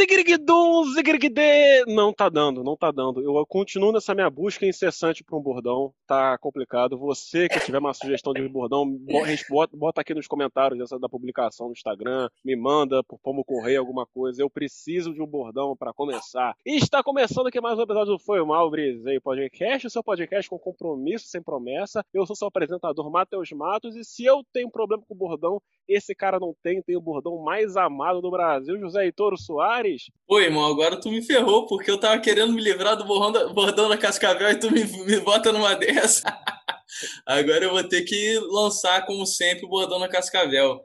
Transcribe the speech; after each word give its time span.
Zigrigdum, 0.00 0.94
zigrigdê. 0.94 1.84
Não 1.86 2.10
tá 2.10 2.30
dando, 2.30 2.64
não 2.64 2.74
tá 2.74 2.90
dando. 2.90 3.20
Eu 3.20 3.44
continuo 3.46 3.92
nessa 3.92 4.14
minha 4.14 4.30
busca 4.30 4.64
incessante 4.64 5.22
pra 5.22 5.36
um 5.36 5.42
bordão. 5.42 5.92
Tá 6.06 6.38
complicado. 6.38 6.96
Você 6.96 7.50
que 7.50 7.60
tiver 7.60 7.80
uma 7.80 7.92
sugestão 7.92 8.32
de 8.32 8.48
bordão, 8.48 8.90
bota, 9.74 10.00
aqui 10.00 10.14
nos 10.14 10.26
comentários 10.26 10.88
da 10.98 11.06
publicação 11.06 11.66
no 11.66 11.74
Instagram. 11.74 12.30
Me 12.42 12.56
manda 12.56 13.04
por 13.04 13.18
como 13.20 13.44
correio 13.44 13.78
alguma 13.78 14.06
coisa. 14.06 14.40
Eu 14.40 14.48
preciso 14.48 15.12
de 15.12 15.20
um 15.20 15.26
bordão 15.26 15.76
para 15.76 15.92
começar. 15.92 16.56
E 16.64 16.76
está 16.76 17.02
começando 17.02 17.48
aqui 17.48 17.60
mais 17.60 17.78
um 17.78 17.82
episódio 17.82 18.14
do 18.14 18.18
Foi 18.18 18.42
Mal, 18.42 18.70
Brisei 18.70 19.20
Podcast, 19.20 19.86
o 19.86 19.90
seu 19.90 20.02
podcast 20.02 20.48
com 20.48 20.58
compromisso 20.58 21.26
sem 21.26 21.42
promessa. 21.42 22.02
Eu 22.14 22.24
sou 22.24 22.34
seu 22.34 22.48
apresentador, 22.48 23.10
Matheus 23.10 23.52
Matos, 23.52 23.94
e 23.96 24.02
se 24.02 24.24
eu 24.24 24.42
tenho 24.50 24.70
problema 24.70 25.02
com 25.06 25.14
bordão, 25.14 25.60
esse 25.86 26.14
cara 26.14 26.38
não 26.38 26.54
tem, 26.62 26.80
tem 26.80 26.96
o 26.96 27.02
bordão 27.02 27.36
mais 27.42 27.76
amado 27.76 28.22
do 28.22 28.30
Brasil, 28.30 28.78
José 28.78 29.04
Heitor 29.04 29.36
Soares. 29.36 29.89
Oi, 30.28 30.44
irmão, 30.44 30.64
agora 30.66 31.00
tu 31.00 31.10
me 31.10 31.22
ferrou, 31.22 31.66
porque 31.66 31.90
eu 31.90 31.98
tava 31.98 32.20
querendo 32.20 32.52
me 32.52 32.60
livrar 32.60 32.96
do 32.96 33.30
da, 33.32 33.48
bordão 33.48 33.88
da 33.88 33.96
Cascavel 33.96 34.50
e 34.50 34.56
tu 34.56 34.70
me, 34.70 34.84
me 34.84 35.20
bota 35.20 35.52
numa 35.52 35.74
dessa. 35.76 36.22
agora 37.26 37.64
eu 37.64 37.70
vou 37.70 37.82
ter 37.84 38.02
que 38.02 38.38
lançar, 38.50 39.04
como 39.06 39.26
sempre, 39.26 39.66
o 39.66 39.68
bordão 39.68 39.98
na 39.98 40.08
Cascavel. 40.08 40.84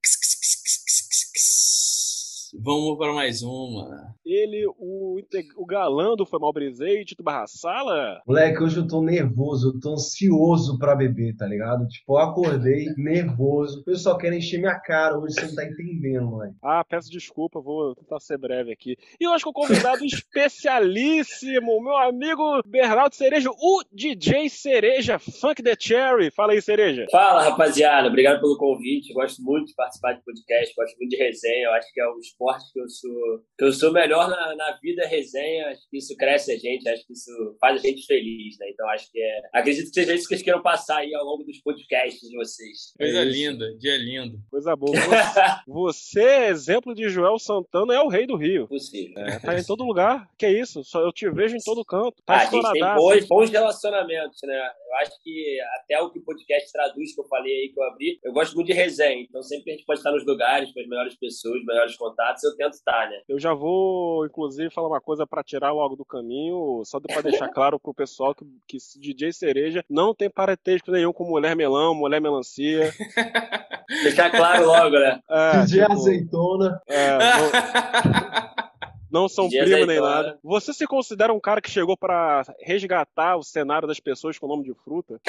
Vamos 2.60 2.98
para 2.98 3.14
mais 3.14 3.42
uma. 3.42 4.16
Ele, 4.26 4.66
o, 4.80 5.20
o 5.58 5.66
galã 5.66 6.16
do 6.16 6.26
Foi 6.26 6.40
Mal 6.40 6.54
Brisei, 6.54 7.04
Tito 7.04 7.22
Barra 7.22 7.46
Sala. 7.48 8.22
Moleque, 8.26 8.64
hoje 8.64 8.78
eu 8.78 8.88
tô 8.88 9.02
nervoso, 9.02 9.70
eu 9.70 9.80
tô 9.80 9.94
ansioso 9.94 10.78
pra 10.80 10.96
beber, 10.96 11.36
tá 11.36 11.46
ligado? 11.46 11.88
Tipo, 11.88 12.14
eu 12.14 12.18
acordei 12.18 12.86
nervoso. 12.98 13.82
O 13.82 13.84
pessoal 13.84 14.18
quer 14.18 14.34
encher 14.34 14.60
minha 14.60 14.80
cara 14.80 15.18
hoje, 15.18 15.36
você 15.36 15.48
não 15.48 15.56
tá 15.56 15.66
entendendo, 15.66 16.28
moleque. 16.28 16.56
Ah, 16.64 16.84
peço 16.84 17.12
desculpa, 17.12 17.60
vou 17.60 17.94
tentar 17.94 18.20
ser 18.20 18.38
breve 18.38 18.72
aqui. 18.72 18.98
E 19.20 19.28
hoje 19.28 19.44
com 19.44 19.52
o 19.52 19.54
convidado 19.54 20.04
especialíssimo, 20.06 21.82
meu 21.84 21.98
amigo 21.98 22.62
Bernardo 22.66 23.14
Cereja, 23.14 23.50
o 23.52 23.84
DJ 23.92 24.50
Cereja, 24.50 25.20
Funk 25.20 25.62
the 25.62 25.76
Cherry. 25.80 26.32
Fala 26.32 26.54
aí, 26.54 26.62
Cereja. 26.62 27.06
Fala, 27.12 27.44
rapaziada. 27.44 28.08
Obrigado 28.08 28.40
pelo 28.40 28.58
convite. 28.58 29.14
Gosto 29.14 29.44
muito 29.44 29.68
de 29.68 29.76
participar 29.76 30.14
de 30.14 30.24
podcast, 30.24 30.74
gosto 30.76 30.98
muito 30.98 31.12
de 31.12 31.18
resenha. 31.18 31.66
Eu 31.66 31.74
acho 31.74 31.94
que 31.94 32.02
é 32.02 32.10
um 32.10 32.18
esporte 32.20 32.45
esporte 32.46 32.72
que 32.74 32.80
eu 32.80 32.90
sou, 32.90 33.40
que 33.58 33.66
eu 33.66 33.74
sou 33.74 33.92
melhor 33.92 34.30
na, 34.30 34.56
na 34.56 34.72
vida 34.82 35.06
resenha. 35.08 35.68
Acho 35.68 35.90
que 35.90 35.98
isso 35.98 36.16
cresce 36.16 36.52
a 36.52 36.58
gente, 36.58 36.88
acho 36.88 37.06
que 37.06 37.14
isso 37.14 37.58
faz 37.60 37.80
a 37.80 37.88
gente 37.88 38.06
feliz, 38.06 38.58
né? 38.60 38.70
Então 38.70 38.88
acho 38.90 39.12
que 39.12 39.22
é. 39.22 39.42
Acredito 39.54 39.88
que 39.90 39.94
seja 39.94 40.14
isso 40.14 40.24
que 40.24 40.36
vocês 40.36 40.44
queiram 40.44 40.62
passar 40.62 40.98
aí 40.98 41.14
ao 41.14 41.26
longo 41.26 41.44
dos 41.44 41.60
podcasts 41.60 42.30
de 42.30 42.36
vocês. 42.36 42.94
Coisa 42.98 43.20
é 43.20 43.24
linda, 43.24 43.76
dia 43.78 43.98
lindo. 43.98 44.40
Coisa 44.50 44.76
boa. 44.76 44.96
Você, 45.68 46.48
exemplo 46.48 46.94
de 46.94 47.10
Joel 47.10 47.40
Santana, 47.40 47.94
é 47.94 48.00
o 48.00 48.08
rei 48.08 48.26
do 48.26 48.36
Rio. 48.36 48.68
Possível. 48.68 49.18
É, 49.18 49.40
tá 49.40 49.58
em 49.58 49.64
todo 49.64 49.84
lugar. 49.84 50.30
Que 50.38 50.46
é 50.46 50.52
isso? 50.52 50.84
Só 50.84 51.02
eu 51.02 51.12
te 51.12 51.30
vejo 51.30 51.56
em 51.56 51.64
todo 51.64 51.86
canto. 51.86 52.22
Tá 52.26 52.36
ah, 52.36 52.42
a 52.42 52.46
gente 52.46 52.72
tem 52.72 52.96
bons, 52.96 53.28
bons 53.28 53.50
relacionamentos, 53.50 54.40
né? 54.44 54.72
Eu 54.88 54.96
acho 54.98 55.12
que 55.24 55.58
até 55.76 56.02
o 56.02 56.10
que 56.10 56.20
o 56.20 56.24
podcast 56.24 56.72
traduz, 56.72 57.14
que 57.14 57.22
eu 57.22 57.28
falei 57.28 57.52
aí, 57.52 57.70
que 57.70 57.80
eu 57.80 57.84
abri, 57.84 58.20
eu 58.24 58.34
gosto 58.34 58.56
muito 58.56 58.68
de 58.68 58.74
resenha. 58.74 59.22
Então 59.22 59.42
sempre 59.42 59.72
a 59.72 59.76
gente 59.76 59.86
pode 59.86 60.00
estar 60.00 60.12
nos 60.12 60.26
lugares 60.26 60.72
com 60.72 60.80
as 60.80 60.88
melhores 60.88 61.16
pessoas, 61.16 61.60
os 61.60 61.66
melhores 61.66 61.96
contatos 61.98 62.35
eu 62.44 62.56
tento 62.56 62.74
estar, 62.74 63.10
né? 63.10 63.22
Eu 63.28 63.40
já 63.40 63.54
vou, 63.54 64.26
inclusive, 64.26 64.70
falar 64.70 64.88
uma 64.88 65.02
coisa 65.02 65.26
para 65.26 65.44
tirar 65.44 65.72
logo 65.72 65.96
do 65.96 66.06
caminho, 66.06 66.82
só 66.86 67.00
para 67.00 67.22
deixar 67.22 67.50
claro 67.54 67.80
pro 67.80 67.94
pessoal 67.94 68.34
que, 68.34 68.46
que 68.68 68.78
DJ 69.00 69.34
Cereja 69.34 69.84
não 69.90 70.14
tem 70.14 70.30
parentesco 70.30 70.92
nenhum 70.92 71.14
com 71.14 71.24
mulher 71.24 71.56
melão, 71.56 71.94
mulher 71.94 72.20
melancia. 72.20 72.92
deixar 74.04 74.30
claro 74.30 74.66
logo, 74.66 74.98
né? 75.00 75.20
É, 75.30 75.62
DJ 75.62 75.82
tipo, 75.82 75.94
azeitona. 75.94 76.82
É, 76.88 77.18
não... 79.12 79.22
não 79.24 79.30
são 79.30 79.50
primo 79.50 79.86
nem 79.86 80.02
nada. 80.02 80.40
Você 80.44 80.74
se 80.74 80.86
considera 80.86 81.34
um 81.34 81.40
cara 81.40 81.62
que 81.62 81.70
chegou 81.70 81.98
para 81.98 82.44
resgatar 82.62 83.38
o 83.38 83.44
cenário 83.44 83.88
das 83.88 84.00
pessoas 84.00 84.38
com 84.38 84.48
nome 84.48 84.64
de 84.64 84.74
fruta? 84.84 85.20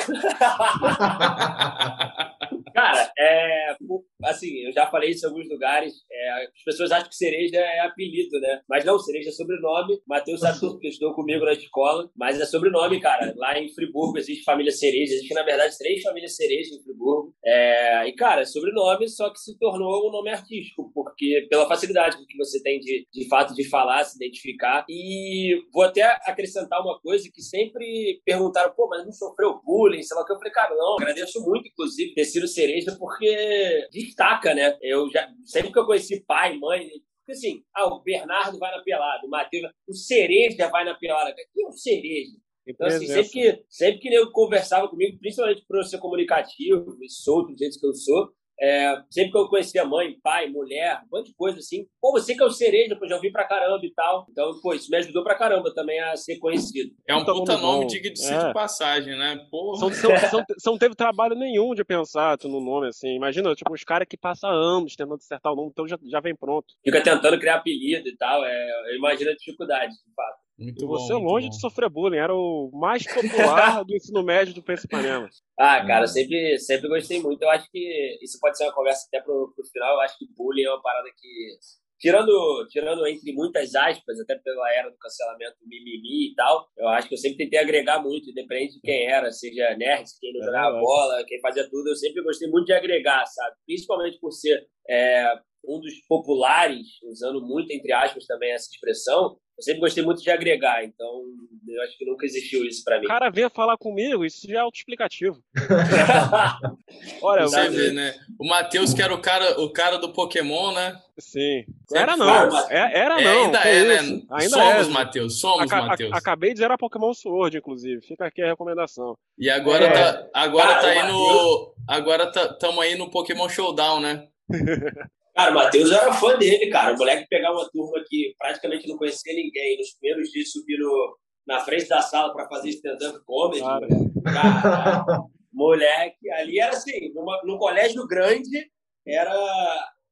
Cara, 2.75 3.11
é, 3.19 3.77
assim, 4.25 4.67
eu 4.67 4.73
já 4.73 4.87
falei 4.87 5.11
isso 5.11 5.27
em 5.27 5.29
alguns 5.29 5.49
lugares. 5.49 5.95
É, 6.11 6.45
as 6.45 6.65
pessoas 6.65 6.93
acham 6.93 7.09
que 7.09 7.17
cereja 7.17 7.59
é 7.59 7.81
apelido, 7.81 8.39
né? 8.41 8.61
Mas 8.69 8.85
não, 8.85 8.99
cereja 8.99 9.31
é 9.31 9.33
sobrenome. 9.33 10.01
Matheus 10.07 10.41
sabe 10.41 10.59
que 10.81 10.89
estudou 10.89 11.15
comigo 11.15 11.45
na 11.45 11.53
escola. 11.53 12.11
Mas 12.17 12.41
é 12.41 12.47
sobrenome, 12.47 13.01
cara. 13.01 13.33
Lá 13.37 13.59
em 13.59 13.69
Friburgo 13.69 14.19
existe 14.19 14.45
família 14.45 14.73
cereja. 14.73 15.15
Existe, 15.15 15.35
na 15.35 15.43
verdade, 15.43 15.77
três 15.79 16.03
famílias 16.03 16.37
cereja 16.37 16.75
em 16.75 16.83
Friburgo. 16.83 17.35
É, 17.45 18.09
e, 18.09 18.13
cara, 18.13 18.43
é 18.43 18.45
sobrenome, 18.45 19.09
só 19.09 19.31
que 19.31 19.39
se 19.39 19.59
tornou 19.59 20.09
um 20.09 20.13
nome 20.13 20.31
artístico, 20.31 20.91
porque 20.95 21.47
pela 21.51 21.69
facilidade 21.69 22.17
que 22.27 22.37
você 22.37 22.63
tem 22.63 22.81
de, 22.81 23.07
de 23.13 23.29
fato 23.29 23.55
de 23.55 23.69
falar, 23.69 24.05
se 24.05 24.17
identificar. 24.17 24.85
E 24.89 25.61
vou 25.73 25.85
até 25.85 26.03
acrescentar 26.27 26.81
uma 26.81 26.99
coisa 27.01 27.29
que 27.33 27.43
sempre 27.43 28.21
perguntaram, 28.25 28.73
pô, 28.75 28.89
mas 28.89 29.05
não 29.05 29.13
sofreu 29.13 29.61
bullying, 29.65 30.03
sei 30.03 30.17
lá 30.17 30.23
o 30.23 30.27
que. 30.27 30.33
Eu 30.33 30.39
falei, 30.39 30.53
cara, 30.53 30.75
não, 30.75 30.95
agradeço 30.95 31.41
muito, 31.43 31.69
inclusive, 31.69 32.15
ter 32.15 32.25
sido 32.25 32.49
cereja 32.49 32.97
porque 32.99 33.87
destaca, 34.07 34.55
né? 34.55 34.77
Eu 34.81 35.11
já, 35.11 35.29
sempre 35.45 35.73
que 35.73 35.79
eu 35.79 35.87
conheci 35.87 36.25
pai, 36.27 36.57
mãe, 36.57 36.89
porque 37.27 37.33
assim, 37.33 37.63
ah, 37.75 37.87
o 37.87 38.01
Bernardo 38.03 38.59
vai 38.59 38.71
na 38.71 38.83
pelada, 38.83 39.27
o 39.27 39.29
Matheus, 39.29 39.73
o 39.89 39.93
cereja 39.93 40.69
vai 40.69 40.85
na 40.85 40.95
pelada. 40.95 41.35
Quem 41.53 41.65
é 41.65 41.69
o 41.69 41.73
cereja? 41.73 42.37
Então, 42.67 42.87
assim, 42.87 43.07
sempre 43.07 43.31
que, 43.31 43.65
sempre 43.69 43.99
que 44.01 44.15
eu 44.15 44.31
conversava 44.33 44.89
comigo, 44.89 45.19
principalmente 45.19 45.65
por 45.67 45.77
eu 45.77 45.85
ser 45.85 45.99
comunicativo 45.99 46.97
e 47.01 47.09
solto 47.09 47.53
do 47.53 47.59
jeito 47.59 47.79
que 47.79 47.87
eu 47.87 47.95
sou, 47.95 48.33
é, 48.61 49.03
sempre 49.11 49.33
que 49.33 49.39
eu 49.39 49.49
conhecia 49.49 49.85
mãe, 49.85 50.17
pai, 50.23 50.49
mulher, 50.49 51.01
um 51.05 51.17
monte 51.17 51.29
de 51.29 51.35
coisa 51.35 51.59
assim. 51.59 51.87
Pô, 52.01 52.13
você 52.13 52.35
que 52.35 52.43
é 52.43 52.47
o 52.47 52.51
cereja, 52.51 52.97
pô, 52.97 53.07
já 53.07 53.17
ouvi 53.17 53.31
pra 53.31 53.47
caramba 53.47 53.85
e 53.85 53.93
tal. 53.93 54.27
Então, 54.31 54.59
pô, 54.63 54.73
isso 54.73 54.91
me 54.91 54.97
ajudou 54.97 55.23
pra 55.23 55.35
caramba 55.35 55.73
também 55.75 56.01
a 56.01 56.17
ser 56.17 56.39
conhecido. 56.39 56.95
É 57.07 57.15
um 57.15 57.25
puta 57.25 57.59
nome 57.59 57.87
digno 57.87 58.13
de, 58.13 58.25
é. 58.25 58.47
de 58.47 58.53
passagem, 58.53 59.17
né? 59.17 59.39
Porra. 59.51 59.79
São, 59.79 59.93
são, 59.93 60.17
são, 60.19 60.45
são, 60.59 60.73
não 60.73 60.79
teve 60.79 60.95
trabalho 60.95 61.35
nenhum 61.35 61.75
de 61.75 61.85
pensar 61.85 62.39
no 62.45 62.61
nome, 62.61 62.89
assim. 62.89 63.15
Imagina, 63.15 63.55
tipo, 63.55 63.73
os 63.73 63.85
caras 63.85 64.07
que 64.09 64.17
passam 64.17 64.51
anos 64.51 64.97
tentando 64.97 65.15
acertar 65.17 65.53
o 65.53 65.57
nome, 65.57 65.71
então 65.71 65.87
já, 65.87 65.99
já 66.05 66.21
vem 66.21 66.35
pronto. 66.35 66.67
Fica 66.85 67.03
tentando 67.03 67.39
criar 67.39 67.57
apelido 67.57 68.09
e 68.09 68.17
tal. 68.17 68.45
É, 68.45 68.91
eu 68.91 68.97
imagino 68.97 69.31
a 69.31 69.35
dificuldade, 69.35 69.93
de 69.93 70.15
fato. 70.15 70.46
Muito 70.59 70.85
e 70.85 70.87
você, 70.87 71.13
bom, 71.13 71.21
longe 71.21 71.51
de 71.51 71.61
sofrer 71.61 71.91
bullying, 71.91 72.17
era 72.17 72.35
o 72.35 72.71
mais 72.73 73.05
popular 73.05 73.85
do 73.85 73.95
ensino 73.95 74.23
médio 74.23 74.55
do 74.55 74.63
Pensapanema. 74.63 75.29
Ah, 75.59 75.85
cara, 75.87 76.07
sempre, 76.07 76.59
sempre 76.59 76.89
gostei 76.89 77.21
muito. 77.21 77.43
Eu 77.43 77.51
acho 77.51 77.71
que 77.71 78.19
isso 78.23 78.39
pode 78.41 78.57
ser 78.57 78.65
uma 78.65 78.75
conversa 78.75 79.07
até 79.07 79.23
pro, 79.23 79.53
pro 79.55 79.67
final. 79.67 79.95
Eu 79.95 80.01
acho 80.01 80.19
que 80.19 80.27
bullying 80.35 80.65
é 80.65 80.71
uma 80.71 80.81
parada 80.81 81.09
que, 81.15 81.59
tirando, 81.99 82.67
tirando 82.71 83.07
entre 83.07 83.35
muitas 83.35 83.75
aspas, 83.75 84.19
até 84.19 84.37
pela 84.39 84.73
era 84.73 84.89
do 84.89 84.97
cancelamento 84.97 85.57
mimimi 85.67 86.31
e 86.31 86.35
tal, 86.35 86.67
eu 86.77 86.89
acho 86.89 87.09
que 87.09 87.15
eu 87.15 87.19
sempre 87.19 87.37
tentei 87.37 87.59
agregar 87.59 88.03
muito, 88.03 88.31
independente 88.31 88.77
de 88.77 88.81
quem 88.81 89.11
era, 89.11 89.31
seja 89.31 89.77
nerd, 89.77 90.09
quem 90.19 90.33
não 90.33 90.41
é 90.41 90.45
jogava 90.47 90.81
bola, 90.81 91.25
quem 91.27 91.41
fazia 91.41 91.69
tudo. 91.69 91.91
Eu 91.91 91.97
sempre 91.97 92.23
gostei 92.23 92.49
muito 92.49 92.67
de 92.67 92.73
agregar, 92.73 93.27
sabe? 93.27 93.57
Principalmente 93.67 94.19
por 94.19 94.33
ser 94.33 94.67
é, 94.89 95.35
um 95.69 95.81
dos 95.81 95.93
populares, 96.09 96.87
usando 97.05 97.43
muito 97.43 97.71
entre 97.73 97.93
aspas 97.93 98.25
também 98.25 98.53
essa 98.53 98.71
expressão, 98.71 99.37
eu 99.59 99.63
sempre 99.63 99.81
gostei 99.81 100.05
muito 100.05 100.23
de 100.23 100.31
agregar, 100.31 100.85
então 100.85 101.23
eu 101.67 101.83
acho 101.83 101.97
que 101.97 102.05
nunca 102.05 102.27
existiu 102.27 102.65
isso 102.65 102.85
para 102.85 102.99
mim. 102.99 103.07
O 103.07 103.09
cara 103.09 103.31
veio 103.31 103.51
falar 103.51 103.77
comigo, 103.77 104.25
isso 104.25 104.47
já 104.47 104.59
é 104.59 104.61
autoexplicativo. 104.61 105.43
Olha, 107.23 107.43
você 107.43 107.69
vê, 107.71 107.91
né? 107.91 108.15
O 108.39 108.47
Matheus, 108.47 108.93
que 108.93 109.03
era 109.03 109.15
o 109.15 109.21
cara, 109.21 109.61
o 109.61 109.71
cara 109.71 109.97
do 109.97 110.13
Pokémon, 110.13 110.73
né? 110.73 111.01
Sim. 111.19 111.65
Era 111.93 112.17
não. 112.17 112.29
É, 112.69 112.99
era 112.99 113.21
é, 113.21 113.25
não. 113.25 113.45
ainda 113.45 113.59
é, 113.61 113.85
né? 113.85 114.23
Ainda 114.31 114.57
somos, 114.57 114.89
é. 114.89 114.91
Matheus. 114.91 115.41
Somos, 115.41 115.71
Matheus. 115.71 116.13
Acabei 116.13 116.51
de 116.51 116.57
dizer 116.57 116.71
a 116.71 116.77
Pokémon 116.79 117.15
Sword, 117.15 117.57
inclusive. 117.57 118.03
Fica 118.03 118.27
aqui 118.27 118.43
a 118.43 118.49
recomendação. 118.49 119.17
E 119.39 119.49
agora 119.49 119.87
é. 119.87 119.93
tá, 119.93 120.29
agora 120.35 120.81
tá 120.81 120.89
aí 120.89 121.11
no. 121.11 121.75
Agora 121.89 122.25
estamos 122.25 122.77
tá, 122.77 122.83
aí 122.83 122.97
no 122.97 123.11
Pokémon 123.11 123.49
Showdown, 123.49 124.01
né? 124.01 124.29
Cara, 125.37 125.51
o 125.51 125.55
Matheus 125.55 125.93
era 125.93 126.13
fã 126.15 126.39
dele, 126.39 126.71
cara. 126.71 126.95
O 126.95 126.99
moleque 126.99 127.29
pegar 127.29 127.53
uma 127.53 127.69
turma 127.71 128.03
que 128.09 128.35
praticamente 128.39 128.89
não 128.89 128.97
conhecia 128.97 129.35
ninguém. 129.35 129.77
Nos 129.77 129.93
primeiros 129.99 130.31
dias 130.31 130.51
subir 130.51 130.79
no, 130.79 131.19
na 131.47 131.61
frente 131.61 131.87
da 131.89 132.01
sala 132.01 132.33
para 132.33 132.49
fazer 132.49 132.71
stand-up 132.71 133.19
comedy. 133.27 133.61
Cara. 133.61 133.87
cara, 134.25 135.05
moleque, 135.53 136.31
ali 136.31 136.59
era 136.59 136.73
assim, 136.73 137.13
numa, 137.15 137.39
num 137.45 137.59
colégio 137.59 138.07
grande, 138.07 138.71
era 139.07 139.35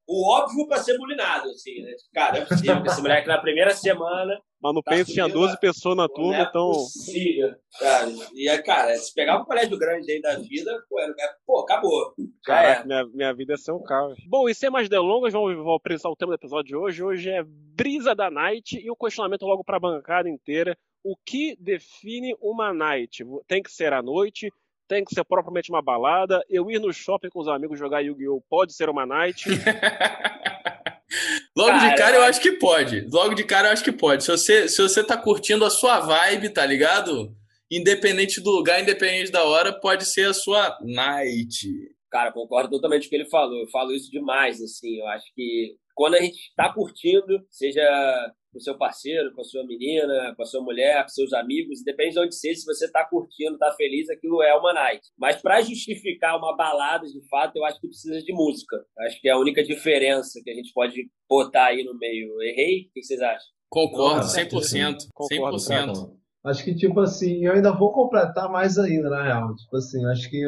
o 0.06 0.30
óbvio 0.30 0.68
para 0.68 0.82
ser 0.82 0.98
bulinado, 0.98 1.48
assim, 1.48 1.80
né? 1.80 1.92
Cara, 2.12 2.38
é 2.38 2.44
possível. 2.44 2.84
Esse 2.84 3.00
moleque 3.00 3.26
na 3.26 3.38
primeira 3.38 3.70
semana 3.70 4.38
mas 4.64 4.74
no 4.74 4.82
tá 4.82 4.92
Penso 4.92 5.12
tinha 5.12 5.28
12 5.28 5.60
pessoas 5.60 5.94
na 5.94 6.08
turma, 6.08 6.38
é 6.38 6.42
então. 6.42 6.72
Possível, 6.72 7.54
cara. 7.78 8.10
E, 8.34 8.58
cara, 8.62 8.96
se 8.96 9.12
pegar 9.12 9.38
um 9.38 9.44
colégio 9.44 9.78
grande 9.78 10.10
aí 10.10 10.22
da 10.22 10.38
vida, 10.38 10.82
pô, 10.88 10.98
era... 10.98 11.12
pô 11.46 11.60
acabou. 11.60 12.14
Caraca, 12.42 12.80
é. 12.80 12.86
minha, 12.86 13.06
minha 13.08 13.34
vida 13.34 13.52
é 13.52 13.56
ser 13.58 13.72
um 13.72 13.82
caos. 13.82 14.16
Bom, 14.26 14.48
e 14.48 14.54
sem 14.54 14.70
mais 14.70 14.88
delongas, 14.88 15.34
vamos, 15.34 15.54
vamos 15.54 15.76
apresentar 15.76 16.08
o 16.08 16.16
tema 16.16 16.32
do 16.32 16.40
episódio 16.40 16.68
de 16.68 16.76
hoje. 16.76 17.02
Hoje 17.02 17.28
é 17.28 17.42
Brisa 17.44 18.14
da 18.14 18.30
Night 18.30 18.78
e 18.78 18.90
o 18.90 18.96
questionamento 18.96 19.44
logo 19.44 19.62
para 19.62 19.76
a 19.76 19.80
bancada 19.80 20.30
inteira. 20.30 20.74
O 21.04 21.14
que 21.14 21.54
define 21.60 22.34
uma 22.40 22.72
night? 22.72 23.22
Tem 23.46 23.62
que 23.62 23.70
ser 23.70 23.92
à 23.92 24.00
noite? 24.00 24.50
Tem 24.88 25.04
que 25.04 25.14
ser 25.14 25.24
propriamente 25.24 25.68
uma 25.68 25.82
balada? 25.82 26.42
Eu 26.48 26.70
ir 26.70 26.78
no 26.78 26.90
shopping 26.90 27.28
com 27.28 27.40
os 27.40 27.48
amigos 27.48 27.78
jogar 27.78 28.00
Yu-Gi-Oh! 28.00 28.42
pode 28.48 28.72
ser 28.72 28.88
uma 28.88 29.04
night? 29.04 29.44
Logo 31.56 31.78
de 31.78 31.96
cara 31.96 32.16
eu 32.16 32.24
eu 32.24 32.28
acho 32.28 32.40
que 32.40 32.52
pode. 32.52 33.06
Logo 33.12 33.34
de 33.34 33.44
cara 33.44 33.68
eu 33.68 33.72
acho 33.72 33.84
que 33.84 33.92
pode. 33.92 34.24
Se 34.24 34.30
você, 34.30 34.68
se 34.68 34.82
você 34.82 35.04
tá 35.04 35.16
curtindo 35.16 35.64
a 35.64 35.70
sua 35.70 36.00
vibe, 36.00 36.48
tá 36.48 36.64
ligado? 36.64 37.34
Independente 37.70 38.40
do 38.40 38.50
lugar, 38.50 38.80
independente 38.80 39.30
da 39.30 39.44
hora, 39.44 39.72
pode 39.72 40.04
ser 40.04 40.28
a 40.28 40.34
sua 40.34 40.76
night. 40.82 41.68
Cara, 42.10 42.32
concordo 42.32 42.70
totalmente 42.70 43.02
com 43.02 43.06
o 43.06 43.10
que 43.10 43.16
ele 43.16 43.30
falou. 43.30 43.60
Eu 43.60 43.68
falo 43.68 43.92
isso 43.92 44.10
demais, 44.10 44.60
assim. 44.60 44.98
Eu 44.98 45.06
acho 45.08 45.26
que 45.34 45.76
quando 45.94 46.14
a 46.14 46.20
gente 46.20 46.38
está 46.48 46.72
curtindo, 46.72 47.44
seja 47.50 47.82
com 48.54 48.60
seu 48.60 48.78
parceiro, 48.78 49.34
com 49.34 49.40
a 49.40 49.44
sua 49.44 49.66
menina, 49.66 50.32
com 50.36 50.42
a 50.42 50.46
sua 50.46 50.62
mulher, 50.62 51.02
com 51.02 51.08
seus 51.08 51.32
amigos, 51.32 51.80
independente 51.80 52.14
de 52.14 52.20
onde 52.20 52.34
seja, 52.36 52.60
se 52.60 52.64
você 52.64 52.86
está 52.86 53.04
curtindo, 53.04 53.54
está 53.54 53.72
feliz, 53.72 54.08
aquilo 54.08 54.40
é 54.42 54.54
uma 54.54 54.72
night. 54.72 55.02
Mas 55.18 55.42
para 55.42 55.60
justificar 55.60 56.38
uma 56.38 56.56
balada, 56.56 57.06
de 57.06 57.20
fato, 57.28 57.56
eu 57.56 57.64
acho 57.64 57.80
que 57.80 57.88
precisa 57.88 58.22
de 58.22 58.32
música. 58.32 58.76
Acho 59.00 59.20
que 59.20 59.28
é 59.28 59.32
a 59.32 59.38
única 59.38 59.62
diferença 59.62 60.40
que 60.42 60.50
a 60.50 60.54
gente 60.54 60.72
pode 60.72 61.10
botar 61.28 61.66
aí 61.66 61.82
no 61.82 61.98
meio. 61.98 62.40
Errei? 62.40 62.86
O 62.88 62.92
que 62.94 63.02
vocês 63.02 63.20
acham? 63.20 63.48
Concordo, 63.68 64.20
Não, 64.20 64.32
100%. 64.32 65.08
Concordo, 65.12 65.56
100%. 65.56 66.16
Acho 66.44 66.62
que, 66.62 66.74
tipo 66.74 67.00
assim, 67.00 67.44
eu 67.44 67.54
ainda 67.54 67.72
vou 67.72 67.92
completar 67.92 68.48
mais 68.48 68.78
ainda, 68.78 69.10
na 69.10 69.22
real. 69.22 69.56
Tipo 69.56 69.76
assim, 69.76 70.04
acho 70.06 70.30
que 70.30 70.44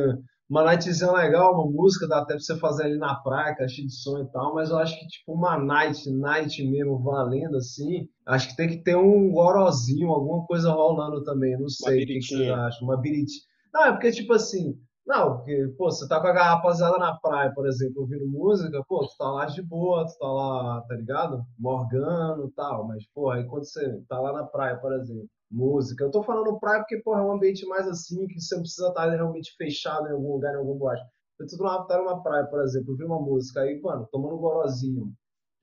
uma 0.48 0.62
nightzinha 0.62 1.10
legal, 1.12 1.54
uma 1.54 1.70
música, 1.70 2.06
dá 2.06 2.18
até 2.18 2.34
pra 2.34 2.40
você 2.40 2.56
fazer 2.58 2.84
ali 2.84 2.98
na 2.98 3.14
praia, 3.16 3.56
caixa 3.56 3.82
de 3.82 3.92
som 3.92 4.20
e 4.20 4.30
tal, 4.30 4.54
mas 4.54 4.70
eu 4.70 4.78
acho 4.78 4.98
que, 4.98 5.06
tipo, 5.08 5.32
uma 5.32 5.58
night, 5.58 6.08
night 6.10 6.62
mesmo, 6.64 7.02
valendo 7.02 7.56
assim, 7.56 8.08
acho 8.26 8.48
que 8.50 8.56
tem 8.56 8.68
que 8.68 8.78
ter 8.78 8.96
um 8.96 9.30
gorozinho, 9.30 10.10
alguma 10.10 10.46
coisa 10.46 10.70
rolando 10.70 11.24
também, 11.24 11.58
não 11.58 11.68
sei 11.68 12.04
o 12.04 12.06
que, 12.06 12.14
que 12.14 12.22
vocês 12.22 12.50
acham, 12.50 12.88
uma 12.88 12.96
biritinha. 12.96 13.42
Não, 13.74 13.86
é 13.86 13.92
porque, 13.92 14.12
tipo 14.12 14.32
assim, 14.32 14.78
não, 15.06 15.36
porque, 15.36 15.68
pô, 15.78 15.90
você 15.90 16.06
tá 16.08 16.20
com 16.20 16.26
a 16.26 16.32
rapaziada 16.32 16.98
na 16.98 17.14
praia, 17.16 17.52
por 17.54 17.66
exemplo, 17.66 18.02
ouvindo 18.02 18.26
música, 18.26 18.82
pô, 18.88 19.06
tu 19.06 19.16
tá 19.16 19.30
lá 19.30 19.46
de 19.46 19.62
boa, 19.62 20.04
tu 20.04 20.18
tá 20.18 20.26
lá, 20.26 20.80
tá 20.82 20.94
ligado? 20.96 21.44
Morgando 21.58 22.46
e 22.46 22.50
tal, 22.52 22.86
mas, 22.86 23.04
pô, 23.14 23.30
aí 23.30 23.44
quando 23.44 23.64
você 23.64 24.00
tá 24.08 24.18
lá 24.18 24.32
na 24.32 24.44
praia, 24.44 24.76
por 24.78 24.92
exemplo, 24.92 25.28
música. 25.56 26.04
Eu 26.04 26.10
tô 26.10 26.22
falando 26.22 26.58
praia 26.60 26.80
porque, 26.80 26.98
porra, 26.98 27.20
é 27.20 27.24
um 27.24 27.32
ambiente 27.32 27.66
mais 27.66 27.88
assim, 27.88 28.26
que 28.26 28.38
você 28.38 28.54
não 28.54 28.62
precisa 28.62 28.88
estar 28.88 29.10
realmente 29.10 29.54
fechado 29.56 30.06
em 30.06 30.12
algum 30.12 30.32
lugar, 30.32 30.54
em 30.54 30.58
algum 30.58 30.76
boate. 30.76 31.02
Eu 31.40 31.46
tô 31.46 31.62
lá, 31.64 31.82
tá 31.84 31.98
numa 31.98 32.22
praia, 32.22 32.46
por 32.46 32.62
exemplo, 32.62 32.92
ouvi 32.92 33.04
uma 33.04 33.20
música 33.20 33.60
aí, 33.60 33.80
mano, 33.80 34.08
tomando 34.10 34.36
um 34.36 34.40
gorozinho. 34.40 35.12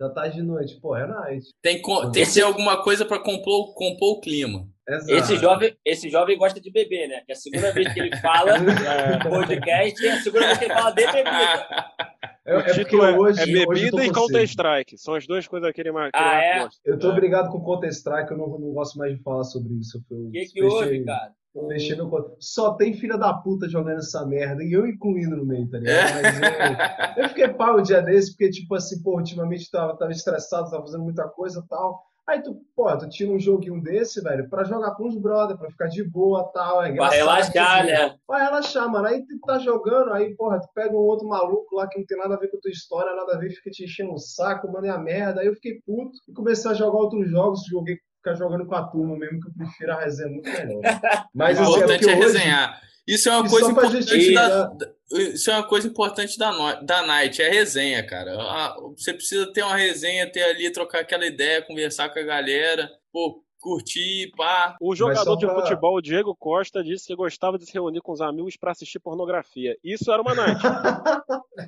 Já 0.01 0.09
tá 0.09 0.27
de 0.27 0.41
noite, 0.41 0.79
pô, 0.81 0.95
é 0.95 1.07
night. 1.07 1.47
Tem, 1.61 1.81
que 1.81 2.33
ter 2.33 2.41
alguma 2.41 2.83
coisa 2.83 3.05
pra 3.05 3.19
compor, 3.19 3.73
compor 3.73 4.17
o 4.17 4.19
clima. 4.19 4.67
Exato. 4.87 5.13
Esse 5.13 5.37
jovem, 5.37 5.77
esse 5.85 6.09
jovem 6.09 6.37
gosta 6.37 6.59
de 6.59 6.71
beber, 6.71 7.07
né? 7.07 7.21
Que 7.25 7.31
é 7.31 7.35
a 7.35 7.37
segunda 7.37 7.71
vez 7.71 7.93
que 7.93 7.99
ele 7.99 8.17
fala 8.17 8.57
no 8.59 9.29
podcast 9.29 10.05
é 10.05 10.11
a 10.11 10.21
segunda 10.21 10.47
vez 10.47 10.57
que 10.57 10.65
ele 10.65 10.73
fala 10.73 10.91
de 10.91 11.05
bebida. 11.05 11.67
É, 12.45 12.55
o 12.55 12.59
é 12.59 12.63
porque 12.63 12.83
título 12.83 13.03
é, 13.05 13.17
hoje, 13.17 13.41
é 13.41 13.45
bebida 13.45 14.03
e 14.03 14.07
com 14.07 14.13
Counter 14.13 14.39
sede. 14.39 14.49
Strike. 14.49 14.97
São 14.97 15.15
as 15.15 15.25
duas 15.25 15.47
coisas 15.47 15.71
que 15.71 15.79
ele 15.81 15.91
mais, 15.91 16.11
que 16.11 16.17
ele 16.17 16.25
Ah, 16.27 16.41
é? 16.43 16.67
Eu 16.85 16.99
tô 16.99 17.11
É. 17.11 17.15
brigado 17.15 17.49
com 17.49 17.63
Counter 17.63 17.89
Strike, 17.89 18.31
eu 18.31 18.37
não, 18.37 18.47
não 18.59 18.73
gosto 18.73 18.97
mais 18.97 19.15
de 19.15 19.23
falar 19.23 19.43
sobre 19.45 19.73
isso. 19.75 20.03
O 20.09 20.29
que, 20.31 20.45
que 20.47 20.63
houve, 20.63 21.03
cara? 21.05 21.31
meu 21.55 22.09
conta. 22.09 22.35
Só 22.39 22.73
tem 22.73 22.93
filha 22.93 23.17
da 23.17 23.33
puta 23.33 23.69
jogando 23.69 23.99
essa 23.99 24.25
merda, 24.25 24.63
e 24.63 24.73
eu 24.73 24.87
incluindo 24.87 25.37
no 25.37 25.45
meio, 25.45 25.69
tá 25.69 25.77
ligado? 25.77 26.11
Mas 27.15 27.17
eu, 27.17 27.23
eu 27.23 27.29
fiquei 27.29 27.47
pau 27.49 27.77
o 27.77 27.81
dia 27.81 28.01
desse, 28.01 28.31
porque, 28.31 28.49
tipo 28.49 28.73
assim, 28.75 29.01
pô, 29.03 29.17
ultimamente 29.17 29.69
tava, 29.69 29.95
tava 29.95 30.11
estressado, 30.11 30.69
tava 30.69 30.83
fazendo 30.83 31.03
muita 31.03 31.27
coisa 31.29 31.61
e 31.63 31.67
tal. 31.67 32.03
Aí 32.27 32.41
tu, 32.41 32.55
pô, 32.73 32.97
tu 32.97 33.09
tira 33.09 33.31
um 33.31 33.39
joguinho 33.39 33.81
desse, 33.81 34.21
velho, 34.21 34.49
pra 34.49 34.63
jogar 34.63 34.91
com 34.95 35.07
os 35.07 35.17
brother, 35.17 35.57
pra 35.57 35.69
ficar 35.69 35.87
de 35.87 36.03
boa 36.03 36.47
e 36.49 36.53
tal. 36.53 36.83
É 36.83 36.95
Pra 36.95 37.09
relaxar, 37.09 37.79
assim. 37.81 37.91
né? 37.91 38.15
Vai 38.25 38.41
relaxar, 38.43 38.89
mano. 38.89 39.07
Aí 39.07 39.25
tu 39.25 39.37
tá 39.45 39.59
jogando, 39.59 40.13
aí, 40.13 40.33
porra, 40.35 40.59
tu 40.61 40.67
pega 40.73 40.93
um 40.93 40.99
outro 40.99 41.27
maluco 41.27 41.75
lá 41.75 41.87
que 41.87 41.99
não 41.99 42.05
tem 42.05 42.17
nada 42.17 42.35
a 42.35 42.37
ver 42.39 42.47
com 42.47 42.57
a 42.57 42.61
tua 42.61 42.71
história, 42.71 43.13
nada 43.15 43.33
a 43.35 43.37
ver, 43.37 43.49
fica 43.51 43.69
te 43.69 43.83
enchendo 43.83 44.13
o 44.13 44.17
saco, 44.17 44.71
mandei 44.71 44.89
a 44.89 44.97
merda. 44.97 45.41
Aí 45.41 45.47
eu 45.47 45.55
fiquei 45.55 45.81
puto 45.85 46.11
e 46.29 46.33
comecei 46.33 46.71
a 46.71 46.73
jogar 46.73 46.97
outros 46.97 47.29
jogos, 47.29 47.65
joguei 47.69 47.97
ficar 48.23 48.35
jogando 48.35 48.65
com 48.65 48.75
a 48.75 48.83
turma 48.87 49.17
mesmo, 49.17 49.41
que 49.41 49.49
eu 49.49 49.53
prefiro 49.57 49.91
a 49.91 49.99
resenha 49.99 50.29
muito 50.29 50.49
melhor. 50.49 50.81
Mas 51.35 51.59
O 51.59 51.63
assim, 51.63 51.71
é 51.73 51.75
importante 51.75 51.99
porque 51.99 52.13
é 52.13 52.17
hoje, 52.17 52.37
resenhar. 52.37 52.81
Isso 53.07 53.29
é 53.29 53.35
uma 53.37 53.45
E 53.45 53.49
coisa 53.49 53.73
pra 53.73 53.85
importante 53.87 54.33
da, 54.33 54.71
isso 55.11 55.51
é 55.51 55.55
uma 55.55 55.67
coisa 55.67 55.87
importante 55.87 56.37
da, 56.37 56.51
no- 56.51 56.85
da 56.85 57.05
night, 57.05 57.41
é 57.41 57.47
a 57.47 57.51
resenha, 57.51 58.05
cara. 58.05 58.31
Ah, 58.39 58.75
Você 58.97 59.13
precisa 59.13 59.51
ter 59.51 59.61
uma 59.63 59.75
resenha, 59.75 60.31
ter 60.31 60.43
ali, 60.43 60.71
trocar 60.71 61.01
aquela 61.01 61.25
ideia, 61.25 61.61
conversar 61.61 62.09
com 62.09 62.19
a 62.19 62.23
galera, 62.23 62.89
pô, 63.11 63.43
curtir, 63.59 64.31
pá. 64.35 64.75
O 64.81 64.95
jogador 64.95 65.23
só 65.23 65.35
de 65.35 65.45
pra- 65.45 65.55
futebol, 65.55 66.01
Diego 66.01 66.35
Costa, 66.35 66.83
disse 66.83 67.07
que 67.07 67.15
gostava 67.15 67.57
de 67.57 67.65
se 67.65 67.73
reunir 67.73 68.01
com 68.01 68.11
os 68.13 68.21
amigos 68.21 68.55
pra 68.57 68.71
assistir 68.71 68.99
pornografia. 68.99 69.77
Isso 69.83 70.11
era 70.11 70.21
uma 70.21 70.33
night. 70.33 70.61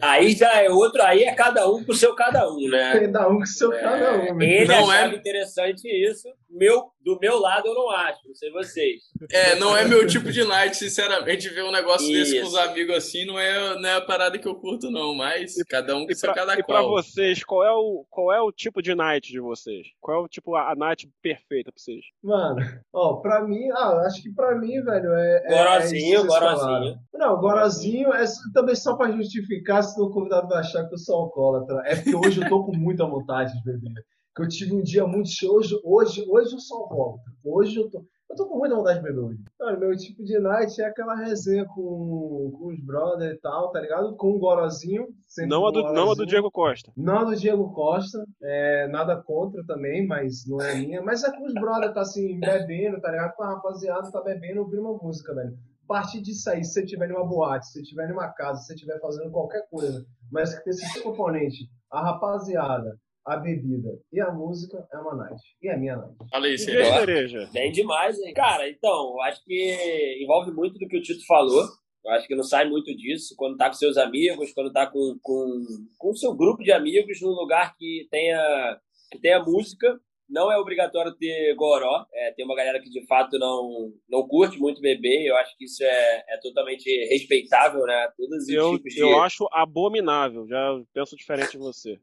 Aí 0.00 0.32
já 0.32 0.60
é 0.60 0.68
outro, 0.68 1.00
aí 1.02 1.22
é 1.22 1.34
cada 1.34 1.70
um 1.70 1.82
pro 1.82 1.94
seu 1.94 2.14
cada 2.14 2.50
um, 2.52 2.68
né? 2.68 3.00
Cada 3.00 3.28
um 3.28 3.38
com 3.38 3.46
seu 3.46 3.70
cada 3.70 4.12
um. 4.18 4.34
né? 4.36 4.44
Ele 4.46 4.64
Não 4.66 4.90
achava 4.90 5.14
é- 5.14 5.16
interessante 5.16 5.88
isso. 5.88 6.28
Meu, 6.56 6.84
do 7.04 7.18
meu 7.20 7.40
lado 7.40 7.66
eu 7.66 7.74
não 7.74 7.90
acho, 7.90 8.20
não 8.28 8.34
sei 8.34 8.50
vocês. 8.52 9.02
É, 9.32 9.56
não 9.56 9.76
é 9.76 9.84
meu 9.84 10.06
tipo 10.06 10.30
de 10.30 10.44
night, 10.44 10.76
sinceramente, 10.76 11.48
ver 11.48 11.64
um 11.64 11.72
negócio 11.72 12.06
desse 12.06 12.38
com 12.40 12.46
os 12.46 12.52
Isso. 12.52 12.60
amigos 12.60 12.94
assim 12.96 13.24
não 13.26 13.36
é, 13.38 13.74
não 13.80 13.88
é 13.88 13.96
a 13.96 14.00
parada 14.00 14.38
que 14.38 14.46
eu 14.46 14.54
curto, 14.54 14.88
não. 14.90 15.14
Mas 15.16 15.54
cada 15.68 15.96
um 15.96 16.06
com 16.06 16.12
E 16.12 16.14
seu 16.14 16.32
pra, 16.32 16.42
cada 16.42 16.54
e 16.54 16.62
pra 16.62 16.76
qual. 16.80 16.90
vocês, 16.90 17.42
qual 17.42 17.64
é, 17.64 17.72
o, 17.72 18.06
qual 18.08 18.32
é 18.32 18.40
o 18.40 18.52
tipo 18.52 18.80
de 18.80 18.94
night 18.94 19.32
de 19.32 19.40
vocês? 19.40 19.88
Qual 20.00 20.16
é 20.16 20.20
o 20.24 20.28
tipo, 20.28 20.54
a, 20.54 20.70
a 20.70 20.74
night 20.76 21.10
perfeita 21.20 21.72
pra 21.72 21.82
vocês? 21.82 22.04
Mano, 22.22 22.56
ó, 22.92 23.14
pra 23.16 23.42
mim, 23.42 23.68
ah, 23.72 24.04
acho 24.06 24.22
que 24.22 24.30
pra 24.32 24.54
mim, 24.56 24.80
velho, 24.80 25.12
é. 25.12 25.42
é- 25.46 25.48
Gorozinho, 25.58 26.04
é 26.04 26.08
isso 26.14 26.22
que 26.22 26.28
vocês 26.28 26.40
gorozinho. 26.40 26.96
Não, 27.14 27.40
gorozinho 27.40 28.14
é 28.14 28.24
também 28.52 28.76
só 28.76 28.96
pra 28.96 29.10
justificar, 29.10 29.82
se 29.82 30.00
o 30.00 30.08
convidado 30.10 30.46
vai 30.48 30.58
achar 30.60 30.86
que 30.86 30.94
eu 30.94 30.98
sou 30.98 31.16
alcoólatra. 31.16 31.82
É 31.84 31.96
porque 31.96 32.14
hoje 32.14 32.40
eu 32.42 32.48
tô 32.48 32.64
com 32.64 32.76
muita 32.76 33.04
vontade 33.04 33.52
de 33.52 33.64
beber. 33.64 34.04
Que 34.34 34.42
eu 34.42 34.48
tive 34.48 34.74
um 34.74 34.82
dia 34.82 35.06
muito 35.06 35.28
cheio. 35.28 35.52
Hoje, 35.52 35.80
hoje, 35.84 36.24
hoje 36.28 36.54
eu 36.54 36.58
sou 36.58 36.78
alcoólatra. 36.78 37.32
Hoje 37.44 37.76
eu 37.76 37.88
tô. 37.88 38.04
Eu 38.28 38.36
tô 38.36 38.48
com 38.48 38.58
muita 38.58 38.74
vontade 38.74 38.98
de 38.98 39.04
beber 39.04 39.20
hoje. 39.20 39.44
Mano, 39.60 39.78
meu 39.78 39.96
tipo 39.96 40.24
de 40.24 40.36
night 40.40 40.80
é 40.80 40.86
aquela 40.86 41.14
resenha 41.14 41.64
com, 41.66 42.50
com 42.58 42.66
os 42.66 42.80
brothers 42.80 43.36
e 43.36 43.40
tal, 43.40 43.70
tá 43.70 43.80
ligado? 43.80 44.16
Com 44.16 44.32
um 44.32 44.38
gorozinho. 44.40 45.06
Não 45.46 45.64
a, 45.64 45.70
do, 45.70 45.82
não 45.82 45.88
a 45.88 45.92
do 45.92 45.94
gorozinho. 45.94 46.26
Diego 46.26 46.50
Costa. 46.50 46.92
Não 46.96 47.18
a 47.18 47.24
do 47.24 47.36
Diego 47.36 47.72
Costa, 47.72 48.24
é, 48.42 48.88
nada 48.88 49.22
contra 49.22 49.64
também, 49.64 50.04
mas 50.04 50.44
não 50.48 50.60
é 50.60 50.74
minha. 50.74 51.00
Mas 51.02 51.22
é 51.22 51.30
com 51.30 51.44
os 51.44 51.54
brothers, 51.54 51.94
tá 51.94 52.00
assim, 52.00 52.40
bebendo, 52.40 53.00
tá 53.00 53.12
ligado? 53.12 53.36
Com 53.36 53.44
a 53.44 53.54
rapaziada, 53.54 54.10
tá 54.10 54.20
bebendo, 54.20 54.62
ouvindo 54.62 54.82
uma 54.82 54.98
música, 55.00 55.32
velho. 55.32 55.56
A 55.84 55.86
partir 55.86 56.20
disso 56.22 56.50
aí, 56.50 56.64
se 56.64 56.72
você 56.72 56.82
estiver 56.82 57.08
numa 57.08 57.24
boate, 57.24 57.66
se 57.66 57.72
você 57.74 57.82
estiver 57.82 58.08
numa 58.08 58.32
casa, 58.32 58.60
se 58.60 58.66
você 58.66 58.74
estiver 58.74 58.98
fazendo 59.00 59.30
qualquer 59.30 59.68
coisa, 59.70 60.04
mas 60.32 60.54
que 60.54 60.64
tem 60.64 60.72
esses 60.72 61.02
componentes, 61.02 61.68
a 61.92 62.02
rapaziada, 62.02 62.98
a 63.26 63.36
bebida 63.36 63.98
e 64.12 64.20
a 64.20 64.30
música, 64.30 64.86
é 64.92 64.98
uma 64.98 65.14
night. 65.14 65.40
E 65.62 65.68
é 65.68 65.76
minha 65.76 65.96
night. 65.96 66.14
Fala 66.30 66.46
aí, 66.46 66.56
de 66.56 66.60
cereja? 66.60 67.48
Bem 67.52 67.72
demais, 67.72 68.18
hein? 68.18 68.34
Cara, 68.34 68.68
então, 68.68 69.12
eu 69.14 69.20
acho 69.22 69.42
que 69.44 70.18
envolve 70.22 70.52
muito 70.52 70.78
do 70.78 70.86
que 70.86 70.98
o 70.98 71.02
Tito 71.02 71.24
falou. 71.26 71.64
Eu 72.04 72.12
acho 72.12 72.26
que 72.26 72.34
não 72.34 72.44
sai 72.44 72.68
muito 72.68 72.94
disso 72.94 73.34
quando 73.36 73.56
tá 73.56 73.68
com 73.68 73.72
seus 73.72 73.96
amigos, 73.96 74.52
quando 74.52 74.70
tá 74.70 74.86
com, 74.86 75.18
com, 75.22 75.64
com 75.96 76.10
o 76.10 76.16
seu 76.16 76.34
grupo 76.34 76.62
de 76.62 76.70
amigos 76.70 77.20
num 77.22 77.30
lugar 77.30 77.74
que 77.78 78.06
tenha, 78.10 78.78
que 79.10 79.18
tenha 79.18 79.42
música. 79.42 79.98
Não 80.28 80.50
é 80.50 80.58
obrigatório 80.58 81.14
ter 81.14 81.54
goró. 81.54 82.06
É, 82.12 82.32
tem 82.32 82.44
uma 82.44 82.56
galera 82.56 82.80
que 82.80 82.90
de 82.90 83.06
fato 83.06 83.38
não, 83.38 83.92
não 84.08 84.26
curte 84.26 84.58
muito 84.58 84.80
beber. 84.80 85.26
Eu 85.26 85.36
acho 85.36 85.56
que 85.56 85.64
isso 85.64 85.82
é, 85.84 86.24
é 86.28 86.36
totalmente 86.42 86.88
respeitável, 87.08 87.82
né? 87.82 88.08
Todos 88.16 88.44
os 88.44 88.48
Eu, 88.48 88.76
tipos 88.76 88.94
de. 88.94 89.00
eu 89.00 89.22
acho 89.22 89.46
abominável. 89.52 90.46
Já 90.48 90.80
penso 90.92 91.16
diferente 91.16 91.52
de 91.52 91.58
você. 91.58 91.98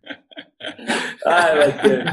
Ai, 1.25 1.55
meu 1.57 1.71
Deus. 1.71 2.03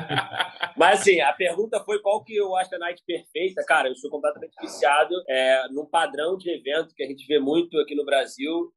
Mas 0.76 1.00
assim, 1.00 1.20
a 1.20 1.32
pergunta 1.32 1.80
foi 1.84 2.00
qual 2.00 2.22
que 2.22 2.36
eu 2.36 2.54
acho 2.56 2.74
a 2.74 2.78
night 2.78 3.02
perfeita. 3.04 3.64
Cara, 3.64 3.88
eu 3.88 3.96
sou 3.96 4.10
completamente 4.10 4.54
viciado 4.60 5.14
é, 5.28 5.68
num 5.70 5.84
padrão 5.84 6.36
de 6.36 6.50
evento 6.50 6.94
que 6.94 7.02
a 7.02 7.06
gente 7.06 7.26
vê 7.26 7.38
muito 7.38 7.76
aqui 7.78 7.94
no 7.96 8.04
Brasil 8.04 8.72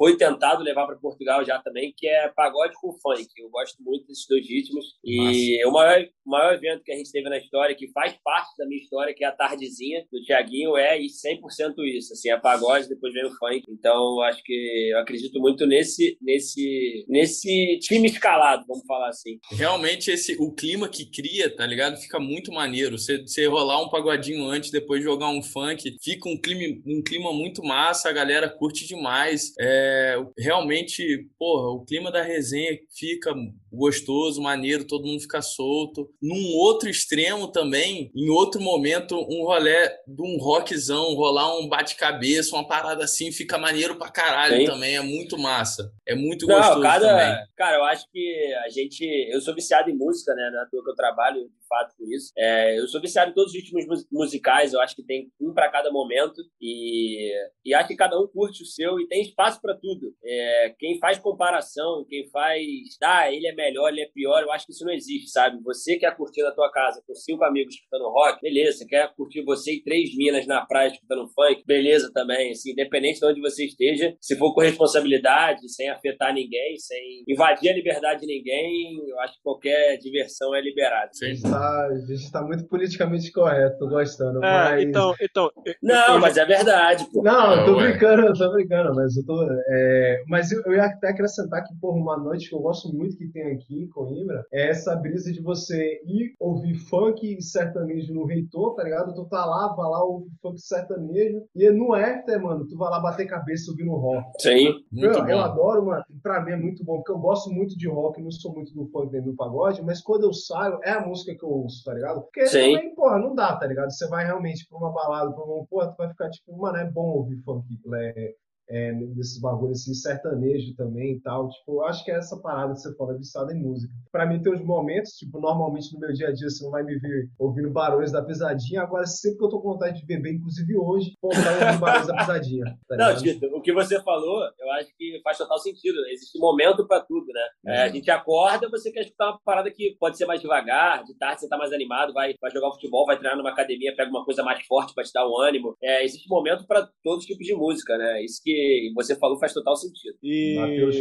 foi 0.00 0.16
tentado 0.16 0.62
levar 0.62 0.86
para 0.86 0.96
Portugal 0.96 1.44
já 1.44 1.58
também, 1.58 1.92
que 1.94 2.06
é 2.06 2.28
pagode 2.28 2.72
com 2.80 2.90
funk. 2.92 3.28
Eu 3.36 3.50
gosto 3.50 3.82
muito 3.82 4.06
desses 4.06 4.26
dois 4.26 4.48
ritmos. 4.48 4.86
E 5.04 5.62
o 5.66 5.72
maior, 5.72 6.02
o 6.24 6.30
maior 6.30 6.54
evento 6.54 6.82
que 6.82 6.90
a 6.90 6.96
gente 6.96 7.12
teve 7.12 7.28
na 7.28 7.36
história, 7.36 7.74
que 7.74 7.92
faz 7.92 8.16
parte 8.24 8.56
da 8.56 8.66
minha 8.66 8.80
história, 8.80 9.14
que 9.14 9.22
é 9.22 9.26
a 9.26 9.32
Tardezinha 9.32 10.06
do 10.10 10.22
Tiaguinho, 10.22 10.76
é 10.76 10.98
e 10.98 11.06
100% 11.06 11.74
isso. 11.84 12.14
Assim, 12.14 12.30
é 12.30 12.38
pagode, 12.38 12.88
depois 12.88 13.12
vem 13.12 13.26
o 13.26 13.36
funk. 13.36 13.62
Então, 13.68 14.16
eu 14.16 14.22
acho 14.22 14.42
que 14.42 14.90
eu 14.90 14.98
acredito 15.00 15.38
muito 15.38 15.66
nesse, 15.66 16.16
nesse, 16.22 17.04
nesse 17.06 17.78
time 17.80 18.08
escalado, 18.08 18.64
vamos 18.66 18.86
falar 18.86 19.08
assim. 19.08 19.38
Realmente, 19.52 20.10
esse, 20.10 20.34
o 20.40 20.50
clima 20.50 20.88
que 20.88 21.10
cria, 21.10 21.54
tá 21.54 21.66
ligado? 21.66 21.98
Fica 21.98 22.18
muito 22.18 22.50
maneiro. 22.50 22.98
Você, 22.98 23.20
você 23.20 23.46
rolar 23.46 23.82
um 23.82 23.90
pagodinho 23.90 24.46
antes, 24.46 24.70
depois 24.70 25.02
jogar 25.02 25.28
um 25.28 25.42
funk, 25.42 25.96
fica 26.02 26.26
um 26.26 26.40
clima, 26.40 26.80
um 26.86 27.02
clima 27.02 27.34
muito 27.34 27.62
massa, 27.62 28.08
a 28.08 28.12
galera 28.12 28.48
curte 28.48 28.86
demais. 28.86 29.49
É, 29.58 30.16
realmente, 30.38 31.28
porra, 31.38 31.70
o 31.70 31.84
clima 31.84 32.10
da 32.10 32.22
resenha 32.22 32.78
fica 32.90 33.34
gostoso, 33.72 34.40
maneiro, 34.40 34.86
todo 34.86 35.06
mundo 35.06 35.20
fica 35.20 35.42
solto. 35.42 36.10
Num 36.20 36.54
outro 36.56 36.88
extremo 36.88 37.48
também, 37.48 38.10
em 38.14 38.30
outro 38.30 38.60
momento, 38.60 39.16
um 39.16 39.44
rolê 39.44 39.88
de 40.06 40.22
um 40.22 40.38
rockzão, 40.38 41.14
rolar 41.14 41.58
um 41.58 41.68
bate-cabeça, 41.68 42.54
uma 42.54 42.66
parada 42.66 43.04
assim, 43.04 43.32
fica 43.32 43.58
maneiro 43.58 43.96
pra 43.96 44.10
caralho 44.10 44.58
Sim. 44.58 44.64
também, 44.64 44.96
é 44.96 45.00
muito 45.00 45.38
massa. 45.38 45.92
É 46.06 46.14
muito 46.14 46.46
Não, 46.46 46.56
gostoso 46.56 46.82
cada, 46.82 47.08
também. 47.08 47.46
Cara, 47.56 47.76
eu 47.76 47.84
acho 47.84 48.04
que 48.12 48.54
a 48.64 48.68
gente. 48.68 49.04
Eu 49.30 49.40
sou 49.40 49.54
viciado 49.54 49.90
em 49.90 49.96
música, 49.96 50.34
né? 50.34 50.50
Na 50.52 50.66
toa 50.66 50.82
que 50.82 50.90
eu 50.90 50.94
trabalho 50.94 51.40
de 51.40 51.66
fato 51.68 51.94
com 51.96 52.04
isso. 52.12 52.32
É, 52.36 52.78
eu 52.78 52.88
sou 52.88 53.00
viciado 53.00 53.30
em 53.30 53.34
todos 53.34 53.52
os 53.52 53.56
ritmos 53.56 54.04
musicais, 54.10 54.72
eu 54.72 54.80
acho 54.80 54.96
que 54.96 55.04
tem 55.04 55.30
um 55.40 55.52
para 55.54 55.70
cada 55.70 55.90
momento 55.92 56.42
e, 56.60 57.32
e 57.64 57.74
acho 57.74 57.88
que 57.88 57.96
cada 57.96 58.18
um 58.20 58.26
curte 58.26 58.62
o 58.62 58.66
seu 58.66 58.98
e 58.98 59.06
tem 59.06 59.22
espaço 59.22 59.60
para 59.60 59.76
tudo. 59.76 60.14
É, 60.24 60.74
quem 60.78 60.98
faz 60.98 61.18
comparação, 61.18 62.04
quem 62.08 62.28
faz. 62.30 62.66
Ah, 63.02 63.30
ele 63.32 63.46
é 63.46 63.54
melhor, 63.60 63.88
ele 63.90 64.02
é 64.02 64.08
pior, 64.12 64.42
eu 64.42 64.50
acho 64.52 64.66
que 64.66 64.72
isso 64.72 64.84
não 64.84 64.92
existe, 64.92 65.30
sabe? 65.30 65.60
Você 65.62 65.96
quer 65.96 66.16
curtir 66.16 66.42
na 66.42 66.50
tua 66.50 66.70
casa 66.70 67.02
com 67.06 67.14
cinco 67.14 67.44
amigos 67.44 67.74
escutando 67.74 68.08
rock, 68.08 68.40
beleza. 68.40 68.78
Você 68.78 68.86
quer 68.86 69.12
curtir 69.14 69.42
você 69.44 69.74
e 69.74 69.82
três 69.82 70.16
minas 70.16 70.46
na 70.46 70.64
praia 70.64 70.88
escutando 70.88 71.28
funk, 71.28 71.62
beleza 71.66 72.10
também. 72.12 72.52
Assim, 72.52 72.72
independente 72.72 73.20
de 73.20 73.26
onde 73.26 73.40
você 73.40 73.64
esteja, 73.64 74.14
se 74.20 74.36
for 74.36 74.54
com 74.54 74.60
responsabilidade, 74.60 75.68
sem 75.72 75.88
afetar 75.90 76.32
ninguém, 76.32 76.76
sem 76.78 77.24
invadir 77.28 77.70
a 77.70 77.74
liberdade 77.74 78.20
de 78.20 78.26
ninguém, 78.26 78.98
eu 79.08 79.18
acho 79.20 79.34
que 79.34 79.42
qualquer 79.42 79.98
diversão 79.98 80.54
é 80.54 80.60
liberada. 80.60 81.10
Sim. 81.12 81.40
Tá, 81.42 81.86
a 81.86 81.98
gente 82.06 82.24
está 82.24 82.42
muito 82.42 82.66
politicamente 82.66 83.30
correto, 83.32 83.78
tô 83.78 83.88
gostando. 83.88 84.38
É, 84.44 84.70
mas... 84.70 84.82
então, 84.82 85.14
então. 85.20 85.50
Não, 85.82 86.14
eu... 86.14 86.20
mas 86.20 86.36
é 86.36 86.44
verdade, 86.44 87.06
pô. 87.12 87.22
Não, 87.22 87.54
eu 87.54 87.64
tô 87.66 87.76
brincando, 87.76 88.26
eu 88.26 88.34
tô 88.34 88.52
brincando, 88.52 88.94
mas 88.94 89.16
eu 89.16 89.24
tô. 89.24 89.46
É... 89.68 90.22
Mas 90.28 90.50
eu, 90.52 90.62
eu 90.66 90.74
ia 90.74 90.84
até 90.84 91.08
acrescentar 91.08 91.62
que, 91.64 91.74
por 91.80 91.94
uma 91.94 92.16
noite 92.16 92.48
que 92.48 92.54
eu 92.54 92.60
gosto 92.60 92.88
muito 92.92 93.16
que 93.16 93.28
tem 93.28 93.49
aqui 93.50 93.82
em 93.82 93.88
Coimbra, 93.88 94.44
é 94.52 94.70
essa 94.70 94.94
brisa 94.96 95.32
de 95.32 95.42
você 95.42 96.00
ir 96.04 96.34
ouvir 96.38 96.74
funk 96.74 97.36
e 97.38 97.42
sertanejo 97.42 98.12
no 98.14 98.24
reitor, 98.24 98.74
tá 98.74 98.82
ligado? 98.82 99.14
Tu 99.14 99.24
tá 99.26 99.44
lá, 99.44 99.74
vai 99.74 99.90
lá, 99.90 100.04
ouve 100.04 100.30
funk 100.42 100.60
sertanejo, 100.60 101.42
e 101.54 101.70
no 101.70 101.94
after, 101.94 102.40
mano, 102.42 102.66
tu 102.66 102.76
vai 102.76 102.90
lá 102.90 103.00
bater 103.00 103.26
cabeça 103.26 103.70
ouvindo 103.70 103.92
rock. 103.92 104.24
Sim. 104.38 104.84
Eu, 104.96 105.12
eu 105.12 105.40
adoro, 105.40 105.86
mano, 105.86 106.04
pra 106.22 106.44
mim 106.44 106.52
é 106.52 106.56
muito 106.56 106.84
bom, 106.84 106.96
porque 106.96 107.12
eu 107.12 107.18
gosto 107.18 107.50
muito 107.50 107.76
de 107.76 107.88
rock, 107.88 108.22
não 108.22 108.30
sou 108.30 108.54
muito 108.54 108.72
do 108.74 108.86
funk 108.86 109.12
nem 109.12 109.22
do 109.22 109.34
pagode, 109.34 109.82
mas 109.82 110.00
quando 110.00 110.24
eu 110.24 110.32
saio, 110.32 110.78
é 110.82 110.92
a 110.92 111.06
música 111.06 111.34
que 111.34 111.44
eu 111.44 111.50
ouço, 111.50 111.84
tá 111.84 111.94
ligado? 111.94 112.22
Porque 112.22 112.46
Sim. 112.46 112.74
também, 112.74 112.94
porra, 112.94 113.18
não 113.18 113.34
dá, 113.34 113.56
tá 113.56 113.66
ligado? 113.66 113.90
Você 113.90 114.08
vai 114.08 114.24
realmente 114.24 114.66
pra 114.68 114.78
uma 114.78 114.92
balada, 114.92 115.32
pra 115.32 115.44
uma, 115.44 115.64
porra, 115.66 115.88
tu 115.88 115.96
vai 115.96 116.08
ficar 116.08 116.30
tipo, 116.30 116.56
mano, 116.56 116.78
é 116.78 116.90
bom 116.90 117.10
ouvir 117.10 117.36
funk, 117.42 117.66
é, 117.94 118.34
é, 118.70 118.92
desses 118.92 119.40
bagulhos 119.40 119.80
assim, 119.80 119.92
sertanejo 119.94 120.74
também 120.76 121.14
e 121.14 121.20
tal. 121.20 121.48
Tipo, 121.48 121.72
eu 121.72 121.84
acho 121.84 122.04
que 122.04 122.10
é 122.10 122.16
essa 122.16 122.40
parada 122.40 122.72
que 122.72 122.80
você 122.80 122.94
fala 122.94 123.16
viciado 123.16 123.50
em 123.50 123.60
música. 123.60 123.92
Pra 124.12 124.24
mim 124.24 124.40
tem 124.40 124.52
uns 124.52 124.64
momentos, 124.64 125.12
tipo, 125.12 125.40
normalmente 125.40 125.92
no 125.92 126.00
meu 126.00 126.12
dia 126.12 126.28
a 126.28 126.32
dia 126.32 126.48
você 126.48 126.64
não 126.64 126.70
vai 126.70 126.84
me 126.84 126.96
ver 126.98 127.28
ouvindo 127.38 127.70
barulhos 127.70 128.12
da 128.12 128.22
pesadinha, 128.22 128.82
agora 128.82 129.06
sempre 129.06 129.38
que 129.38 129.44
eu 129.44 129.48
tô 129.48 129.60
com 129.60 129.72
vontade 129.72 130.00
de 130.00 130.06
beber, 130.06 130.34
inclusive 130.34 130.76
hoje, 130.76 131.12
vou 131.20 131.32
estar 131.32 131.52
ouvindo 131.52 131.80
barulhos 131.80 132.06
da 132.06 132.16
pesadinha. 132.16 132.78
Tá 132.88 132.96
não, 132.96 133.16
Tito, 133.16 133.46
o 133.46 133.60
que 133.60 133.72
você 133.72 134.00
falou, 134.02 134.42
eu 134.58 134.70
acho 134.72 134.88
que 134.96 135.20
faz 135.24 135.36
total 135.38 135.58
sentido. 135.58 135.98
Existe 136.06 136.38
momento 136.38 136.86
pra 136.86 137.00
tudo, 137.00 137.26
né? 137.26 137.40
É, 137.66 137.82
a 137.82 137.86
uhum. 137.86 137.92
gente 137.94 138.10
acorda, 138.10 138.70
você 138.70 138.92
quer 138.92 139.00
escutar 139.00 139.30
uma 139.30 139.40
parada 139.44 139.70
que 139.70 139.96
pode 139.98 140.16
ser 140.16 140.26
mais 140.26 140.40
devagar, 140.40 141.04
de 141.04 141.14
tarde 141.14 141.40
você 141.40 141.48
tá 141.48 141.58
mais 141.58 141.72
animado, 141.72 142.12
vai, 142.12 142.34
vai 142.40 142.50
jogar 142.50 142.70
futebol, 142.72 143.04
vai 143.04 143.18
treinar 143.18 143.36
numa 143.36 143.50
academia, 143.50 143.94
pega 143.96 144.10
uma 144.10 144.24
coisa 144.24 144.42
mais 144.42 144.64
forte 144.66 144.94
pra 144.94 145.04
te 145.04 145.12
dar 145.12 145.28
um 145.28 145.40
ânimo. 145.40 145.76
É, 145.82 146.04
existe 146.04 146.28
momento 146.28 146.66
pra 146.66 146.88
todos 147.02 147.20
os 147.20 147.26
tipos 147.26 147.46
de 147.46 147.54
música, 147.54 147.96
né? 147.98 148.22
Isso 148.24 148.40
que 148.42 148.59
você 148.94 149.16
falou 149.16 149.38
faz 149.38 149.52
total 149.52 149.76
sentido. 149.76 150.16
E... 150.22 150.56
Matheus. 150.56 150.96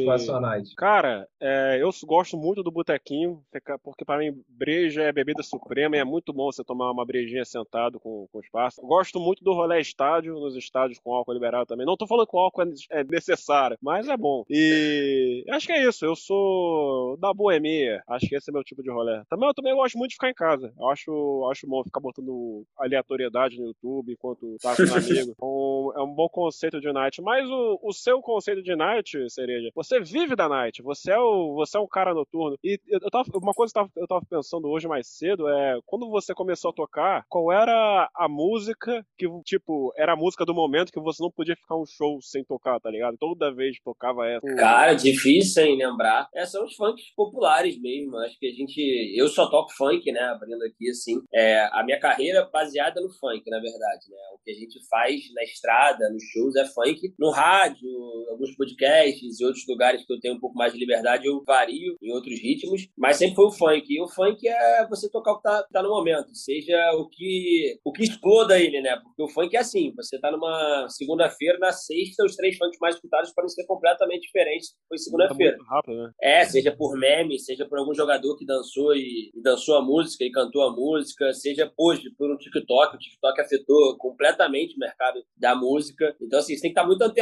Cara, 0.76 1.28
é, 1.40 1.80
eu 1.82 1.90
gosto 2.06 2.38
muito 2.38 2.64
do 2.64 2.72
botequinho, 2.72 3.42
porque 3.84 4.06
para 4.06 4.20
mim 4.20 4.42
breja 4.48 5.04
é 5.04 5.12
bebida 5.12 5.44
suprema 5.44 5.96
e 5.96 6.00
é 6.00 6.04
muito 6.04 6.34
bom 6.34 6.52
você 6.52 6.64
tomar 6.64 6.92
uma 6.92 7.06
brejinha 7.06 7.46
sentado 7.46 8.00
com, 8.00 8.28
com 8.32 8.40
espaço. 8.40 8.82
Gosto 8.82 9.20
muito 9.20 9.44
do 9.44 9.54
rolê 9.54 9.80
estádio, 9.80 10.40
nos 10.40 10.56
estádios 10.56 11.00
com 11.00 11.14
álcool 11.14 11.34
liberado 11.34 11.66
também. 11.66 11.86
Não 11.86 11.98
tô 11.98 12.08
falando 12.08 12.28
que 12.28 12.36
o 12.36 12.40
álcool 12.40 12.64
é, 12.64 13.00
é 13.00 13.04
necessário, 13.04 13.78
mas 13.82 14.08
é 14.08 14.18
bom. 14.18 14.44
E 14.50 15.44
acho 15.50 15.66
que 15.66 15.74
é 15.74 15.88
isso, 15.88 16.06
eu 16.06 16.16
sou 16.16 17.18
da 17.18 17.34
boemia, 17.34 18.02
acho 18.08 18.28
que 18.28 18.36
esse 18.36 18.50
é 18.50 18.54
meu 18.54 18.64
tipo 18.64 18.84
de 18.84 18.92
rolê. 18.92 19.22
Também 19.30 19.48
eu 19.48 19.54
também 19.54 19.76
gosto 19.76 19.98
muito 19.98 20.10
de 20.10 20.16
ficar 20.16 20.30
em 20.30 20.34
casa. 20.34 20.74
Eu 20.78 20.90
acho, 20.90 21.48
acho 21.52 21.68
bom 21.68 21.84
ficar 21.84 22.00
botando 22.00 22.66
aleatoriedade 22.78 23.58
no 23.58 23.68
YouTube 23.68 24.14
enquanto 24.14 24.58
tá 24.62 24.76
com 24.76 24.84
um 24.84 24.96
amigo. 24.96 25.36
Um, 25.42 25.92
é 25.96 26.04
um 26.04 26.14
bom 26.14 26.28
conceito 26.30 26.80
de 26.80 26.92
night, 26.92 27.22
mas 27.22 27.49
o, 27.50 27.80
o 27.84 27.94
seu 27.94 28.22
conceito 28.22 28.62
de 28.62 28.76
night, 28.76 29.18
Cereja, 29.30 29.70
você 29.76 30.00
vive 30.00 30.36
da 30.36 30.48
night, 30.48 30.82
você 30.82 31.12
é 31.12 31.20
o, 31.20 31.54
você 31.56 31.78
é 31.78 31.80
um 31.80 31.88
cara 31.88 32.14
noturno. 32.14 32.58
E 32.64 32.80
eu 32.88 33.10
tava, 33.10 33.26
uma 33.36 33.54
coisa 33.54 33.74
que 33.74 33.80
eu 33.80 33.84
tava, 33.84 33.92
eu 33.98 34.08
tava 34.08 34.26
pensando 34.30 34.68
hoje 34.70 34.88
mais 34.88 35.08
cedo 35.08 35.48
é, 35.48 35.80
quando 35.86 36.10
você 36.10 36.34
começou 36.34 36.72
a 36.72 36.74
tocar, 36.74 37.26
qual 37.28 37.52
era 37.52 38.10
a 38.16 38.28
música 38.28 39.06
que, 39.18 39.28
tipo, 39.44 39.94
era 39.98 40.14
a 40.14 40.16
música 40.16 40.46
do 40.46 40.54
momento 40.54 40.92
que 40.92 41.00
você 41.00 41.22
não 41.22 41.32
podia 41.32 41.56
ficar 41.56 41.76
um 41.76 41.86
show 41.86 42.20
sem 42.22 42.44
tocar, 42.44 42.80
tá 42.80 42.90
ligado? 42.90 43.18
Toda 43.18 43.54
vez 43.54 43.78
tocava 43.84 44.28
essa. 44.28 44.46
Cara, 44.56 44.94
difícil 44.94 45.64
em 45.66 45.78
lembrar. 45.78 46.30
É, 46.34 46.46
são 46.46 46.66
os 46.66 46.76
funks 46.76 47.14
populares 47.16 47.80
mesmo. 47.80 48.18
Acho 48.18 48.38
que 48.40 48.48
a 48.48 48.52
gente. 48.52 49.14
Eu 49.16 49.28
só 49.28 49.50
toco 49.50 49.72
funk, 49.74 50.12
né? 50.12 50.22
Abrindo 50.22 50.64
aqui, 50.64 50.90
assim. 50.90 51.22
É, 51.34 51.68
a 51.72 51.84
minha 51.84 52.00
carreira 52.00 52.40
é 52.40 52.50
baseada 52.50 53.02
no 53.02 53.10
funk, 53.10 53.50
na 53.50 53.60
verdade, 53.60 54.10
né? 54.10 54.18
O 54.34 54.40
que 54.44 54.52
a 54.52 54.56
gente 54.56 54.80
faz 54.88 55.22
na 55.34 55.44
estrada, 55.44 56.10
nos 56.10 56.24
shows, 56.24 56.56
é 56.56 56.66
funk. 56.66 57.14
No 57.18 57.32
rádio, 57.40 57.90
alguns 58.30 58.56
podcasts 58.56 59.40
e 59.40 59.46
outros 59.46 59.66
lugares 59.68 60.06
que 60.06 60.14
eu 60.14 60.20
tenho 60.20 60.36
um 60.36 60.40
pouco 60.40 60.56
mais 60.56 60.74
de 60.74 60.80
liberdade, 60.80 61.28
eu 61.28 61.44
vario 61.46 61.96
em 62.02 62.12
outros 62.12 62.40
ritmos, 62.40 62.88
mas 62.98 63.18
sempre 63.18 63.36
foi 63.36 63.46
o 63.46 63.52
funk. 63.52 63.86
E 63.90 64.02
o 64.02 64.08
funk 64.08 64.48
é 64.48 64.88
você 64.88 65.10
tocar 65.10 65.34
o 65.34 65.38
que 65.38 65.44
tá, 65.44 65.64
tá 65.72 65.84
no 65.84 65.90
momento, 65.90 66.36
seja 66.36 66.78
o 66.96 67.08
que, 67.10 67.80
o 67.84 67.92
que 67.92 68.04
exploda 68.04 68.60
ele, 68.60 68.82
né? 68.82 68.98
Porque 69.02 69.24
o 69.24 69.28
funk 69.28 69.56
é 69.56 69.60
assim, 69.60 69.94
você 69.96 70.20
tá 70.20 70.32
numa 70.32 70.88
segunda-feira, 70.90 71.58
na 71.60 71.72
sexta, 71.72 72.26
os 72.26 72.36
três 72.36 72.58
funks 72.58 72.80
mais 72.80 72.96
escutados 72.96 73.34
podem 73.34 73.50
ser 73.50 73.66
completamente 73.66 74.22
diferentes 74.22 74.70
foi 74.88 74.98
segunda-feira. 74.98 75.58
Tá 75.58 75.82
né? 75.88 76.12
É, 76.22 76.46
seja 76.46 76.76
por 76.76 76.98
meme, 76.98 77.40
seja 77.40 77.66
por 77.68 77.80
algum 77.80 77.94
jogador 77.94 78.36
que 78.38 78.46
dançou 78.46 78.96
e, 78.96 79.32
e, 79.36 79.42
dançou 79.42 79.76
a 79.78 79.82
música 79.82 80.24
e 80.24 80.32
cantou 80.32 80.64
a 80.64 80.74
música, 80.74 81.34
seja 81.34 81.72
hoje 81.78 82.10
por 82.18 82.32
um 82.32 82.38
TikTok, 82.38 82.96
o 82.96 83.00
TikTok 83.00 83.42
afetou 83.42 83.98
completamente 83.98 84.76
o 84.76 84.80
mercado 84.80 85.24
da 85.38 85.56
música. 85.56 86.16
Então, 86.22 86.40
assim, 86.40 86.56
você 86.56 86.62
tem 86.62 86.74
que 86.74 86.80
estar 86.80 86.88
muito 86.88 87.02
antenado, 87.02 87.19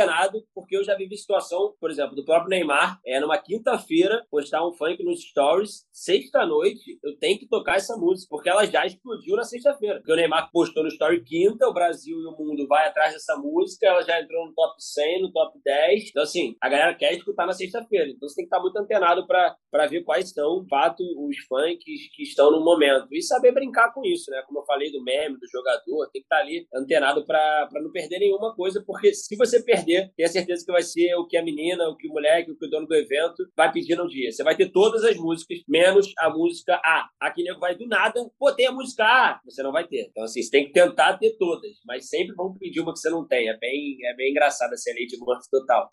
porque 0.54 0.77
eu 0.77 0.84
já 0.84 0.96
vivi 0.96 1.18
situação, 1.18 1.74
por 1.80 1.89
exemplo, 1.89 2.16
do 2.16 2.25
próprio 2.25 2.50
Neymar, 2.50 3.00
é 3.06 3.20
numa 3.20 3.38
quinta-feira, 3.38 4.25
postar 4.30 4.68
um 4.68 4.74
funk 4.74 5.04
nos 5.04 5.22
stories, 5.22 5.86
sexta-noite, 5.92 7.00
eu 7.04 7.18
tenho 7.18 7.38
que 7.39 7.48
tocar 7.48 7.75
essa 7.75 7.96
música, 7.98 8.27
porque 8.30 8.50
ela 8.50 8.66
já 8.66 8.86
explodiu 8.86 9.36
na 9.36 9.44
sexta-feira. 9.44 10.00
Porque 10.00 10.12
o 10.12 10.16
Neymar 10.16 10.50
postou 10.51 10.84
no 10.84 10.89
story 10.89 11.24
quinta, 11.24 11.68
o 11.68 11.74
Brasil 11.74 12.20
e 12.20 12.25
o 12.25 12.32
mundo 12.32 12.68
vai 12.68 12.88
atrás 12.88 13.13
dessa 13.13 13.36
música, 13.38 13.88
ela 13.88 14.01
já 14.01 14.22
entrou 14.22 14.46
no 14.46 14.54
top 14.54 14.75
100, 14.77 15.22
no 15.22 15.32
top 15.32 15.60
10. 15.63 16.10
Então, 16.10 16.24
assim, 16.24 16.56
a 16.62 16.70
galera 16.70 16.94
quer 16.96 17.13
escutar 17.13 17.46
na 17.46 17.54
sexta-feira. 17.54 18.10
Então, 18.10 18.27
você 18.27 18.36
tem 18.36 18.46
que 18.46 18.54
estar 18.54 18.62
muito 18.62 18.77
antenado 18.77 19.25
para 19.27 19.88
ver 19.88 20.04
quais 20.04 20.32
são, 20.32 20.63
de 20.63 20.70
fato, 20.70 21.01
os 21.01 21.38
funks 21.48 22.10
que 22.16 22.24
estão 22.24 22.51
no 22.51 22.63
momento. 22.63 23.08
E 23.12 23.22
saber 23.22 23.51
brincar 23.51 23.94
com 23.94 24.06
isso, 24.06 24.30
né? 24.32 24.44
Como 24.46 24.60
eu 24.60 24.66
falei 24.66 24.92
do 24.92 25.04
meme, 25.04 25.38
do 25.38 25.48
jogador, 25.48 26.10
tem 26.12 26.22
que 26.22 26.25
estar 26.25 26.38
ali 26.38 26.68
antenado 26.74 27.25
para 27.25 27.70
não 27.82 27.92
perder 27.92 28.20
nenhuma 28.20 28.56
coisa, 28.56 28.84
porque 28.86 29.13
se 29.13 29.36
você 29.36 29.63
perder, 29.63 29.87
tenha 30.15 30.27
certeza 30.27 30.65
que 30.65 30.72
vai 30.72 30.82
ser 30.82 31.15
o 31.15 31.25
que 31.25 31.38
a 31.38 31.44
menina, 31.44 31.88
o 31.89 31.96
que 31.96 32.08
o 32.08 32.12
moleque, 32.12 32.51
o 32.51 32.58
que 32.58 32.65
o 32.65 32.70
dono 32.70 32.88
do 32.88 32.96
evento 32.96 33.48
vai 33.56 33.72
pedir 33.72 33.96
no 33.96 34.08
dia. 34.08 34.32
Você 34.32 34.44
vai 34.44 34.56
ter 34.56 34.70
todas 34.72 35.03
as 35.03 35.17
músicas, 35.17 35.60
menos 35.67 36.12
a 36.20 36.29
música 36.29 36.75
A. 36.84 37.10
Aqui 37.20 37.44
nego 37.44 37.60
vai 37.60 37.75
do 37.75 37.88
nada, 37.88 38.20
pô, 38.39 38.51
tem 38.51 38.67
a 38.67 38.72
música 38.72 39.03
A. 39.03 39.39
Você 39.46 39.62
não 39.63 39.72
vai 39.72 39.88
ter. 39.88 40.08
Então, 40.10 40.24
assim, 40.24 40.41
você 40.41 40.50
tem 40.50 40.65
que 40.65 40.72
tentar 40.72 41.17
ter 41.17 41.38
todas, 41.38 41.72
mas 41.86 42.10
sempre 42.10 42.36
vão 42.36 42.53
pedir 42.58 42.82
uma 42.82 42.94
que 42.94 43.00
você 43.00 43.10
não 43.10 43.27
tem. 43.27 43.50
É 43.50 43.58
bem, 43.58 43.98
é 44.06 44.15
bem 44.15 44.32
engraçado 44.32 44.74
essa 44.74 44.91
lei 44.94 45.06
de 45.06 45.17
morte 45.17 45.50
total. 45.50 45.89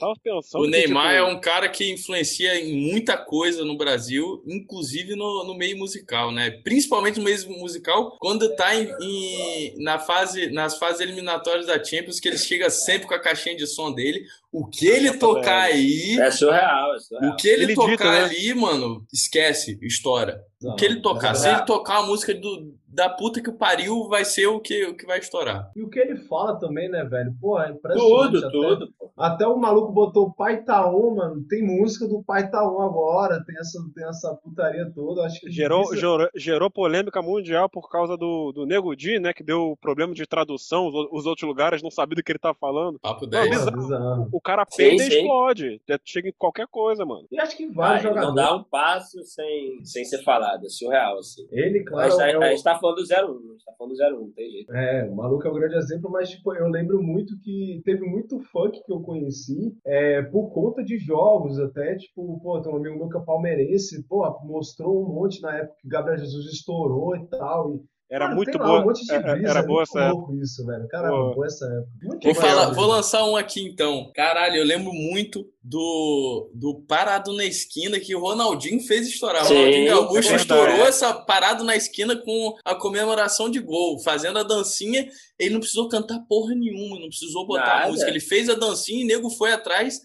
O 0.54 0.66
Neymar 0.66 1.14
tipo... 1.14 1.16
é 1.16 1.22
um 1.24 1.40
cara 1.40 1.68
que 1.68 1.90
influencia 1.90 2.58
em 2.60 2.90
muita 2.90 3.16
coisa 3.16 3.64
no 3.64 3.76
Brasil, 3.76 4.42
inclusive 4.46 5.14
no, 5.14 5.44
no 5.44 5.54
meio 5.54 5.78
musical, 5.78 6.32
né? 6.32 6.50
Principalmente 6.50 7.18
no 7.18 7.24
meio 7.24 7.34
musical, 7.58 8.16
quando 8.18 8.54
tá 8.54 8.74
em, 8.74 8.88
em, 9.00 9.82
na 9.82 9.98
fase, 9.98 10.50
nas 10.50 10.78
fases 10.78 11.00
eliminatórias 11.00 11.66
da 11.66 11.82
Champions, 11.82 12.20
que 12.20 12.28
ele 12.28 12.38
chega 12.38 12.70
sempre 12.70 13.06
com 13.06 13.14
a 13.14 13.20
caixinha 13.20 13.56
de 13.56 13.66
som 13.66 13.83
dele. 13.92 14.24
O 14.52 14.66
que 14.66 14.86
ele 14.86 15.12
tocar 15.18 15.62
aí. 15.62 16.18
É 16.18 16.30
surreal, 16.30 16.94
é 16.94 17.00
surreal. 17.00 17.32
O 17.32 17.36
que 17.36 17.48
ele, 17.48 17.64
ele 17.64 17.74
tocar 17.74 17.90
dita, 17.90 18.04
né? 18.04 18.24
ali, 18.24 18.54
mano, 18.54 19.06
esquece, 19.12 19.78
estoura. 19.82 20.42
o 20.62 20.74
que 20.74 20.84
ele 20.84 21.00
tocar. 21.00 21.32
É 21.32 21.34
Se 21.34 21.48
ele 21.48 21.62
tocar 21.62 21.98
a 21.98 22.02
música 22.06 22.32
do, 22.34 22.74
da 22.94 23.08
puta 23.08 23.42
que 23.42 23.50
o 23.50 23.54
pariu, 23.54 24.08
vai 24.08 24.24
ser 24.24 24.46
o 24.46 24.60
que, 24.60 24.86
o 24.86 24.96
que 24.96 25.04
vai 25.04 25.18
estourar. 25.18 25.70
E 25.74 25.82
o 25.82 25.88
que 25.88 25.98
ele 25.98 26.16
fala 26.28 26.58
também, 26.58 26.88
né, 26.88 27.04
velho? 27.04 27.34
Pô, 27.40 27.60
é 27.60 27.70
impressionante. 27.70 28.32
Tudo, 28.32 28.38
até. 28.38 28.50
tudo, 28.50 28.92
pô. 28.98 29.10
Até 29.16 29.46
o 29.46 29.56
maluco 29.56 29.92
botou 29.92 30.32
Pai 30.32 30.62
Taon, 30.62 31.14
mano. 31.14 31.44
Tem 31.48 31.62
música 31.62 32.06
do 32.06 32.22
Pai 32.22 32.50
Taon 32.50 32.80
agora, 32.82 33.42
tem 33.44 33.56
essa, 33.58 33.78
tem 33.94 34.08
essa 34.08 34.34
putaria 34.42 34.90
toda. 34.94 35.22
Acho 35.24 35.40
que 35.40 35.50
gerou, 35.50 35.82
isso... 35.82 35.96
gerou, 35.96 36.28
gerou 36.34 36.70
polêmica 36.70 37.20
mundial 37.20 37.68
por 37.68 37.88
causa 37.88 38.16
do, 38.16 38.52
do 38.52 38.66
Nego 38.66 38.94
Di, 38.94 39.18
né? 39.18 39.32
Que 39.32 39.42
deu 39.42 39.76
problema 39.80 40.14
de 40.14 40.26
tradução, 40.26 40.86
os, 40.86 40.94
os 41.10 41.26
outros 41.26 41.46
lugares 41.48 41.82
não 41.82 41.90
sabiam 41.90 42.16
do 42.16 42.22
que 42.22 42.32
ele 42.32 42.38
tava 42.38 42.54
falando. 42.54 42.98
Papo 43.00 43.26
10. 43.26 43.66
Não, 43.66 44.28
O 44.32 44.40
cara 44.40 44.64
peida 44.64 45.02
e 45.02 45.08
explode. 45.08 45.80
Chega 46.04 46.28
em 46.28 46.34
qualquer 46.36 46.66
coisa, 46.68 47.04
mano. 47.04 47.26
E 47.30 47.40
acho 47.40 47.56
que 47.56 47.66
vários 47.66 48.02
Vai, 48.02 48.12
jogadores. 48.12 48.28
Não 48.28 48.34
dá 48.34 48.56
um 48.56 48.64
passo 48.64 49.22
sem, 49.24 49.84
sem 49.84 50.04
ser 50.04 50.22
falado, 50.22 50.64
é 50.64 50.68
surreal, 50.68 51.18
assim. 51.18 51.46
Ele, 51.50 51.82
claro. 51.84 52.06
a, 52.06 52.10
gente 52.10 52.18
tá, 52.18 52.28
é 52.28 52.36
a 52.36 52.50
gente 52.50 52.64
tá 52.64 52.78
falando 52.84 52.96
do 52.96 53.02
01, 53.02 53.48
a 53.48 53.52
gente 53.52 53.64
tá 53.64 53.72
falando 53.78 53.94
do 53.94 54.02
01, 54.02 54.20
não 54.20 54.32
tem 54.32 54.50
jeito. 54.50 54.74
É, 54.74 55.08
o 55.08 55.14
maluco 55.14 55.46
é 55.46 55.50
um 55.50 55.54
grande 55.54 55.76
exemplo, 55.76 56.10
mas 56.10 56.28
tipo, 56.28 56.54
eu 56.54 56.68
lembro 56.68 57.02
muito 57.02 57.38
que 57.40 57.80
teve 57.84 58.04
muito 58.04 58.38
funk 58.52 58.82
que 58.84 58.92
eu 58.92 59.00
conheci 59.00 59.74
é, 59.86 60.22
por 60.22 60.52
conta 60.52 60.84
de 60.84 60.98
jogos, 60.98 61.58
até, 61.58 61.96
tipo, 61.96 62.38
pô, 62.40 62.60
tem 62.60 62.72
um 62.72 62.76
amigo 62.76 62.98
meu 62.98 63.08
que 63.08 63.16
é 63.16 63.20
palmeirense, 63.20 64.02
pô, 64.06 64.28
mostrou 64.44 65.02
um 65.02 65.14
monte 65.14 65.40
na 65.40 65.56
época 65.56 65.76
que 65.80 65.88
Gabriel 65.88 66.18
Jesus 66.18 66.46
estourou 66.52 67.16
e 67.16 67.26
tal. 67.28 67.74
E, 67.74 67.82
era 68.10 68.26
Cara, 68.26 68.36
muito 68.36 68.52
tem 68.52 68.60
lá, 68.60 68.66
boa. 68.66 68.80
um 68.80 68.84
monte 68.84 69.04
de 69.04 69.12
é- 69.12 69.18
brisa, 69.18 69.48
era 69.50 69.58
é 69.60 69.62
boa 69.66 69.78
muito 69.78 69.98
essa 69.98 70.10
louco 70.12 70.34
isso, 70.36 70.66
velho. 70.66 70.88
Caramba, 70.88 71.16
Boa. 71.16 71.34
boa 71.34 71.46
essa 71.46 71.64
época. 71.66 71.88
Muito 72.02 72.24
Vou, 72.24 72.34
falar, 72.34 72.70
vou 72.72 72.86
lançar 72.86 73.24
um 73.24 73.36
aqui 73.36 73.62
então. 73.66 74.10
Caralho, 74.14 74.56
eu 74.56 74.64
lembro 74.64 74.92
muito 74.92 75.46
do, 75.62 76.50
do 76.54 76.74
Parado 76.86 77.32
na 77.32 77.44
Esquina 77.44 77.98
que 77.98 78.14
o 78.14 78.20
Ronaldinho 78.20 78.80
fez 78.80 79.08
estourar. 79.08 79.42
O 79.42 79.46
Sim, 79.46 79.54
Ronaldinho 79.54 79.86
Gaúcho 79.90 80.32
é 80.32 80.36
estourou 80.36 80.86
essa 80.86 81.12
Parado 81.14 81.64
na 81.64 81.74
Esquina 81.74 82.14
com 82.16 82.54
a 82.64 82.74
comemoração 82.74 83.50
de 83.50 83.58
gol, 83.60 83.98
fazendo 84.02 84.38
a 84.38 84.42
dancinha. 84.42 85.08
Ele 85.38 85.50
não 85.54 85.60
precisou 85.60 85.88
cantar 85.88 86.20
porra 86.28 86.54
nenhuma, 86.54 87.00
não 87.00 87.08
precisou 87.08 87.46
botar 87.46 87.64
a 87.72 87.78
Nada. 87.80 87.90
música. 87.90 88.10
Ele 88.10 88.20
fez 88.20 88.48
a 88.48 88.54
dancinha 88.54 89.00
e 89.00 89.04
o 89.04 89.08
nego 89.08 89.30
foi 89.30 89.52
atrás 89.52 90.00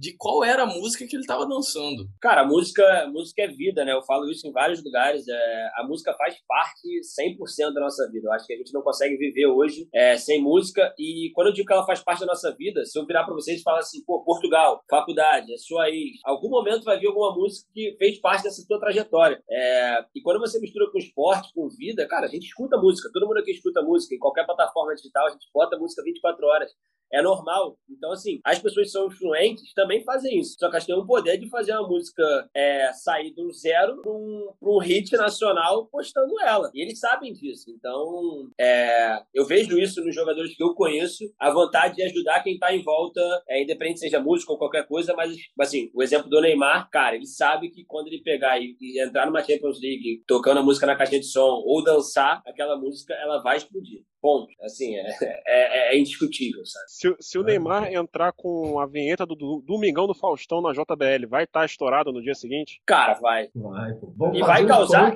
de 0.00 0.16
qual 0.16 0.42
era 0.42 0.62
a 0.62 0.66
música 0.66 1.06
que 1.06 1.14
ele 1.14 1.26
tava 1.26 1.46
dançando. 1.46 2.08
Cara, 2.22 2.40
a 2.40 2.46
música, 2.46 2.82
música 3.12 3.42
é 3.42 3.48
vida, 3.48 3.84
né? 3.84 3.92
Eu 3.92 4.02
falo 4.02 4.30
isso 4.30 4.48
em 4.48 4.50
vários 4.50 4.82
lugares. 4.82 5.28
É, 5.28 5.70
a 5.76 5.86
música 5.86 6.14
faz 6.14 6.36
parte 6.48 6.88
100% 7.20 7.74
da 7.74 7.82
nossa 7.82 8.10
vida. 8.10 8.26
Eu 8.26 8.32
acho 8.32 8.46
que 8.46 8.54
a 8.54 8.56
gente 8.56 8.72
não 8.72 8.80
consegue 8.80 9.18
viver 9.18 9.44
hoje 9.44 9.86
é, 9.92 10.16
sem 10.16 10.40
música. 10.40 10.94
E 10.98 11.30
quando 11.34 11.48
eu 11.48 11.52
digo 11.52 11.66
que 11.66 11.72
ela 11.74 11.84
faz 11.84 12.00
parte 12.02 12.20
da 12.20 12.26
nossa 12.26 12.50
vida, 12.56 12.82
se 12.86 12.98
eu 12.98 13.04
virar 13.04 13.24
pra 13.24 13.34
vocês 13.34 13.60
e 13.60 13.62
falar 13.62 13.80
assim, 13.80 14.02
pô, 14.06 14.24
Portugal, 14.24 14.82
faculdade, 14.88 15.52
é 15.52 15.58
sua 15.58 15.90
ex, 15.90 16.18
algum 16.24 16.48
momento 16.48 16.82
vai 16.82 16.98
vir 16.98 17.08
alguma 17.08 17.34
música 17.34 17.68
que 17.74 17.94
fez 17.98 18.18
parte 18.18 18.44
dessa 18.44 18.66
tua 18.66 18.80
trajetória. 18.80 19.38
É, 19.50 20.04
e 20.14 20.22
quando 20.22 20.40
você 20.40 20.58
mistura 20.60 20.90
com 20.90 20.96
esporte, 20.96 21.52
com 21.54 21.68
vida, 21.68 22.08
cara, 22.08 22.24
a 22.24 22.30
gente 22.30 22.46
escuta 22.46 22.78
música. 22.78 23.10
Todo 23.12 23.26
mundo 23.26 23.38
aqui 23.38 23.50
escuta 23.50 23.82
música. 23.82 24.14
Em 24.14 24.18
qualquer 24.18 24.46
plataforma 24.46 24.94
digital, 24.94 25.26
a 25.26 25.30
gente 25.30 25.46
bota 25.52 25.76
música 25.76 26.02
24 26.02 26.46
horas. 26.46 26.70
É 27.12 27.20
normal. 27.20 27.76
Então, 27.88 28.12
assim, 28.12 28.40
as 28.44 28.60
pessoas 28.60 28.92
são 28.92 29.08
influentes 29.08 29.74
também 29.74 29.89
fazem 30.04 30.38
isso. 30.38 30.56
Só 30.58 30.68
que 30.68 30.76
elas 30.76 30.86
têm 30.86 30.94
o 30.94 31.04
poder 31.04 31.36
de 31.38 31.48
fazer 31.48 31.72
uma 31.72 31.88
música 31.88 32.48
é, 32.54 32.92
sair 32.92 33.32
do 33.32 33.50
zero 33.52 34.00
para 34.00 34.12
um, 34.12 34.52
um 34.62 34.78
hit 34.78 35.16
nacional 35.16 35.86
postando 35.86 36.38
ela. 36.40 36.70
E 36.74 36.82
eles 36.82 37.00
sabem 37.00 37.32
disso. 37.32 37.70
Então, 37.70 38.48
é, 38.58 39.22
eu 39.34 39.44
vejo 39.44 39.78
isso 39.78 40.04
nos 40.04 40.14
jogadores 40.14 40.54
que 40.54 40.62
eu 40.62 40.74
conheço, 40.74 41.24
a 41.38 41.50
vontade 41.50 41.96
de 41.96 42.02
ajudar 42.02 42.42
quem 42.42 42.58
tá 42.58 42.74
em 42.74 42.82
volta, 42.82 43.20
é, 43.48 43.62
independente 43.62 44.00
seja 44.00 44.20
música 44.20 44.52
ou 44.52 44.58
qualquer 44.58 44.86
coisa, 44.86 45.14
mas, 45.14 45.34
assim, 45.58 45.90
o 45.94 46.02
exemplo 46.02 46.28
do 46.28 46.40
Neymar, 46.40 46.88
cara, 46.90 47.16
ele 47.16 47.26
sabe 47.26 47.70
que 47.70 47.84
quando 47.84 48.08
ele 48.08 48.22
pegar 48.22 48.60
e, 48.60 48.76
e 48.80 49.02
entrar 49.02 49.26
numa 49.26 49.42
Champions 49.42 49.80
League 49.80 50.22
tocando 50.26 50.58
a 50.58 50.62
música 50.62 50.86
na 50.86 50.96
caixinha 50.96 51.20
de 51.20 51.26
som 51.26 51.62
ou 51.64 51.82
dançar, 51.82 52.42
aquela 52.46 52.76
música, 52.76 53.14
ela 53.14 53.38
vai 53.42 53.56
explodir. 53.56 54.02
Ponto. 54.20 54.48
Assim, 54.62 54.96
é, 54.96 55.08
é, 55.46 55.94
é 55.94 55.98
indiscutível, 55.98 56.64
sabe? 56.66 56.84
Se, 56.88 57.16
se 57.20 57.38
o 57.38 57.42
Neymar 57.42 57.92
entrar 57.92 58.32
com 58.32 58.78
a 58.78 58.86
vinheta 58.86 59.24
do, 59.24 59.34
do 59.34 59.62
Domingão 59.66 60.06
do 60.06 60.14
Faustão 60.14 60.60
na 60.60 60.72
JBL, 60.72 61.26
vai 61.28 61.44
estar 61.44 61.64
estourado 61.64 62.12
no 62.12 62.22
dia 62.22 62.34
seguinte? 62.34 62.80
Cara, 62.86 63.14
vai. 63.14 63.48
Vai, 63.54 63.94
pô. 63.94 64.12
Vamos 64.16 64.38
E 64.38 64.40
vai 64.40 64.66
causar-. 64.66 65.14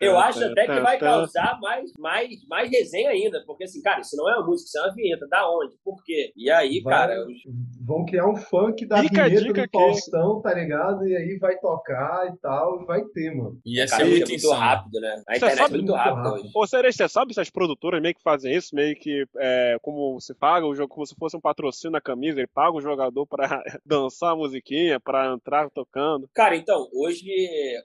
Eu 0.00 0.18
acho 0.18 0.44
até 0.44 0.66
que 0.66 0.80
vai 0.80 0.98
causar 0.98 1.58
mais, 1.60 1.92
mais, 1.98 2.28
mais 2.48 2.70
resenha 2.70 3.10
ainda, 3.10 3.42
porque 3.46 3.64
assim, 3.64 3.82
cara, 3.82 4.00
isso 4.00 4.16
não 4.16 4.28
é 4.30 4.36
uma 4.36 4.46
música, 4.46 4.68
isso 4.68 4.78
é 4.78 4.82
uma 4.82 4.94
vinheta. 4.94 5.26
Da 5.28 5.48
onde? 5.50 5.76
Por 5.84 6.02
quê? 6.04 6.32
E 6.36 6.50
aí, 6.50 6.80
Vai- 6.80 6.94
cara, 6.94 7.26
os- 7.26 7.36
Vão 7.84 8.04
criar 8.04 8.28
um 8.28 8.36
funk 8.36 8.84
da 8.86 8.98
Fica 9.00 9.22
a 9.24 9.28
vinheta 9.28 9.44
dica 9.44 9.54
do 9.54 9.60
aqui. 9.64 9.78
Faustão, 9.78 10.40
tá 10.42 10.52
ligado? 10.52 11.06
E 11.06 11.16
aí 11.16 11.38
vai 11.38 11.56
tocar 11.58 12.32
e 12.32 12.36
tal, 12.38 12.82
e 12.82 12.84
vai 12.84 13.00
ter, 13.14 13.32
mano. 13.34 13.60
Ia 13.64 13.86
cara, 13.86 14.04
ser 14.04 14.08
é 14.08 14.10
muito 14.10 14.28
muito 14.30 14.50
rápido, 14.50 15.00
né? 15.00 15.08
A 15.28 15.32
Você 15.32 15.36
internet 15.36 15.56
sabe 15.58 15.74
é 15.74 15.76
muito 15.78 15.92
rápida 15.92 16.14
rápido. 16.28 16.34
hoje. 16.44 16.50
Ô, 16.54 16.66
Cereja, 16.66 16.96
você 16.96 17.08
sabe 17.08 17.32
se 17.34 17.40
as 17.40 17.48
produtoras 17.50 18.02
meio 18.02 18.14
que 18.14 18.22
fazem 18.22 18.35
isso, 18.44 18.74
meio 18.74 18.94
que 18.96 19.24
é, 19.36 19.78
como 19.82 20.20
você 20.20 20.34
paga 20.34 20.66
o 20.66 20.74
jogo, 20.74 20.92
como 20.92 21.06
se 21.06 21.14
fosse 21.14 21.36
um 21.36 21.40
patrocínio 21.40 21.92
na 21.92 22.00
camisa, 22.00 22.38
ele 22.38 22.46
paga 22.46 22.76
o 22.76 22.80
jogador 22.80 23.26
pra 23.26 23.62
dançar 23.84 24.32
a 24.32 24.36
musiquinha, 24.36 25.00
pra 25.00 25.32
entrar 25.32 25.70
tocando. 25.70 26.28
Cara, 26.34 26.56
então, 26.56 26.88
hoje 26.92 27.26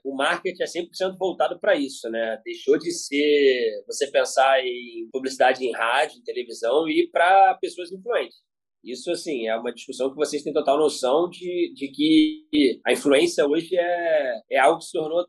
o 0.04 0.14
marketing 0.14 0.62
é 0.62 0.66
100% 0.66 1.16
voltado 1.18 1.58
para 1.58 1.74
isso, 1.74 2.08
né? 2.10 2.40
Deixou 2.44 2.78
de 2.78 2.90
ser 2.92 3.84
você 3.86 4.10
pensar 4.10 4.60
em 4.64 5.08
publicidade 5.12 5.64
em 5.64 5.72
rádio, 5.72 6.18
em 6.18 6.24
televisão 6.24 6.88
e 6.88 7.08
para 7.10 7.54
pessoas 7.60 7.92
influentes. 7.92 8.36
Isso, 8.84 9.10
assim, 9.12 9.46
é 9.46 9.56
uma 9.56 9.72
discussão 9.72 10.10
que 10.10 10.16
vocês 10.16 10.42
têm 10.42 10.52
total 10.52 10.76
noção 10.76 11.28
de, 11.28 11.72
de 11.74 11.88
que 11.88 12.80
a 12.84 12.92
influência 12.92 13.46
hoje 13.46 13.76
é, 13.76 14.40
é 14.50 14.58
algo 14.58 14.78
que 14.78 14.86
se 14.86 14.92
tornou, 14.92 15.24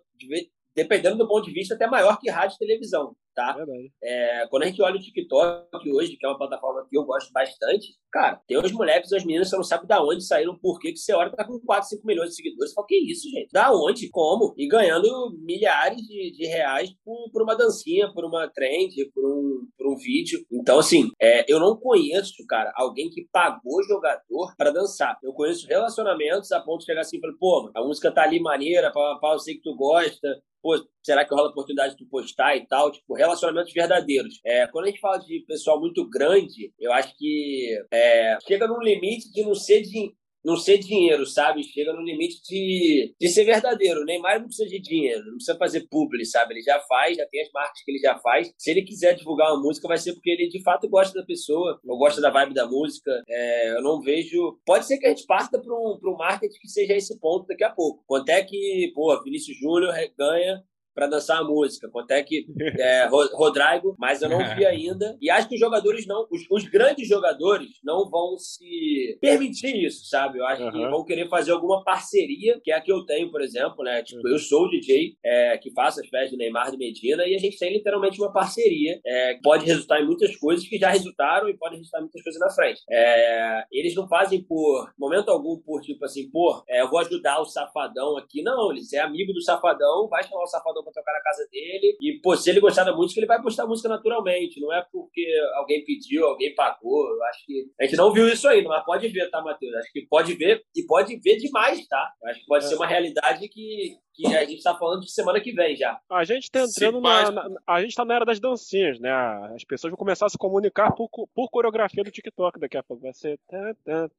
dependendo 0.76 1.18
do 1.18 1.28
ponto 1.28 1.46
de 1.46 1.54
vista, 1.54 1.76
até 1.76 1.86
maior 1.86 2.20
que 2.20 2.32
rádio 2.32 2.56
e 2.56 2.60
televisão, 2.60 3.16
tá? 3.34 3.58
É, 4.04 4.48
quando 4.50 4.64
a 4.64 4.66
gente 4.68 4.82
olha 4.82 4.96
o 4.96 5.00
TikTok 5.00 5.92
hoje, 5.92 6.18
que 6.18 6.26
é 6.26 6.30
uma 6.30 6.38
plataforma 6.38 6.86
que 6.90 6.98
eu 6.98 7.04
gosto 7.04 7.32
bastante, 7.32 7.96
cara, 8.12 8.40
tem 8.48 8.58
os 8.58 8.72
moleques 8.72 9.12
e 9.12 9.18
as 9.18 9.26
meninas, 9.26 9.50
você 9.50 9.56
não 9.56 9.64
sabe 9.64 9.88
da 9.88 10.04
onde 10.04 10.26
saíram, 10.26 10.58
por 10.58 10.80
que 10.80 10.96
você 10.96 11.14
olha 11.14 11.32
tá 11.32 11.44
com 11.44 11.60
4, 11.60 11.90
5 11.90 12.06
milhões 12.06 12.30
de 12.30 12.36
seguidores. 12.36 12.72
Você 12.72 12.76
fala, 12.76 12.88
que 12.88 12.96
isso, 12.96 13.30
gente? 13.30 13.50
Da 13.52 13.72
onde? 13.72 14.10
Como? 14.10 14.54
E 14.58 14.68
ganhando 14.68 15.36
milhares 15.40 16.02
de, 16.02 16.32
de 16.32 16.46
reais 16.48 16.94
por, 17.04 17.32
por 17.32 17.42
uma 17.42 17.56
dancinha, 17.56 18.12
por 18.14 18.26
uma 18.26 18.48
trend, 18.50 18.94
por 19.14 19.26
um, 19.26 19.68
por 19.78 19.94
um 19.94 19.96
vídeo. 19.96 20.46
Então, 20.52 20.80
assim, 20.80 21.10
é, 21.20 21.46
eu 21.52 21.60
não 21.60 21.76
conheço, 21.76 22.34
cara, 22.48 22.72
alguém 22.76 23.10
que 23.10 23.28
pagou 23.32 23.84
jogador 23.84 24.54
pra 24.58 24.72
dançar. 24.72 25.18
Eu 25.24 25.34
conheço 25.34 25.68
relacionamentos 25.68 26.52
a 26.52 26.62
ponto 26.62 26.80
de 26.80 26.86
chegar 26.86 27.02
assim 27.02 27.18
e 27.18 27.22
falar, 27.22 27.34
pô, 27.40 27.72
a 27.76 27.82
música 27.82 28.12
tá 28.12 28.24
ali 28.24 28.40
maneira, 28.40 28.92
pá, 28.92 29.18
pá, 29.20 29.34
eu 29.34 29.40
sei 29.40 29.56
que 29.56 29.62
tu 29.62 29.76
gosta, 29.76 30.28
pô, 30.64 30.76
será 31.04 31.26
que 31.26 31.36
rola 31.36 31.50
a 31.50 31.52
oportunidade 31.52 31.96
de 31.96 32.04
tu 32.04 32.10
postar 32.10 32.56
e 32.56 32.66
tal? 32.66 32.90
Tipo, 32.92 33.18
relacionamentos 33.24 33.74
verdadeiros. 33.74 34.40
É, 34.46 34.68
quando 34.68 34.86
a 34.86 34.88
gente 34.90 35.00
fala 35.00 35.18
de 35.18 35.44
pessoal 35.48 35.80
muito 35.80 36.08
grande, 36.10 36.74
eu 36.80 36.92
acho 36.94 37.16
que 37.18 37.78
é, 37.92 38.38
chega 38.48 38.68
num 38.68 38.82
limite 38.82 39.32
de 39.32 39.44
não 39.44 39.56
ser 39.56 39.82
de 39.82 40.14
não 40.44 40.58
ser 40.58 40.78
dinheiro, 40.78 41.26
sabe? 41.26 41.64
Chega 41.64 41.94
no 41.94 42.02
limite 42.02 42.42
de, 42.44 43.16
de 43.20 43.30
ser 43.30 43.46
verdadeiro. 43.46 44.02
O 44.02 44.06
Neymar 44.06 44.40
não 44.40 44.48
precisa 44.48 44.70
de 44.70 44.80
dinheiro, 44.80 45.26
não 45.26 45.36
precisa 45.36 45.58
fazer 45.58 45.88
publi, 45.90 46.26
sabe? 46.26 46.54
Ele 46.54 46.62
já 46.62 46.80
faz, 46.82 47.18
já 47.18 47.26
tem 47.28 47.42
as 47.42 47.52
marcas 47.52 47.82
que 47.84 47.92
ele 47.92 48.00
já 48.00 48.18
faz. 48.20 48.52
Se 48.58 48.72
ele 48.72 48.84
quiser 48.84 49.16
divulgar 49.16 49.52
uma 49.52 49.62
música, 49.62 49.88
vai 49.88 49.98
ser 49.98 50.14
porque 50.14 50.30
ele 50.30 50.50
de 50.50 50.62
fato 50.62 50.90
gosta 50.90 51.20
da 51.20 51.26
pessoa, 51.26 51.80
ou 51.86 51.98
gosta 51.98 52.20
da 52.20 52.30
vibe 52.30 52.54
da 52.54 52.68
música. 52.68 53.24
É, 53.28 53.78
eu 53.78 53.82
não 53.82 54.02
vejo. 54.02 54.60
Pode 54.66 54.86
ser 54.86 54.98
que 54.98 55.06
a 55.06 55.10
gente 55.10 55.26
parta 55.26 55.60
para 55.60 55.74
um, 55.74 55.98
um 56.04 56.18
marketing 56.18 56.60
que 56.60 56.68
seja 56.68 56.94
esse 56.94 57.18
ponto 57.20 57.48
daqui 57.48 57.64
a 57.64 57.72
pouco. 57.72 58.04
Quanto 58.06 58.30
é 58.30 58.44
que, 58.44 58.92
pô, 58.94 59.22
Vinícius 59.24 59.58
Júnior 59.58 59.94
ganha 60.18 60.62
para 60.94 61.08
dançar 61.08 61.40
a 61.40 61.44
música. 61.44 61.90
Quanto 61.90 62.12
é 62.12 62.22
que 62.24 62.46
é, 62.80 63.06
Ro- 63.08 63.30
Rodrigo, 63.34 63.96
mas 63.98 64.22
eu 64.22 64.30
não 64.30 64.40
vi 64.56 64.66
ainda. 64.66 65.18
E 65.22 65.30
acho 65.30 65.48
que 65.48 65.56
os 65.56 65.60
jogadores 65.60 66.06
não, 66.08 66.28
os, 66.32 66.42
os 66.50 66.64
grandes 66.66 67.08
jogadores 67.08 67.70
não 67.84 68.10
vão 68.10 68.38
se 68.38 69.18
permitir 69.22 69.86
isso, 69.86 70.06
sabe? 70.06 70.40
Eu 70.40 70.46
acho 70.46 70.70
que 70.72 70.78
Aham. 70.78 70.90
vão 70.92 71.04
querer 71.06 71.28
fazer 71.30 71.52
alguma 71.52 71.84
parceria, 71.84 72.60
que 72.64 72.72
é 72.72 72.76
a 72.76 72.82
que 72.82 72.92
eu 72.92 73.06
tenho, 73.06 73.32
por 73.32 73.42
exemplo, 73.42 73.84
né? 73.84 74.02
Tipo, 74.04 74.28
eu 74.28 74.38
sou 74.38 74.66
o 74.66 74.70
DJ 74.70 75.16
é, 75.24 75.58
que 75.58 75.72
faço 75.72 76.00
as 76.02 76.08
festas 76.08 76.32
do 76.32 76.38
Neymar 76.38 76.72
do 76.72 76.78
Medina 76.78 77.26
e 77.26 77.36
a 77.36 77.40
gente 77.40 77.58
tem 77.58 77.72
literalmente 77.74 78.20
uma 78.22 78.32
parceria 78.32 79.00
é, 79.06 79.36
que 79.36 79.42
pode 79.42 79.66
resultar 79.66 80.02
em 80.02 80.06
muitas 80.06 80.36
coisas 80.38 80.68
que 80.68 80.78
já 80.78 80.90
resultaram 80.90 81.50
e 81.50 81.58
pode 81.58 81.76
resultar 81.76 82.00
em 82.00 82.02
muitas 82.02 82.22
coisas 82.22 82.40
na 82.40 82.50
frente. 82.50 82.82
É, 82.90 83.64
eles 83.72 83.96
não 83.96 84.08
fazem 84.08 84.44
por 84.44 84.92
momento 84.98 85.30
algum 85.30 85.58
por 85.58 85.82
tipo 85.82 86.04
assim, 86.06 86.30
pô, 86.30 86.64
é, 86.68 86.82
eu 86.82 86.90
vou 86.90 87.00
ajudar 87.00 87.40
o 87.42 87.46
safadão 87.46 88.18
aqui. 88.18 88.42
Não, 88.42 88.72
eles 88.72 88.92
é 88.94 89.00
amigo 89.00 89.34
do 89.34 89.42
safadão, 89.42 90.08
vai 90.08 90.24
chamar 90.24 90.44
o 90.44 90.48
safadão 90.48 90.83
pra 90.84 90.92
tocar 90.94 91.14
na 91.14 91.22
casa 91.22 91.48
dele 91.52 91.98
e, 92.02 92.20
pô, 92.22 92.36
se 92.36 92.50
ele 92.50 92.60
gostar 92.60 92.84
da 92.84 92.96
música, 92.96 93.20
ele 93.20 93.28
vai 93.28 93.42
postar 93.42 93.64
a 93.64 93.68
música 93.68 93.90
naturalmente. 93.90 94.60
Não 94.60 94.72
é 94.74 94.86
porque 94.92 95.26
alguém 95.56 95.84
pediu, 95.86 96.26
alguém 96.26 96.54
pagou. 96.56 97.08
Eu 97.10 97.24
acho 97.26 97.46
que 97.46 97.66
a 97.80 97.86
gente 97.86 97.96
não 97.98 98.12
viu 98.14 98.28
isso 98.28 98.48
ainda, 98.48 98.70
mas 98.70 98.86
pode 98.86 99.08
ver, 99.08 99.30
tá, 99.30 99.42
Matheus? 99.42 99.74
Acho 99.76 99.92
que 99.92 100.06
pode 100.08 100.34
ver 100.36 100.64
e 100.76 100.84
pode 100.86 101.16
ver 101.18 101.38
demais, 101.38 101.88
tá? 101.88 102.12
Eu 102.24 102.30
acho 102.30 102.40
que 102.42 102.46
pode 102.48 102.66
É. 102.66 102.68
ser 102.68 102.76
uma 102.76 102.88
realidade 102.88 103.48
que 103.50 103.96
que 104.14 104.28
a 104.28 104.46
gente 104.46 104.62
tá 104.62 104.76
falando 104.76 105.02
de 105.02 105.12
semana 105.12 105.40
que 105.40 105.52
vem 105.52 105.76
já. 105.76 106.00
A 106.10 106.24
gente 106.24 106.50
tá 106.50 106.62
entrando 106.62 107.02
na, 107.02 107.32
na, 107.32 107.50
A 107.68 107.82
gente 107.82 107.96
tá 107.96 108.06
na 108.06 108.16
era 108.16 108.26
das 108.26 108.40
dancinhas, 108.40 109.00
né? 109.00 109.12
As 109.56 109.64
pessoas 109.64 109.92
vão 109.92 109.98
começar 109.98 110.26
a 110.26 110.30
se 110.30 110.38
comunicar 110.38 110.92
por, 110.92 111.10
por 111.10 111.50
coreografia 111.50 112.04
do 112.04 112.12
TikTok 112.12 112.60
daqui 112.60 112.78
a 112.78 112.84
pouco. 112.84 113.04
Vai 113.04 113.14
ser. 113.14 113.40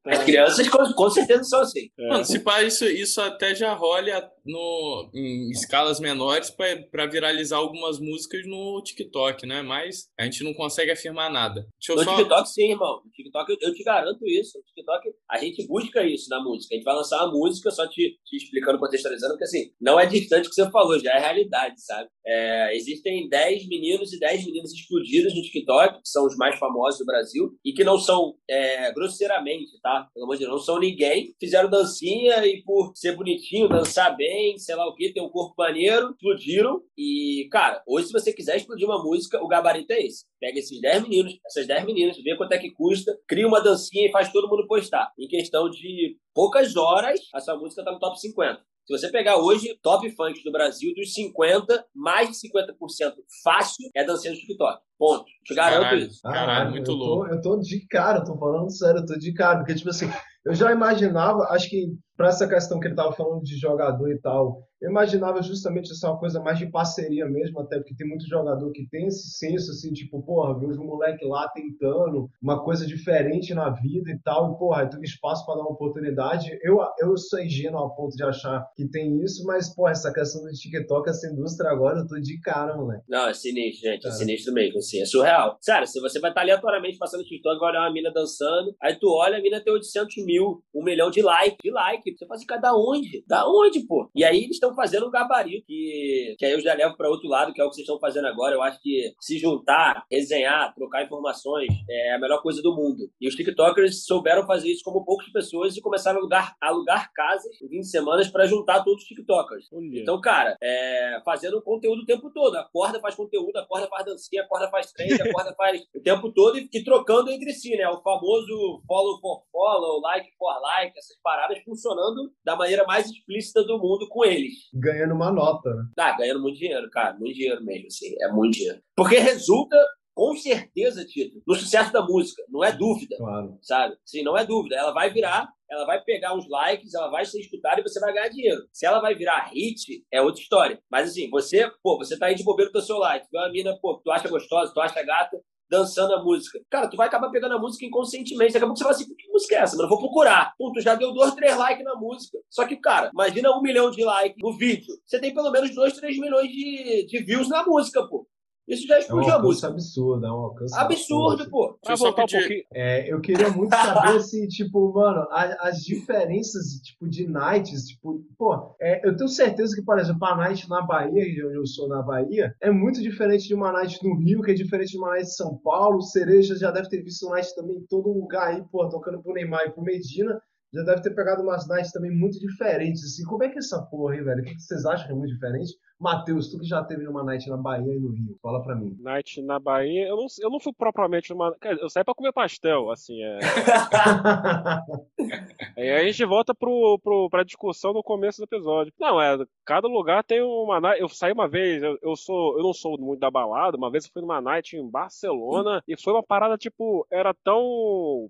As 0.05 0.23
crianças 0.23 0.67
com, 0.69 0.93
com 0.93 1.09
certeza 1.09 1.43
são 1.43 1.61
assim. 1.61 1.89
É. 1.97 2.09
Mano, 2.09 2.25
se 2.25 2.39
pá, 2.39 2.61
isso, 2.63 2.85
isso 2.85 3.21
até 3.21 3.55
já 3.55 3.73
rola 3.73 4.29
no, 4.45 5.09
em 5.13 5.49
escalas 5.51 5.99
menores 5.99 6.49
para 6.49 7.05
viralizar 7.07 7.57
algumas 7.57 7.99
músicas 7.99 8.45
no 8.45 8.81
TikTok, 8.83 9.45
né? 9.45 9.61
Mas 9.61 10.09
a 10.19 10.23
gente 10.23 10.43
não 10.43 10.53
consegue 10.53 10.91
afirmar 10.91 11.31
nada. 11.31 11.67
no 11.89 12.03
só... 12.03 12.15
TikTok, 12.17 12.49
sim, 12.49 12.71
irmão. 12.71 13.01
No 13.03 13.11
TikTok, 13.11 13.51
eu, 13.51 13.57
eu 13.61 13.73
te 13.73 13.83
garanto 13.83 14.25
isso. 14.27 14.57
No 14.57 14.63
TikTok, 14.63 15.09
a 15.29 15.37
gente 15.37 15.67
busca 15.67 16.03
isso 16.03 16.29
na 16.29 16.41
música. 16.41 16.73
A 16.73 16.77
gente 16.77 16.85
vai 16.85 16.95
lançar 16.95 17.23
uma 17.23 17.31
música, 17.31 17.71
só 17.71 17.87
te, 17.87 18.19
te 18.25 18.37
explicando, 18.37 18.79
contextualizando, 18.79 19.33
porque 19.33 19.45
assim, 19.45 19.71
não 19.85 19.99
é 19.99 20.07
distante 20.07 20.47
o 20.47 20.49
que 20.49 20.55
você 20.55 20.71
falou, 20.71 20.99
já 20.99 21.11
é 21.13 21.19
realidade, 21.19 21.79
sabe? 21.79 22.09
É, 22.25 22.75
existem 22.75 23.29
10 23.29 23.67
meninos 23.67 24.11
e 24.11 24.19
10 24.19 24.45
meninas 24.47 24.71
explodidos 24.71 25.35
no 25.35 25.43
TikTok, 25.43 26.01
que 26.01 26.09
são 26.09 26.25
os 26.25 26.35
mais 26.35 26.57
famosos 26.57 26.99
do 26.99 27.05
Brasil, 27.05 27.55
e 27.63 27.71
que 27.71 27.83
não 27.83 27.99
são 27.99 28.33
é, 28.49 28.91
grosseiramente, 28.91 29.79
tá? 29.83 30.09
Pelo 30.11 30.25
amor 30.25 30.37
de 30.37 30.39
Deus, 30.39 30.51
não 30.51 30.59
são 30.59 30.79
ninguém. 30.79 31.35
Fizeram 31.39 31.69
dancinha 31.69 32.43
e 32.47 32.63
por 32.63 32.93
ser 32.95 33.15
bonitinho, 33.15 33.69
dançar 33.69 34.17
bem, 34.17 34.57
sei 34.57 34.75
lá 34.75 34.87
o 34.87 34.95
que, 34.95 35.13
ter 35.13 35.21
um 35.21 35.29
corpo 35.29 35.53
maneiro, 35.55 36.09
explodiram. 36.13 36.81
E, 36.97 37.47
cara, 37.51 37.83
hoje 37.87 38.07
se 38.07 38.13
você 38.13 38.33
quiser 38.33 38.57
explodir 38.57 38.87
uma 38.87 39.03
música, 39.03 39.39
o 39.43 39.47
gabarito 39.47 39.93
é 39.93 40.01
esse. 40.01 40.25
Pega 40.39 40.57
esses 40.57 40.81
10 40.81 41.03
meninos, 41.03 41.37
essas 41.45 41.67
10 41.67 41.85
meninas, 41.85 42.17
vê 42.23 42.35
quanto 42.35 42.53
é 42.53 42.57
que 42.57 42.71
custa, 42.71 43.15
cria 43.27 43.47
uma 43.47 43.61
dancinha 43.61 44.07
e 44.07 44.11
faz 44.11 44.31
todo 44.31 44.49
mundo 44.49 44.65
postar. 44.67 45.11
Em 45.19 45.27
questão 45.27 45.69
de 45.69 46.17
poucas 46.33 46.75
horas, 46.75 47.19
essa 47.35 47.55
música 47.55 47.83
tá 47.83 47.91
no 47.91 47.99
top 47.99 48.19
50. 48.19 48.65
Se 48.85 48.95
você 48.95 49.09
pegar 49.09 49.37
hoje 49.37 49.75
top 49.81 50.07
funk 50.11 50.43
do 50.43 50.51
Brasil, 50.51 50.93
dos 50.95 51.11
50, 51.11 51.85
mais 51.95 52.29
de 52.29 52.35
50% 52.35 53.13
fácil 53.43 53.89
é 53.95 54.03
dançando 54.03 54.35
TikTok. 54.35 54.79
Ponto. 54.97 55.25
Te 55.43 55.55
garanto 55.55 55.81
caralho, 55.81 56.05
isso. 56.05 56.21
Caralho, 56.21 56.69
muito 56.69 56.91
eu 56.91 56.97
tô, 56.97 57.03
louco. 57.03 57.33
Eu 57.33 57.41
tô 57.41 57.59
de 57.59 57.87
cara, 57.87 58.23
tô 58.23 58.37
falando 58.37 58.69
sério, 58.69 58.99
eu 58.99 59.05
tô 59.05 59.17
de 59.17 59.33
cara. 59.33 59.57
Porque, 59.57 59.73
tipo 59.73 59.89
assim, 59.89 60.05
eu 60.45 60.53
já 60.53 60.71
imaginava, 60.71 61.47
acho 61.49 61.67
que 61.67 61.87
para 62.15 62.27
essa 62.27 62.47
questão 62.47 62.79
que 62.79 62.87
ele 62.87 62.95
tava 62.95 63.11
falando 63.11 63.41
de 63.41 63.57
jogador 63.57 64.07
e 64.11 64.19
tal, 64.21 64.61
eu 64.85 64.91
imaginava 64.91 65.41
justamente 65.41 65.91
essa 65.91 66.11
uma 66.11 66.19
coisa 66.19 66.39
mais 66.39 66.59
de 66.59 66.67
parceria 66.67 67.25
mesmo, 67.25 67.59
até 67.59 67.77
porque 67.77 67.95
tem 67.95 68.07
muito 68.07 68.27
jogador 68.27 68.71
que 68.71 68.87
tem 68.87 69.07
esse 69.07 69.31
senso 69.31 69.71
assim, 69.71 69.91
tipo, 69.91 70.21
porra, 70.23 70.59
vê 70.59 70.67
os 70.67 70.77
moleque 70.77 71.25
lá 71.25 71.49
tentando 71.49 72.29
uma 72.39 72.63
coisa 72.63 72.85
diferente 72.85 73.53
na 73.55 73.71
vida 73.71 74.11
e 74.11 74.19
tal, 74.19 74.53
e 74.53 74.59
porra, 74.59 74.87
tem 74.87 75.01
espaço 75.01 75.43
para 75.43 75.55
dar 75.55 75.61
uma 75.61 75.71
oportunidade. 75.71 76.57
Eu, 76.61 76.77
eu 76.99 77.17
sou 77.17 77.39
ingênuo 77.39 77.79
ao 77.79 77.95
ponto 77.95 78.15
de 78.15 78.23
achar 78.23 78.63
que 78.75 78.87
tem 78.87 79.23
isso, 79.23 79.43
mas, 79.45 79.73
porra, 79.73 79.91
essa 79.91 80.13
questão 80.13 80.43
do 80.43 80.51
TikTok, 80.51 81.09
essa 81.09 81.27
indústria 81.31 81.71
agora, 81.71 81.99
eu 81.99 82.07
tô 82.07 82.19
de 82.19 82.39
cara, 82.41 82.77
moleque. 82.77 83.03
Não, 83.09 83.27
é 83.27 83.33
sinistro, 83.33 83.89
gente, 83.89 84.05
é, 84.05 84.09
é 84.09 84.11
sinistro 84.11 84.53
mesmo, 84.53 84.77
assim, 84.77 85.01
é 85.01 85.05
surreal. 85.05 85.57
Sério, 85.61 85.87
se 85.87 85.99
você 85.99 86.19
vai 86.19 86.29
estar 86.29 86.41
aleatoriamente 86.41 86.99
passando 86.99 87.21
o 87.21 87.25
TikTok, 87.25 87.59
vai 87.59 87.71
olhar 87.71 87.81
uma 87.81 87.93
mina 87.93 88.11
dançando, 88.13 88.75
aí 88.79 88.93
tu 88.99 89.07
olha, 89.09 89.39
a 89.39 89.41
mina 89.41 89.59
tem 89.59 89.73
800 89.73 90.23
mil, 90.23 90.61
um 90.75 90.83
milhão 90.83 91.09
de 91.09 91.23
likes, 91.23 91.57
de 91.63 91.71
like. 91.71 92.15
Você 92.15 92.25
fala 92.27 92.35
assim, 92.35 92.45
cara, 92.45 92.61
da 92.61 92.75
onde? 92.75 93.23
Da 93.27 93.49
onde, 93.49 93.79
pô? 93.87 94.09
E 94.13 94.23
aí 94.23 94.43
eles 94.43 94.57
estão 94.57 94.74
fazendo 94.75 95.07
um 95.07 95.11
gabarito 95.11 95.65
que, 95.65 96.35
que 96.37 96.45
aí 96.45 96.51
eu 96.51 96.61
já 96.61 96.73
levo 96.73 96.95
para 96.95 97.09
outro 97.09 97.27
lado, 97.27 97.53
que 97.53 97.61
é 97.61 97.63
o 97.63 97.69
que 97.69 97.75
vocês 97.75 97.85
estão 97.85 97.99
fazendo 97.99 98.27
agora. 98.27 98.55
Eu 98.55 98.61
acho 98.61 98.79
que 98.81 99.13
se 99.19 99.37
juntar, 99.37 100.05
resenhar, 100.11 100.73
trocar 100.73 101.03
informações 101.03 101.69
é 101.89 102.13
a 102.13 102.19
melhor 102.19 102.41
coisa 102.41 102.61
do 102.61 102.75
mundo. 102.75 103.09
E 103.19 103.27
os 103.27 103.35
TikTokers 103.35 104.05
souberam 104.05 104.45
fazer 104.45 104.69
isso 104.69 104.83
como 104.83 105.05
poucas 105.05 105.29
pessoas 105.31 105.75
e 105.75 105.81
começaram 105.81 106.17
a 106.17 106.21
alugar, 106.21 106.55
alugar 106.61 107.11
casas 107.13 107.61
em 107.61 107.67
20 107.67 107.87
semanas 107.87 108.27
para 108.27 108.45
juntar 108.45 108.83
todos 108.83 109.03
os 109.03 109.07
TikTokers. 109.07 109.67
Olha. 109.71 110.01
Então, 110.01 110.19
cara, 110.19 110.57
é, 110.61 111.21
fazendo 111.23 111.61
conteúdo 111.61 112.01
o 112.01 112.05
tempo 112.05 112.29
todo. 112.31 112.55
Acorda, 112.55 112.99
faz 112.99 113.15
conteúdo, 113.15 113.57
acorda, 113.57 113.87
faz 113.87 114.05
dancinha, 114.05 114.43
acorda, 114.43 114.69
faz 114.69 114.91
trend, 114.91 115.21
acorda, 115.21 115.53
faz 115.55 115.81
o 115.95 116.01
tempo 116.01 116.31
todo 116.31 116.57
e, 116.57 116.69
e 116.71 116.83
trocando 116.83 117.29
entre 117.31 117.53
si, 117.53 117.75
né? 117.75 117.87
O 117.89 118.01
famoso 118.01 118.81
follow 118.87 119.19
for 119.19 119.43
follow, 119.51 119.99
like 120.01 120.29
for 120.37 120.59
like, 120.61 120.97
essas 120.97 121.17
paradas 121.21 121.59
funcionando 121.63 122.31
da 122.43 122.55
maneira 122.55 122.85
mais 122.85 123.09
explícita 123.09 123.63
do 123.63 123.79
mundo 123.79 124.07
com 124.09 124.25
eles. 124.25 124.53
Ganhando 124.73 125.13
uma 125.13 125.31
nota, 125.31 125.69
né? 125.69 125.83
Ah, 125.97 126.17
ganhando 126.17 126.41
muito 126.41 126.57
dinheiro, 126.57 126.89
cara. 126.89 127.17
Muito 127.17 127.35
dinheiro 127.35 127.63
mesmo, 127.63 127.87
assim. 127.87 128.15
É 128.21 128.31
muito 128.31 128.55
dinheiro. 128.55 128.79
Porque 128.95 129.17
resulta 129.17 129.77
com 130.15 130.33
certeza, 130.33 131.05
Tito, 131.05 131.41
no 131.45 131.53
sucesso 131.55 131.91
da 131.91 132.01
música. 132.01 132.41
Não 132.47 132.63
é 132.63 132.71
dúvida. 132.71 133.17
Claro. 133.17 133.59
Sabe? 133.61 133.97
Sim, 134.05 134.23
não 134.23 134.37
é 134.37 134.45
dúvida. 134.45 134.77
Ela 134.77 134.93
vai 134.93 135.11
virar, 135.11 135.49
ela 135.69 135.85
vai 135.85 136.01
pegar 136.01 136.33
uns 136.33 136.47
likes, 136.47 136.93
ela 136.93 137.09
vai 137.09 137.25
ser 137.25 137.41
escutada 137.41 137.81
e 137.81 137.83
você 137.83 137.99
vai 137.99 138.13
ganhar 138.13 138.29
dinheiro. 138.29 138.61
Se 138.71 138.85
ela 138.85 139.01
vai 139.01 139.13
virar 139.13 139.49
hit, 139.53 140.05
é 140.09 140.21
outra 140.21 140.41
história. 140.41 140.79
Mas 140.89 141.09
assim, 141.09 141.29
você, 141.29 141.69
pô, 141.83 141.97
você 141.97 142.17
tá 142.17 142.27
aí 142.27 142.35
de 142.35 142.45
bobeira 142.45 142.71
com 142.71 142.77
o 142.77 142.81
celular. 142.81 143.19
Tu 143.19 143.27
vê 143.29 143.37
uma 143.37 143.51
mina, 143.51 143.77
pô, 143.81 143.99
tu 144.01 144.09
acha 144.09 144.29
gostosa, 144.29 144.73
tu 144.73 144.79
acha 144.79 145.03
gata, 145.03 145.37
dançando 145.75 146.13
a 146.13 146.23
música. 146.23 146.59
Cara, 146.69 146.87
tu 146.87 146.95
vai 146.95 147.07
acabar 147.07 147.29
pegando 147.29 147.55
a 147.55 147.59
música 147.59 147.85
inconscientemente. 147.85 148.53
Daqui 148.53 148.63
a 148.63 148.67
pouco 148.67 148.77
você 148.77 148.83
fala 148.83 148.95
assim, 148.95 149.15
que 149.15 149.27
música 149.29 149.55
é 149.55 149.59
essa? 149.59 149.75
Mano, 149.75 149.85
eu 149.85 149.89
vou 149.89 149.99
procurar. 149.99 150.53
Pum, 150.57 150.71
tu 150.71 150.81
já 150.81 150.95
deu 150.95 151.13
dois, 151.13 151.33
três 151.35 151.57
likes 151.57 151.83
na 151.83 151.95
música. 151.95 152.37
Só 152.49 152.65
que, 152.65 152.77
cara, 152.77 153.09
imagina 153.13 153.51
um 153.51 153.61
milhão 153.61 153.91
de 153.91 154.03
likes 154.03 154.37
no 154.41 154.57
vídeo. 154.57 154.95
Você 155.05 155.19
tem 155.19 155.33
pelo 155.33 155.51
menos 155.51 155.73
dois, 155.75 155.93
três 155.93 156.17
milhões 156.17 156.49
de, 156.49 157.05
de 157.05 157.23
views 157.23 157.49
na 157.49 157.65
música, 157.65 158.07
pô. 158.07 158.27
Isso 158.67 158.87
já 158.87 158.97
explodiu 158.97 159.29
é 159.29 159.35
um 159.35 159.39
a 159.39 159.41
música. 159.41 159.67
absurdo, 159.67 160.25
é 160.25 160.31
um 160.31 160.35
alcance 160.35 160.75
absurdo, 160.75 161.43
absurdo. 161.43 161.51
pô. 161.51 161.79
Pra 161.83 161.95
voltar 161.95 162.23
um 162.23 162.27
pouquinho. 162.27 162.63
É, 162.73 163.13
eu 163.13 163.21
queria 163.21 163.49
muito 163.49 163.75
saber 163.75 164.19
se, 164.21 164.47
tipo, 164.47 164.91
mano, 164.91 165.27
as, 165.31 165.55
as, 165.59 165.77
diferenças, 165.83 166.81
tipo, 166.83 167.07
de 167.07 167.27
nights, 167.27 167.83
tipo, 167.87 168.23
pô, 168.37 168.75
é, 168.81 169.07
eu 169.07 169.15
tenho 169.15 169.29
certeza 169.29 169.75
que, 169.75 169.83
por 169.83 169.99
exemplo, 169.99 170.25
a 170.25 170.35
night 170.35 170.67
na 170.67 170.81
Bahia, 170.81 171.45
onde 171.45 171.57
eu 171.57 171.65
sou 171.67 171.87
na 171.87 172.01
Bahia, 172.01 172.55
é 172.59 172.71
muito 172.71 173.01
diferente 173.01 173.47
de 173.47 173.53
uma 173.53 173.71
night 173.71 174.03
no 174.03 174.17
Rio, 174.17 174.41
que 174.41 174.51
é 174.51 174.55
diferente 174.55 174.91
de 174.91 174.97
uma 174.97 175.09
night 175.09 175.27
em 175.27 175.31
São 175.31 175.57
Paulo. 175.63 176.01
Cereja 176.01 176.57
já 176.57 176.71
deve 176.71 176.89
ter 176.89 177.03
visto 177.03 177.29
night 177.29 177.53
também 177.55 177.77
em 177.77 177.85
todo 177.85 178.11
lugar 178.11 178.47
aí, 178.47 178.63
pô, 178.71 178.89
tocando 178.89 179.21
pro 179.21 179.33
Neymar 179.33 179.67
e 179.67 179.71
pro 179.71 179.83
Medina 179.83 180.41
já 180.75 180.83
deve 180.83 181.01
ter 181.01 181.15
pegado 181.15 181.41
umas 181.41 181.67
nights 181.67 181.91
também 181.91 182.11
muito 182.11 182.37
diferentes. 182.39 183.03
Assim, 183.03 183.23
como 183.23 183.43
é 183.43 183.49
que 183.49 183.55
é 183.55 183.59
essa 183.59 183.81
porra 183.83 184.13
aí, 184.13 184.21
velho? 184.21 184.41
O 184.41 184.43
que 184.43 184.59
vocês 184.59 184.85
acham 184.85 185.07
que 185.07 185.13
é 185.13 185.15
muito 185.15 185.33
diferente? 185.33 185.73
Matheus, 185.99 186.51
tu 186.51 186.59
que 186.59 186.65
já 186.65 186.83
teve 186.83 187.03
numa 187.03 187.23
night 187.23 187.49
na 187.49 187.55
Bahia 187.55 187.93
e 187.93 187.99
no 187.99 188.11
Rio, 188.11 188.37
fala 188.41 188.61
pra 188.61 188.75
mim. 188.75 188.97
Night 188.99 189.41
na 189.41 189.57
Bahia, 189.59 190.07
eu 190.07 190.17
não, 190.17 190.25
eu 190.41 190.49
não 190.49 190.59
fui 190.59 190.73
propriamente 190.73 191.29
numa. 191.29 191.55
Eu 191.79 191.89
saí 191.89 192.03
pra 192.03 192.13
comer 192.13 192.33
pastel, 192.33 192.91
assim, 192.91 193.21
é. 193.23 193.39
aí 195.77 195.91
a 195.91 196.03
gente 196.03 196.25
volta 196.25 196.53
pro, 196.53 196.99
pro, 197.01 197.29
pra 197.29 197.43
discussão 197.43 197.93
no 197.93 198.03
começo 198.03 198.39
do 198.39 198.43
episódio. 198.43 198.91
Não, 198.99 199.21
é, 199.21 199.37
cada 199.63 199.87
lugar 199.87 200.23
tem 200.23 200.41
uma 200.41 200.81
night. 200.81 201.01
Eu 201.01 201.07
saí 201.07 201.31
uma 201.31 201.47
vez, 201.47 201.81
eu, 201.81 201.97
eu 202.01 202.15
sou. 202.15 202.57
Eu 202.57 202.63
não 202.63 202.73
sou 202.73 202.99
muito 202.99 203.21
da 203.21 203.31
balada, 203.31 203.77
uma 203.77 203.89
vez 203.89 204.05
eu 204.05 204.11
fui 204.11 204.21
numa 204.21 204.41
night 204.41 204.75
em 204.75 204.89
Barcelona 204.89 205.81
e 205.87 205.99
foi 205.99 206.13
uma 206.13 206.23
parada, 206.23 206.57
tipo, 206.57 207.07
era 207.09 207.33
tão. 207.33 208.29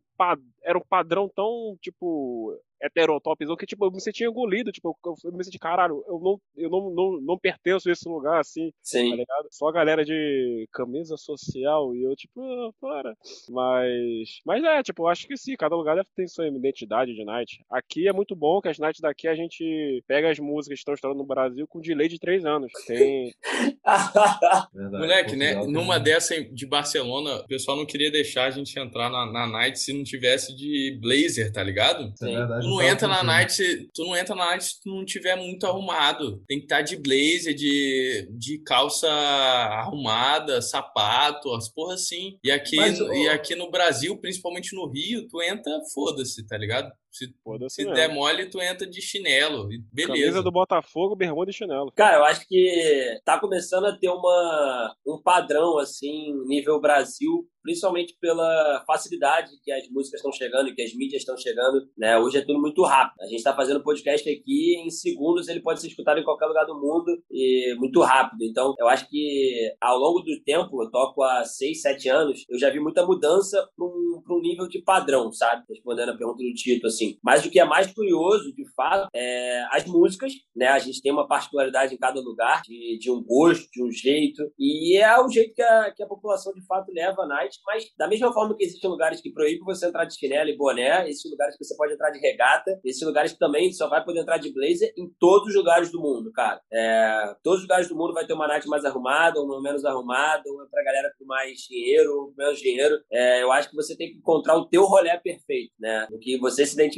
Era 0.63 0.77
um 0.77 0.83
padrão 0.87 1.29
tão, 1.35 1.75
tipo, 1.81 2.55
heterotopzão 2.85 3.55
que, 3.55 3.65
tipo, 3.65 3.85
eu 3.85 3.91
me 3.91 4.01
sentia 4.01 4.27
engolido, 4.27 4.71
tipo, 4.71 4.97
eu, 5.23 5.31
me 5.31 5.43
senti, 5.43 5.59
caralho, 5.59 6.03
eu 6.07 6.19
não, 6.19 6.41
eu 6.55 6.69
não, 6.69 6.89
não, 6.89 7.21
não 7.21 7.39
pertenço 7.39 7.89
a 7.89 7.91
esse 7.91 8.07
lugar, 8.07 8.39
assim, 8.39 8.71
Sim. 8.81 9.09
tá 9.09 9.15
ligado? 9.15 9.47
Só 9.51 9.67
a 9.67 9.73
galera 9.73 10.03
de 10.03 10.67
camisa 10.71 11.17
social 11.17 11.95
e 11.95 12.03
eu, 12.03 12.15
tipo, 12.15 12.41
ah, 12.41 12.71
para. 12.79 13.15
Mas, 13.49 14.39
mas 14.45 14.63
é, 14.63 14.83
tipo, 14.83 15.07
acho 15.07 15.27
que 15.27 15.37
sim, 15.37 15.55
cada 15.55 15.75
lugar 15.75 15.95
deve 15.95 16.09
ter 16.15 16.27
sua 16.27 16.47
identidade 16.47 17.13
de 17.13 17.23
night. 17.23 17.63
Aqui 17.69 18.07
é 18.07 18.13
muito 18.13 18.35
bom 18.35 18.61
que 18.61 18.69
as 18.69 18.79
nights 18.79 19.01
daqui 19.01 19.27
a 19.27 19.35
gente 19.35 20.03
pega 20.07 20.29
as 20.29 20.39
músicas 20.39 20.77
que 20.77 20.81
estão 20.81 20.93
estourando 20.93 21.19
no 21.19 21.27
Brasil 21.27 21.67
com 21.67 21.79
delay 21.79 22.07
de 22.07 22.19
três 22.19 22.45
anos. 22.45 22.71
Tem... 22.85 23.33
Verdade, 24.73 24.97
Moleque, 24.97 25.35
né, 25.35 25.55
numa 25.65 25.99
dessa 25.99 26.43
de 26.43 26.65
Barcelona, 26.65 27.37
o 27.37 27.47
pessoal 27.47 27.77
não 27.77 27.85
queria 27.85 28.11
deixar 28.11 28.45
a 28.45 28.51
gente 28.51 28.77
entrar 28.77 29.09
na, 29.09 29.25
na 29.25 29.47
night 29.47 29.79
se 29.79 29.93
não 29.93 30.03
tivesse 30.03 30.55
de 30.55 30.97
blazer, 31.01 31.51
tá 31.51 31.63
ligado? 31.63 32.13
É 32.21 32.25
verdade, 32.25 32.67
não 32.75 32.81
entra 32.81 33.07
na 33.07 33.23
night, 33.23 33.89
tu 33.93 34.03
não 34.03 34.15
entra 34.15 34.35
na 34.35 34.45
night 34.45 34.63
se 34.63 34.81
tu 34.81 34.89
não 34.89 35.05
tiver 35.05 35.35
muito 35.35 35.65
arrumado. 35.65 36.43
Tem 36.47 36.59
que 36.59 36.65
estar 36.65 36.77
tá 36.77 36.81
de 36.81 36.97
blazer, 36.97 37.53
de, 37.53 38.27
de 38.31 38.59
calça 38.59 39.09
arrumada, 39.09 40.61
sapato, 40.61 41.53
as 41.53 41.69
porra 41.69 41.95
assim. 41.95 42.37
E 42.43 42.51
aqui, 42.51 42.77
Mas, 42.77 42.99
e 42.99 43.27
aqui 43.29 43.55
no 43.55 43.71
Brasil, 43.71 44.17
principalmente 44.17 44.75
no 44.75 44.89
Rio, 44.89 45.27
tu 45.27 45.41
entra, 45.41 45.79
foda-se, 45.93 46.45
tá 46.45 46.57
ligado? 46.57 46.91
Se, 47.15 47.33
se 47.69 47.85
der 47.93 48.13
mole, 48.13 48.49
tu 48.49 48.61
entra 48.61 48.85
de 48.85 49.01
chinelo. 49.01 49.69
Beleza. 49.89 50.13
Camisa 50.13 50.43
do 50.43 50.51
Botafogo, 50.51 51.15
bermuda 51.15 51.49
e 51.49 51.53
chinelo. 51.53 51.89
Cara, 51.95 52.17
eu 52.17 52.25
acho 52.25 52.45
que 52.45 53.21
tá 53.23 53.39
começando 53.39 53.85
a 53.85 53.97
ter 53.97 54.09
uma, 54.09 54.93
um 55.07 55.21
padrão, 55.23 55.77
assim, 55.77 56.33
nível 56.45 56.81
Brasil, 56.81 57.47
principalmente 57.63 58.17
pela 58.19 58.83
facilidade 58.85 59.51
que 59.63 59.71
as 59.71 59.87
músicas 59.89 60.19
estão 60.19 60.31
chegando, 60.33 60.75
que 60.75 60.81
as 60.81 60.93
mídias 60.93 61.21
estão 61.21 61.37
chegando, 61.37 61.87
né? 61.97 62.17
Hoje 62.19 62.39
é 62.39 62.45
tudo 62.45 62.59
muito 62.59 62.83
rápido. 62.83 63.21
A 63.21 63.27
gente 63.27 63.37
está 63.37 63.55
fazendo 63.55 63.81
podcast 63.81 64.29
aqui, 64.29 64.75
em 64.85 64.89
segundos 64.89 65.47
ele 65.47 65.61
pode 65.61 65.79
ser 65.79 65.87
escutado 65.87 66.19
em 66.19 66.23
qualquer 66.23 66.47
lugar 66.47 66.65
do 66.65 66.75
mundo 66.75 67.17
e 67.31 67.73
muito 67.79 68.01
rápido. 68.01 68.43
Então, 68.43 68.75
eu 68.77 68.89
acho 68.89 69.09
que 69.09 69.73
ao 69.79 69.97
longo 69.97 70.19
do 70.19 70.43
tempo, 70.43 70.83
eu 70.83 70.91
toco 70.91 71.23
há 71.23 71.45
6, 71.45 71.81
7 71.81 72.09
anos, 72.09 72.45
eu 72.49 72.59
já 72.59 72.69
vi 72.69 72.81
muita 72.81 73.05
mudança 73.05 73.65
para 73.75 73.85
um, 73.85 74.21
um 74.29 74.41
nível 74.41 74.67
de 74.67 74.81
padrão, 74.81 75.31
sabe? 75.31 75.63
Respondendo 75.69 76.09
a 76.09 76.17
pergunta 76.17 76.43
do 76.43 76.53
Tito, 76.53 76.87
assim 76.87 77.04
assim. 77.05 77.19
Mas 77.23 77.45
o 77.45 77.49
que 77.49 77.59
é 77.59 77.65
mais 77.65 77.91
curioso, 77.93 78.53
de 78.53 78.65
fato, 78.73 79.07
é 79.13 79.65
as 79.71 79.85
músicas, 79.85 80.33
né? 80.55 80.67
A 80.67 80.79
gente 80.79 81.01
tem 81.01 81.11
uma 81.11 81.27
particularidade 81.27 81.93
em 81.93 81.97
cada 81.97 82.19
lugar, 82.19 82.61
de, 82.63 82.97
de 82.99 83.11
um 83.11 83.23
gosto, 83.23 83.69
de 83.71 83.83
um 83.83 83.91
jeito, 83.91 84.43
e 84.57 84.97
é 84.97 85.19
o 85.19 85.29
jeito 85.29 85.53
que 85.53 85.61
a, 85.61 85.91
que 85.91 86.03
a 86.03 86.07
população 86.07 86.53
de 86.53 86.65
fato 86.65 86.91
leva 86.91 87.23
a 87.23 87.27
night, 87.27 87.59
mas 87.65 87.85
da 87.97 88.07
mesma 88.07 88.33
forma 88.33 88.55
que 88.55 88.63
existem 88.63 88.89
lugares 88.89 89.21
que 89.21 89.31
proíbem 89.31 89.63
você 89.63 89.87
entrar 89.87 90.05
de 90.05 90.17
chinelo 90.17 90.49
e 90.49 90.57
boné, 90.57 91.07
existem 91.07 91.31
lugares 91.31 91.57
que 91.57 91.63
você 91.63 91.75
pode 91.75 91.93
entrar 91.93 92.09
de 92.11 92.19
regata, 92.19 92.79
existem 92.83 93.07
lugares 93.07 93.33
que 93.33 93.39
também 93.39 93.71
só 93.71 93.87
vai 93.87 94.03
poder 94.03 94.21
entrar 94.21 94.37
de 94.37 94.53
blazer 94.53 94.93
em 94.97 95.09
todos 95.19 95.49
os 95.49 95.55
lugares 95.55 95.91
do 95.91 95.99
mundo, 95.99 96.31
cara. 96.31 96.61
É, 96.71 97.35
todos 97.43 97.59
os 97.59 97.63
lugares 97.63 97.87
do 97.87 97.95
mundo 97.95 98.13
vai 98.13 98.25
ter 98.25 98.33
uma 98.33 98.47
night 98.47 98.67
mais 98.67 98.85
arrumada, 98.85 99.41
uma 99.41 99.61
menos 99.61 99.85
arrumada, 99.85 100.43
uma 100.47 100.67
pra 100.69 100.83
galera 100.83 101.11
com 101.17 101.25
mais 101.25 101.59
dinheiro, 101.59 102.33
menos 102.37 102.59
dinheiro. 102.59 102.99
É, 103.11 103.43
eu 103.43 103.51
acho 103.51 103.69
que 103.69 103.75
você 103.75 103.95
tem 103.95 104.11
que 104.11 104.17
encontrar 104.17 104.55
o 104.55 104.65
teu 104.65 104.83
rolê 104.85 105.15
perfeito, 105.19 105.73
né? 105.79 106.07
O 106.11 106.19
que 106.19 106.37
você 106.37 106.65
se 106.65 106.73
identifica, 106.73 106.94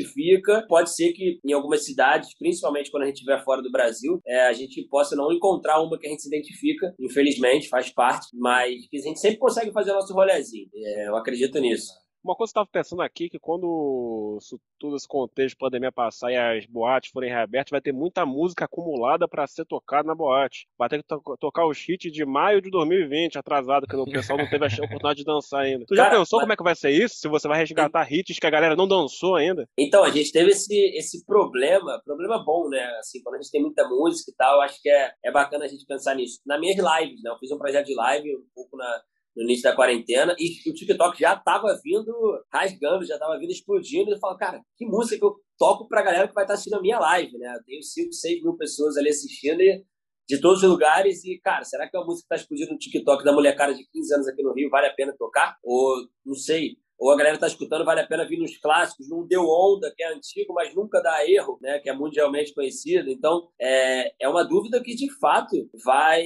pode 0.67 0.93
ser 0.93 1.13
que 1.13 1.39
em 1.43 1.53
algumas 1.53 1.86
cidades, 1.86 2.36
principalmente 2.38 2.91
quando 2.91 3.03
a 3.03 3.05
gente 3.07 3.15
estiver 3.15 3.43
fora 3.43 3.62
do 3.62 3.71
Brasil, 3.71 4.19
é, 4.25 4.47
a 4.47 4.53
gente 4.53 4.83
possa 4.88 5.15
não 5.15 5.31
encontrar 5.31 5.81
uma 5.81 5.97
que 5.97 6.07
a 6.07 6.10
gente 6.10 6.21
se 6.21 6.27
identifica, 6.27 6.93
infelizmente, 6.99 7.69
faz 7.69 7.89
parte, 7.91 8.27
mas 8.33 8.75
a 8.93 8.97
gente 8.97 9.19
sempre 9.19 9.38
consegue 9.38 9.71
fazer 9.71 9.93
nosso 9.93 10.13
rolezinho. 10.13 10.69
É, 10.73 11.07
eu 11.07 11.15
acredito 11.15 11.60
nisso. 11.60 11.91
Uma 12.23 12.36
coisa 12.36 12.51
que 12.51 12.60
eu 12.60 12.63
estava 12.63 12.69
pensando 12.71 13.01
aqui 13.01 13.30
que 13.30 13.39
quando 13.39 14.38
todo 14.80 14.95
esse 14.95 15.08
contexto 15.08 15.56
de 15.56 15.60
pandemia 15.60 15.91
passar 15.91 16.32
e 16.32 16.38
as 16.38 16.65
boates 16.65 17.12
forem 17.12 17.30
reabertas, 17.30 17.71
vai 17.71 17.82
ter 17.82 17.91
muita 17.91 18.25
música 18.25 18.65
acumulada 18.65 19.27
para 19.27 19.47
ser 19.47 19.65
tocada 19.65 20.08
na 20.08 20.15
boate. 20.15 20.67
Vai 20.77 20.89
ter 20.89 20.97
que 21.01 21.08
to 21.08 21.21
tocar 21.39 21.65
o 21.65 21.71
hit 21.71 22.12
de 22.12 22.25
maio 22.25 22.62
de 22.62 22.69
2020, 22.69 23.38
atrasado, 23.38 23.88
que 23.88 23.95
o 23.95 24.06
pessoal 24.06 24.38
não 24.38 24.49
teve 24.49 24.65
a 24.65 24.67
oportunidade 24.84 25.19
de 25.19 25.25
dançar 25.25 25.62
ainda. 25.62 25.86
Tu 25.86 25.95
já 25.95 26.06
Cara, 26.06 26.19
pensou 26.19 26.38
mas... 26.38 26.43
como 26.43 26.53
é 26.53 26.56
que 26.58 26.63
vai 26.63 26.75
ser 26.75 26.91
isso? 26.91 27.15
Se 27.15 27.27
você 27.27 27.47
vai 27.47 27.58
resgatar 27.58 28.12
hits 28.12 28.39
que 28.39 28.47
a 28.47 28.51
galera 28.51 28.75
não 28.75 28.88
dançou 28.88 29.36
ainda? 29.36 29.67
Então, 29.77 30.03
a 30.03 30.10
gente 30.10 30.32
teve 30.32 30.51
esse, 30.51 30.75
esse 30.97 31.25
problema, 31.25 32.01
problema 32.03 32.43
bom, 32.43 32.69
né? 32.69 32.84
Assim, 32.99 33.21
quando 33.21 33.36
a 33.36 33.41
gente 33.41 33.51
tem 33.51 33.62
muita 33.62 33.88
música 33.88 34.32
e 34.32 34.36
tal, 34.36 34.62
acho 34.62 34.82
que 34.82 34.89
é, 34.89 35.12
é 35.23 35.32
bacana 35.32 35.65
a 35.65 35.67
gente 35.67 35.86
pensar 35.86 36.15
nisso. 36.15 36.39
Na 36.45 36.60
minhas 36.60 36.77
lives, 36.77 37.21
né? 37.23 37.32
Eu 37.32 37.38
fiz 37.38 37.51
um 37.51 37.58
projeto 37.58 37.86
de 37.86 37.95
live 37.95 38.36
um 38.36 38.45
pouco 38.53 38.77
na 38.77 39.01
no 39.38 39.43
início 39.43 39.63
da 39.63 39.76
quarentena, 39.76 40.36
e 40.39 40.67
o 40.67 40.73
TikTok 40.73 41.19
já 41.19 41.36
tava 41.36 41.80
vindo 41.84 42.12
rasgando, 42.52 43.06
já 43.06 43.19
tava 43.19 43.38
vindo 43.38 43.52
explodindo, 43.52 44.10
e 44.10 44.13
eu 44.13 44.19
falo, 44.19 44.36
cara, 44.36 44.62
que 44.76 44.84
música 44.84 45.15
que 45.15 45.23
eu 45.23 45.36
toco 45.60 45.88
pra 45.88 46.02
galera 46.02 46.28
que 46.28 46.34
vai 46.34 46.43
estar 46.43 46.54
tá 46.54 46.56
assistindo 46.56 46.80
a 46.80 46.82
minha 46.82 47.00
live, 47.00 47.38
né? 47.38 47.56
Eu 47.56 47.63
tenho 47.63 47.84
5, 47.84 48.12
6 48.12 48.41
mil 48.41 48.58
pessoas 48.58 48.97
ali 48.97 49.10
assistindo 49.10 49.62
e 49.62 49.86
de 50.28 50.41
todos 50.41 50.63
os 50.63 50.69
lugares 50.69 51.23
e, 51.23 51.39
cara, 51.39 51.63
será 51.63 51.88
que 51.88 51.95
é 51.95 52.00
a 52.00 52.04
música 52.04 52.23
que 52.23 52.30
tá 52.30 52.36
explodindo 52.36 52.71
no 52.71 52.80
TikTok 52.80 53.23
da 53.23 53.32
mulher 53.32 53.56
cara 53.56 53.73
de 53.73 53.86
15 53.86 54.13
anos 54.15 54.28
aqui 54.28 54.41
no 54.41 54.54
Rio 54.54 54.69
vale 54.71 54.88
a 54.88 54.93
pena 54.93 55.15
tocar? 55.15 55.56
Ou, 55.63 56.08
não 56.26 56.36
sei, 56.36 56.78
ou 56.97 57.12
a 57.12 57.17
galera 57.17 57.36
está 57.36 57.47
escutando, 57.47 57.86
vale 57.86 58.01
a 58.01 58.07
pena 58.07 58.27
vir 58.27 58.39
nos 58.39 58.57
clássicos, 58.57 59.10
não 59.10 59.25
deu 59.25 59.47
onda, 59.47 59.93
que 59.95 60.03
é 60.03 60.13
antigo, 60.13 60.53
mas 60.53 60.73
nunca 60.73 61.01
dá 61.01 61.29
erro, 61.29 61.57
né? 61.62 61.79
Que 61.79 61.89
é 61.89 61.93
mundialmente 61.93 62.53
conhecido. 62.53 63.10
Então, 63.10 63.49
é, 63.60 64.13
é 64.19 64.27
uma 64.27 64.43
dúvida 64.43 64.81
que 64.81 64.95
de 64.95 65.10
fato 65.19 65.69
vai 65.86 66.23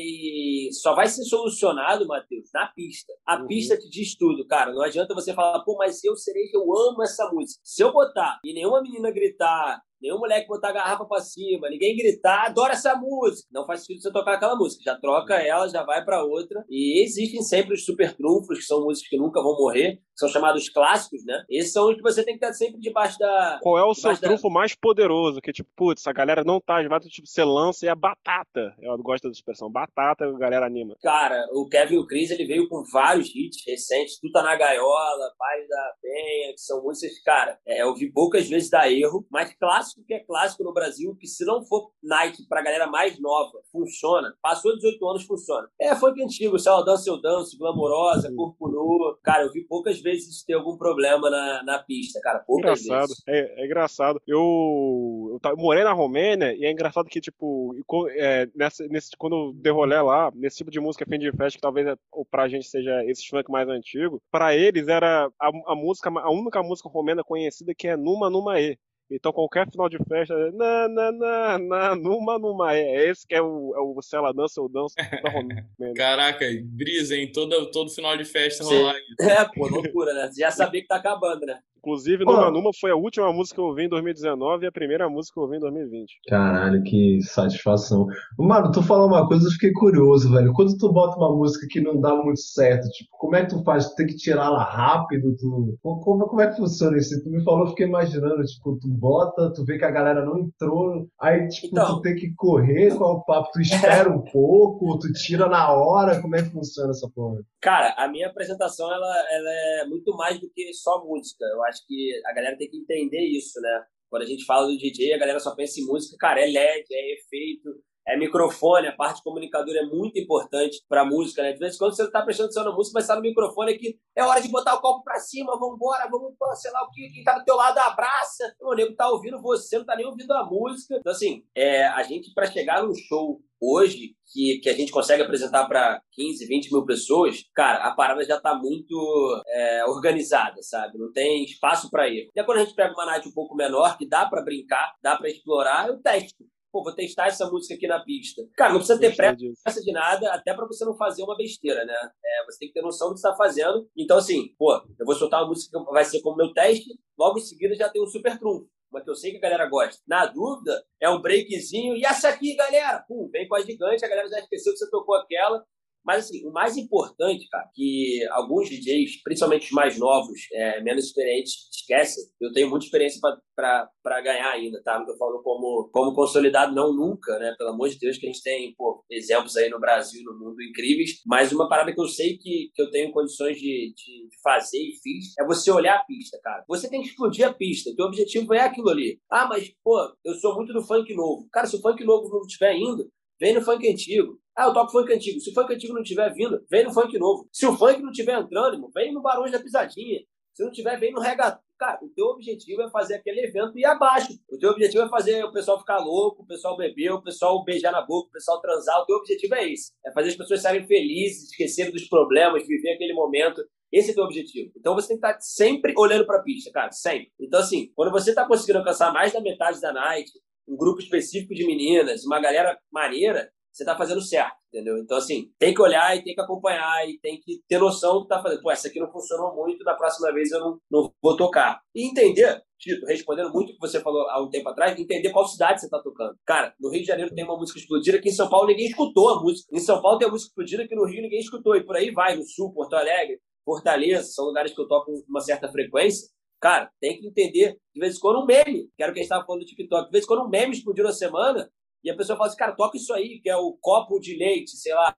só 0.71 0.95
vai 0.95 1.07
ser 1.07 1.23
solucionado, 1.23 2.07
Matheus, 2.07 2.49
na 2.53 2.67
pista. 2.67 3.12
A 3.25 3.39
uhum. 3.39 3.47
pista 3.47 3.77
te 3.77 3.89
diz 3.89 4.15
tudo, 4.15 4.47
cara. 4.47 4.71
Não 4.71 4.81
adianta 4.81 5.13
você 5.13 5.34
falar, 5.34 5.60
pô, 5.63 5.75
mas 5.77 6.03
eu 6.03 6.15
serei 6.15 6.47
que 6.47 6.57
eu 6.57 6.63
amo 6.63 7.03
essa 7.03 7.29
música. 7.31 7.60
Se 7.63 7.84
eu 7.84 7.91
botar 7.91 8.39
e 8.43 8.53
nenhuma 8.53 8.81
menina 8.81 9.12
gritar 9.12 9.81
nenhum 10.01 10.17
moleque 10.17 10.47
botar 10.47 10.69
a 10.69 10.73
garrafa 10.73 11.05
pra 11.05 11.19
cima, 11.19 11.69
ninguém 11.69 11.95
gritar, 11.95 12.47
adora 12.47 12.73
essa 12.73 12.95
música. 12.95 13.47
Não 13.51 13.65
faz 13.65 13.81
sentido 13.81 14.01
você 14.01 14.11
tocar 14.11 14.33
aquela 14.33 14.55
música. 14.55 14.83
Já 14.83 14.95
troca 14.97 15.35
ela, 15.35 15.67
já 15.69 15.83
vai 15.83 16.03
para 16.03 16.23
outra. 16.23 16.63
E 16.69 17.03
existem 17.03 17.41
sempre 17.41 17.73
os 17.73 17.85
super 17.85 18.15
trunfos, 18.15 18.59
que 18.59 18.65
são 18.65 18.83
músicas 18.83 19.09
que 19.09 19.17
nunca 19.17 19.41
vão 19.41 19.55
morrer, 19.57 19.95
que 19.95 20.01
são 20.15 20.29
chamados 20.29 20.69
clássicos, 20.69 21.23
né? 21.25 21.43
Esses 21.49 21.71
são 21.71 21.89
os 21.89 21.95
que 21.95 22.01
você 22.01 22.23
tem 22.23 22.37
que 22.37 22.43
estar 22.43 22.53
sempre 22.53 22.79
debaixo 22.79 23.17
da. 23.19 23.59
Qual 23.61 23.77
é 23.77 23.83
o 23.83 23.93
seu 23.93 24.17
trunfo 24.17 24.47
da... 24.47 24.53
mais 24.53 24.75
poderoso? 24.75 25.41
Que 25.41 25.51
tipo, 25.51 25.69
putz, 25.75 26.05
a 26.07 26.13
galera 26.13 26.43
não 26.43 26.59
tá, 26.59 26.81
vai 26.87 26.99
tipo, 26.99 27.27
você 27.27 27.43
lança 27.43 27.85
e 27.85 27.89
é 27.89 27.95
batata. 27.95 28.75
Eu 28.81 28.97
gosto 28.97 29.23
da 29.23 29.31
expressão, 29.31 29.71
batata, 29.71 30.25
a 30.25 30.37
galera 30.37 30.65
anima. 30.65 30.95
Cara, 31.01 31.45
o 31.53 31.67
Kevin 31.67 31.97
o 31.97 32.07
Chris, 32.07 32.31
ele 32.31 32.45
veio 32.45 32.67
com 32.67 32.83
vários 32.91 33.27
hits 33.35 33.63
recentes, 33.65 34.19
Tu 34.19 34.31
Tá 34.31 34.41
Na 34.41 34.55
Gaiola, 34.55 35.33
Pai 35.37 35.67
da 35.67 35.93
Penha, 36.01 36.53
que 36.53 36.61
são 36.61 36.81
músicas, 36.81 37.21
cara, 37.23 37.59
é, 37.67 37.81
eu 37.81 37.93
vi 37.95 38.11
poucas 38.11 38.47
vezes 38.47 38.69
dar 38.69 38.91
erro, 38.91 39.25
mas 39.29 39.53
clássico 39.55 39.90
clássico 39.91 40.04
que 40.06 40.13
é 40.13 40.19
clássico 40.19 40.63
no 40.63 40.73
Brasil, 40.73 41.15
que 41.19 41.27
se 41.27 41.45
não 41.45 41.63
for 41.63 41.91
Nike 42.01 42.47
pra 42.47 42.62
galera 42.62 42.88
mais 42.88 43.19
nova, 43.19 43.60
funciona. 43.71 44.34
Passou 44.41 44.75
18 44.75 45.10
anos, 45.10 45.23
funciona. 45.23 45.67
É 45.80 45.95
funk 45.95 46.21
antigo, 46.23 46.58
se 46.58 46.67
ela 46.67 46.84
dança, 46.84 47.10
eu 47.10 47.21
danço, 47.21 47.58
glamourosa, 47.58 48.30
uhum. 48.30 48.36
corpo 48.36 48.69
nu. 48.69 49.17
Cara, 49.23 49.43
eu 49.43 49.51
vi 49.51 49.62
poucas 49.65 49.99
vezes 49.99 50.30
isso 50.30 50.45
ter 50.45 50.54
algum 50.54 50.77
problema 50.77 51.30
na, 51.30 51.63
na 51.63 51.80
pista, 51.80 52.19
cara. 52.21 52.39
Poucas 52.39 52.84
engraçado. 52.84 53.08
vezes. 53.08 53.23
É, 53.27 53.62
é 53.62 53.65
engraçado. 53.65 54.21
Eu, 54.27 55.39
eu, 55.43 55.58
morei 55.58 55.84
na 55.84 55.93
Romênia 55.93 56.54
e 56.54 56.65
é 56.65 56.71
engraçado 56.71 57.10
que, 57.10 57.19
tipo, 57.19 57.75
é, 58.12 58.47
nessa, 58.56 58.86
nesse, 58.88 59.12
quando 59.17 59.56
eu 59.63 59.73
rolê 59.73 60.01
lá, 60.01 60.32
nesse 60.36 60.58
tipo 60.58 60.71
de 60.71 60.80
música 60.80 61.06
fim 61.08 61.19
de 61.19 61.32
festa, 61.32 61.58
que 61.58 61.62
talvez 61.62 61.88
é, 61.88 61.95
pra 62.30 62.47
gente 62.47 62.67
seja 62.67 63.04
esse 63.06 63.27
funk 63.27 63.51
mais 63.51 63.67
antigo, 63.67 64.21
pra 64.32 64.56
eles 64.56 64.88
era 64.88 65.30
a, 65.39 65.51
a 65.67 65.75
música, 65.75 66.10
a 66.10 66.32
única 66.32 66.62
música 66.62 66.89
romena 66.89 67.23
conhecida 67.23 67.73
que 67.75 67.88
é 67.88 67.97
Numa 67.97 68.30
Numa 68.30 68.60
E. 68.60 68.77
Então 69.12 69.34
qualquer 69.34 69.69
final 69.69 69.89
de 69.89 69.97
festa, 70.08 70.34
na, 70.54 70.88
na, 70.88 71.12
na, 71.12 71.60
na, 71.60 71.95
numa, 71.95 72.39
numa. 72.39 72.74
É 72.74 73.10
esse 73.10 73.28
que 73.28 73.36
é 73.36 73.41
o, 73.41 73.74
é 73.76 73.80
o 73.80 74.02
se 74.02 74.15
ela 74.15 74.34
dança, 74.34 74.62
eu 74.62 74.69
danço. 74.69 74.95
Caraca, 75.97 76.45
brisa, 76.63 77.15
hein? 77.15 77.30
Todo, 77.32 77.69
todo 77.71 77.91
final 77.91 78.15
de 78.15 78.24
festa 78.24 78.63
rolar 78.63 78.95
isso. 78.97 79.15
É, 79.32 79.45
pô, 79.45 79.67
loucura, 79.67 80.13
né? 80.13 80.30
Já 80.38 80.50
sabia 80.52 80.82
que 80.82 80.88
tá 80.88 80.95
acabando, 80.95 81.45
né? 81.45 81.60
Inclusive, 81.83 82.23
Numa 82.23 82.51
Numa 82.51 82.69
foi 82.79 82.91
a 82.91 82.95
última 82.95 83.33
música 83.33 83.55
que 83.55 83.61
eu 83.61 83.65
ouvi 83.65 83.85
em 83.85 83.89
2019 83.89 84.63
e 84.63 84.67
a 84.67 84.71
primeira 84.71 85.09
música 85.09 85.33
que 85.33 85.39
eu 85.39 85.43
ouvi 85.43 85.57
em 85.57 85.59
2020. 85.59 86.19
Caralho, 86.27 86.83
que 86.83 87.19
satisfação. 87.23 88.05
Mano, 88.37 88.71
tu 88.71 88.83
falou 88.83 89.07
uma 89.07 89.27
coisa, 89.27 89.47
eu 89.47 89.51
fiquei 89.51 89.71
curioso, 89.71 90.31
velho. 90.31 90.53
Quando 90.53 90.77
tu 90.77 90.91
bota 90.93 91.17
uma 91.17 91.35
música 91.35 91.65
que 91.69 91.81
não 91.81 91.99
dá 91.99 92.15
muito 92.15 92.39
certo, 92.39 92.87
tipo, 92.89 93.09
como 93.17 93.35
é 93.35 93.43
que 93.43 93.49
tu 93.49 93.63
faz? 93.63 93.89
Tu 93.89 93.95
tem 93.95 94.07
que 94.07 94.15
tirar 94.15 94.45
ela 94.45 94.63
rápido? 94.63 95.35
Tu... 95.35 95.77
Como, 95.81 96.27
como 96.27 96.41
é 96.41 96.47
que 96.51 96.57
funciona 96.57 96.97
isso? 96.97 97.23
Tu 97.23 97.29
me 97.31 97.43
falou, 97.43 97.61
eu 97.61 97.69
fiquei 97.69 97.87
imaginando, 97.87 98.43
tipo, 98.43 98.77
tu 98.79 98.87
bota, 98.87 99.51
tu 99.51 99.65
vê 99.65 99.79
que 99.79 99.85
a 99.85 99.91
galera 99.91 100.23
não 100.23 100.37
entrou, 100.37 101.07
aí, 101.19 101.47
tipo, 101.47 101.67
então... 101.67 101.95
tu 101.95 102.01
tem 102.01 102.15
que 102.15 102.31
correr 102.35 102.95
com 102.95 103.05
o 103.05 103.23
papo, 103.23 103.49
tu 103.53 103.59
espera 103.59 104.07
um 104.07 104.21
pouco, 104.21 104.99
tu 104.99 105.11
tira 105.13 105.47
na 105.47 105.71
hora, 105.71 106.21
como 106.21 106.35
é 106.35 106.43
que 106.43 106.51
funciona 106.51 106.91
essa 106.91 107.09
porra? 107.09 107.39
Cara, 107.59 107.93
a 107.95 108.07
minha 108.07 108.27
apresentação, 108.27 108.91
ela, 108.91 109.15
ela 109.31 109.49
é 109.81 109.85
muito 109.85 110.15
mais 110.17 110.39
do 110.39 110.49
que 110.49 110.73
só 110.73 111.03
música. 111.05 111.45
Eu 111.45 111.63
acho 111.65 111.70
que 111.86 112.21
a 112.25 112.34
galera 112.34 112.57
tem 112.57 112.69
que 112.69 112.77
entender 112.77 113.21
isso, 113.21 113.60
né? 113.62 113.84
Quando 114.10 114.23
a 114.23 114.27
gente 114.27 114.45
fala 114.45 114.67
do 114.67 114.77
DJ, 114.77 115.13
a 115.13 115.17
galera 115.17 115.39
só 115.39 115.55
pensa 115.55 115.79
em 115.79 115.86
música, 115.86 116.17
cara, 116.19 116.41
é 116.41 116.45
LED, 116.45 116.86
é 116.91 117.13
efeito, 117.13 117.69
é 118.07 118.17
microfone, 118.17 118.88
a 118.88 118.95
parte 118.95 119.23
comunicadora 119.23 119.79
é 119.79 119.86
muito 119.86 120.19
importante 120.19 120.81
para 120.89 121.05
música, 121.05 121.41
né? 121.43 121.53
De 121.53 121.60
vez 121.60 121.75
em 121.75 121.77
quando 121.77 121.95
você 121.95 122.03
está 122.03 122.21
prestando 122.21 122.47
atenção 122.47 122.65
na 122.65 122.75
música, 122.75 122.93
mas 122.95 123.03
está 123.03 123.15
no 123.15 123.21
microfone 123.21 123.73
aqui, 123.73 123.97
é 124.15 124.23
hora 124.23 124.41
de 124.41 124.49
botar 124.49 124.75
o 124.75 124.81
copo 124.81 125.03
para 125.03 125.19
cima, 125.19 125.57
vamos 125.57 125.75
embora, 125.75 126.10
vamos, 126.10 126.34
sei 126.55 126.71
lá 126.71 126.84
o 126.84 126.91
que, 126.91 127.10
quem 127.10 127.23
tá 127.23 127.38
do 127.38 127.45
teu 127.45 127.55
lado 127.55 127.77
abraça. 127.77 128.55
O 128.62 128.73
nego 128.73 128.95
tá 128.95 129.10
ouvindo 129.10 129.41
você, 129.41 129.77
não 129.77 129.86
tá 129.86 129.95
nem 129.95 130.05
ouvindo 130.05 130.31
a 130.34 130.45
música. 130.45 130.97
Então, 130.99 131.12
assim, 131.12 131.45
é, 131.55 131.86
a 131.86 132.03
gente, 132.03 132.34
para 132.34 132.51
chegar 132.51 132.84
num 132.84 132.95
show 132.95 133.39
hoje, 133.62 134.15
que, 134.34 134.60
que 134.60 134.69
a 134.69 134.74
gente 134.74 134.91
consegue 134.91 135.21
apresentar 135.21 135.67
para 135.67 136.02
15, 136.13 136.47
20 136.47 136.71
mil 136.71 136.86
pessoas, 136.86 137.43
cara, 137.54 137.86
a 137.86 137.93
parada 137.93 138.24
já 138.24 138.38
está 138.38 138.56
muito 138.56 139.43
é, 139.47 139.86
organizada, 139.86 140.62
sabe? 140.63 140.97
Não 140.97 141.12
tem 141.12 141.43
espaço 141.43 141.89
para 141.91 142.10
ir. 142.10 142.30
E 142.36 142.43
quando 142.43 142.58
a 142.58 142.63
gente 142.63 142.76
pega 142.76 142.93
uma 142.93 143.06
night 143.06 143.28
um 143.28 143.34
pouco 143.34 143.56
menor, 143.56 143.97
que 143.97 144.08
dá 144.08 144.26
para 144.26 144.41
brincar, 144.41 144.93
dá 145.04 145.15
para 145.15 145.30
explorar, 145.30 145.88
eu 145.88 146.02
testo. 146.02 146.43
Pô, 146.71 146.82
vou 146.84 146.95
testar 146.95 147.28
essa 147.28 147.50
música 147.52 147.76
aqui 147.76 147.86
na 147.86 148.02
pista. 148.02 148.41
Cara, 148.56 148.71
não 148.71 148.80
precisa 148.80 148.97
ter 148.97 149.13
pressa 149.13 149.82
de 149.84 149.91
nada, 149.91 150.32
até 150.32 150.54
para 150.54 150.65
você 150.65 150.86
não 150.86 150.95
fazer 150.95 151.21
uma 151.21 151.36
besteira, 151.36 151.84
né? 151.84 151.93
É, 152.24 152.45
você 152.45 152.60
tem 152.60 152.67
que 152.69 152.74
ter 152.74 152.82
noção 152.82 153.10
do 153.10 153.15
que 153.15 153.19
está 153.19 153.36
fazendo. 153.36 153.89
Então, 153.95 154.17
assim, 154.17 154.56
pô, 154.58 154.74
eu 154.76 155.06
vou 155.06 155.13
soltar 155.13 155.41
uma 155.41 155.50
música 155.50 155.78
que 155.78 155.91
vai 155.91 156.06
ser 156.06 156.21
como 156.21 156.38
meu 156.38 156.54
teste, 156.54 156.86
logo 157.19 157.38
em 157.38 157.41
seguida 157.41 157.76
já 157.76 157.89
tem 157.89 158.02
um 158.02 158.08
super 158.08 158.39
trunfo 158.39 158.69
uma 158.91 159.01
que 159.01 159.10
eu 159.10 159.15
sei 159.15 159.32
que 159.32 159.38
a 159.38 159.41
galera 159.41 159.67
gosta. 159.67 160.01
Na 160.06 160.25
dúvida, 160.25 160.84
é 160.99 161.10
um 161.10 161.21
breakzinho. 161.21 161.95
E 161.95 162.06
essa 162.06 162.30
aqui, 162.30 162.56
galera? 162.56 163.04
Pum, 163.08 163.30
vem 163.32 163.47
com 163.47 163.56
a 163.56 163.62
gigante, 163.62 164.06
a 164.06 164.10
galera 164.10 164.30
já 164.30 164.39
esqueceu 164.39 164.73
que 164.73 164.80
você 164.80 164.89
tocou 164.89 165.15
aquela. 165.15 165.65
Mas, 166.03 166.25
assim, 166.25 166.45
o 166.47 166.51
mais 166.51 166.77
importante, 166.77 167.47
cara, 167.49 167.69
que 167.73 168.25
alguns 168.31 168.69
DJs, 168.69 169.21
principalmente 169.23 169.65
os 169.65 169.71
mais 169.71 169.97
novos, 169.97 170.39
é, 170.53 170.81
menos 170.81 171.05
experientes, 171.05 171.69
esquecem. 171.71 172.23
Eu 172.39 172.51
tenho 172.53 172.69
muita 172.69 172.85
experiência 172.85 173.19
para 173.55 174.21
ganhar 174.21 174.51
ainda, 174.51 174.81
tá? 174.83 174.97
Não 174.97 175.05
tô 175.05 175.15
falando 175.17 175.41
como, 175.43 175.89
como 175.91 176.13
consolidado, 176.13 176.73
não 176.73 176.93
nunca, 176.93 177.37
né? 177.39 177.53
Pelo 177.57 177.71
amor 177.71 177.89
de 177.89 177.99
Deus, 177.99 178.17
que 178.17 178.27
a 178.27 178.31
gente 178.31 178.41
tem, 178.41 178.73
pô, 178.75 179.03
exemplos 179.09 179.55
aí 179.57 179.69
no 179.69 179.79
Brasil 179.79 180.23
no 180.23 180.37
mundo 180.37 180.61
incríveis. 180.61 181.21
Mas 181.25 181.51
uma 181.51 181.69
parada 181.69 181.93
que 181.93 182.01
eu 182.01 182.07
sei 182.07 182.37
que, 182.37 182.71
que 182.73 182.81
eu 182.81 182.89
tenho 182.89 183.11
condições 183.11 183.57
de, 183.57 183.93
de, 183.95 184.29
de 184.29 184.41
fazer 184.43 184.79
e 184.79 184.97
fiz 185.01 185.33
é 185.39 185.45
você 185.45 185.71
olhar 185.71 185.95
a 185.95 186.03
pista, 186.03 186.39
cara. 186.43 186.63
Você 186.67 186.89
tem 186.89 187.01
que 187.01 187.09
explodir 187.09 187.47
a 187.47 187.53
pista. 187.53 187.91
O 187.91 187.95
teu 187.95 188.05
objetivo 188.05 188.53
é 188.53 188.61
aquilo 188.61 188.89
ali. 188.89 189.19
Ah, 189.29 189.47
mas, 189.47 189.71
pô, 189.83 189.97
eu 190.25 190.33
sou 190.35 190.55
muito 190.55 190.73
do 190.73 190.83
funk 190.83 191.13
novo. 191.13 191.47
Cara, 191.51 191.67
se 191.67 191.75
o 191.75 191.81
funk 191.81 192.03
novo 192.03 192.29
não 192.29 192.41
estiver 192.41 192.75
indo, 192.75 193.09
vem 193.39 193.53
no 193.53 193.61
funk 193.61 193.89
antigo. 193.89 194.39
Ah, 194.55 194.65
eu 194.65 194.73
toco 194.73 194.91
funk 194.91 195.13
antigo. 195.13 195.39
Se 195.39 195.49
o 195.49 195.53
funk 195.53 195.73
antigo 195.73 195.93
não 195.93 196.01
estiver 196.01 196.33
vindo, 196.33 196.63
vem 196.69 196.83
no 196.83 196.93
funk 196.93 197.17
novo. 197.17 197.47
Se 197.51 197.65
o 197.65 197.77
funk 197.77 198.01
não 198.01 198.11
estiver 198.11 198.39
entrando, 198.39 198.89
vem 198.93 199.13
no 199.13 199.21
Barões 199.21 199.51
da 199.51 199.59
Pisadinha. 199.59 200.19
Se 200.53 200.63
não 200.63 200.71
tiver, 200.71 200.99
vem 200.99 201.13
no 201.13 201.21
reggaeton. 201.21 201.59
Cara, 201.79 201.97
o 202.03 202.09
teu 202.09 202.27
objetivo 202.27 202.83
é 202.83 202.89
fazer 202.91 203.15
aquele 203.15 203.41
evento 203.41 203.79
ir 203.79 203.85
abaixo. 203.85 204.33
O 204.51 204.59
teu 204.59 204.69
objetivo 204.69 205.03
é 205.03 205.09
fazer 205.09 205.43
o 205.43 205.51
pessoal 205.51 205.79
ficar 205.79 205.97
louco, 205.97 206.43
o 206.43 206.45
pessoal 206.45 206.77
beber, 206.77 207.11
o 207.11 207.23
pessoal 207.23 207.63
beijar 207.63 207.91
na 207.91 208.05
boca, 208.05 208.29
o 208.29 208.31
pessoal 208.31 208.61
transar. 208.61 208.99
O 208.99 209.05
teu 209.05 209.15
objetivo 209.15 209.55
é 209.55 209.67
esse. 209.67 209.91
É 210.05 210.11
fazer 210.11 210.29
as 210.29 210.35
pessoas 210.35 210.59
estarem 210.59 210.85
felizes, 210.85 211.49
esquecerem 211.49 211.91
dos 211.91 212.07
problemas, 212.07 212.67
viver 212.67 212.93
aquele 212.93 213.13
momento. 213.13 213.63
Esse 213.91 214.09
é 214.09 214.11
o 214.11 214.15
teu 214.15 214.23
objetivo. 214.25 214.71
Então 214.77 214.93
você 214.93 215.07
tem 215.07 215.19
que 215.19 215.25
estar 215.25 215.41
sempre 215.41 215.93
olhando 215.97 216.25
para 216.25 216.39
a 216.39 216.43
pista, 216.43 216.69
cara, 216.71 216.91
sempre. 216.91 217.31
Então, 217.39 217.59
assim, 217.59 217.91
quando 217.95 218.11
você 218.11 218.29
está 218.29 218.45
conseguindo 218.45 218.79
alcançar 218.79 219.11
mais 219.11 219.33
da 219.33 219.41
metade 219.41 219.81
da 219.81 219.91
night, 219.91 220.31
um 220.67 220.77
grupo 220.77 221.01
específico 221.01 221.55
de 221.55 221.65
meninas, 221.65 222.23
uma 222.25 222.39
galera 222.39 222.77
maneira, 222.91 223.51
você 223.71 223.84
está 223.84 223.95
fazendo 223.95 224.21
certo, 224.21 224.55
entendeu? 224.67 224.97
Então, 224.97 225.17
assim, 225.17 225.49
tem 225.57 225.73
que 225.73 225.81
olhar 225.81 226.15
e 226.15 226.23
tem 226.23 226.36
que 226.36 226.41
acompanhar 226.41 227.07
e 227.07 227.17
tem 227.19 227.39
que 227.39 227.62
ter 227.67 227.79
noção 227.79 228.15
do 228.15 228.19
que 228.21 228.34
está 228.34 228.41
fazendo. 228.41 228.62
Pô, 228.62 228.71
essa 228.71 228.88
aqui 228.89 228.99
não 228.99 229.12
funcionou 229.12 229.55
muito, 229.55 229.84
da 229.84 229.95
próxima 229.95 230.31
vez 230.34 230.51
eu 230.51 230.60
não, 230.60 230.79
não 230.89 231.13
vou 231.21 231.38
tocar. 231.38 231.79
E 231.95 232.05
entender, 232.05 232.62
Tito, 232.77 233.05
respondendo 233.05 233.51
muito 233.51 233.69
o 233.69 233.73
que 233.73 233.79
você 233.79 234.01
falou 234.01 234.29
há 234.29 234.41
um 234.41 234.49
tempo 234.49 234.67
atrás, 234.69 234.99
entender 234.99 235.31
qual 235.31 235.47
cidade 235.47 235.79
você 235.79 235.88
está 235.88 236.01
tocando. 236.01 236.36
Cara, 236.45 236.73
no 236.79 236.89
Rio 236.89 237.01
de 237.01 237.07
Janeiro 237.07 237.34
tem 237.34 237.45
uma 237.45 237.57
música 237.57 237.79
explodida 237.79 238.19
que 238.19 238.29
em 238.29 238.34
São 238.34 238.49
Paulo 238.49 238.67
ninguém 238.67 238.88
escutou 238.88 239.29
a 239.29 239.41
música. 239.41 239.67
Em 239.73 239.79
São 239.79 240.01
Paulo 240.01 240.17
tem 240.17 240.27
a 240.27 240.31
música 240.31 240.49
explodida 240.49 240.88
que 240.88 240.95
no 240.95 241.05
Rio 241.05 241.21
ninguém 241.21 241.39
escutou. 241.39 241.75
E 241.75 241.86
por 241.86 241.95
aí 241.95 242.12
vai, 242.12 242.36
no 242.36 242.43
Sul, 242.43 242.73
Porto 242.73 242.93
Alegre, 242.95 243.39
Fortaleza, 243.63 244.23
são 244.23 244.45
lugares 244.45 244.73
que 244.73 244.81
eu 244.81 244.88
toco 244.88 245.12
com 245.12 245.23
uma 245.29 245.41
certa 245.41 245.71
frequência. 245.71 246.27
Cara, 246.60 246.91
tem 246.99 247.17
que 247.17 247.27
entender, 247.27 247.77
de 247.93 247.99
vez 247.99 248.17
em 248.17 248.19
quando, 248.19 248.41
um 248.41 248.45
meme. 248.45 248.89
Quero 248.97 249.13
que 249.13 249.19
a 249.19 249.21
gente 249.21 249.31
estava 249.31 249.45
falando 249.45 249.62
do 249.62 249.65
TikTok. 249.65 250.05
De 250.05 250.12
vez 250.12 250.25
em 250.25 250.27
quando, 250.27 250.43
um 250.43 250.49
meme 250.49 250.73
explodiu 250.73 251.03
na 251.03 251.12
semana 251.12 251.67
e 252.03 252.09
a 252.09 252.15
pessoa 252.15 252.37
fala 252.37 252.49
assim, 252.49 252.57
cara, 252.57 252.75
toca 252.75 252.97
isso 252.97 253.13
aí, 253.13 253.39
que 253.41 253.49
é 253.49 253.55
o 253.55 253.77
copo 253.79 254.19
de 254.19 254.35
leite, 254.35 254.71
sei 254.71 254.93
lá. 254.93 255.15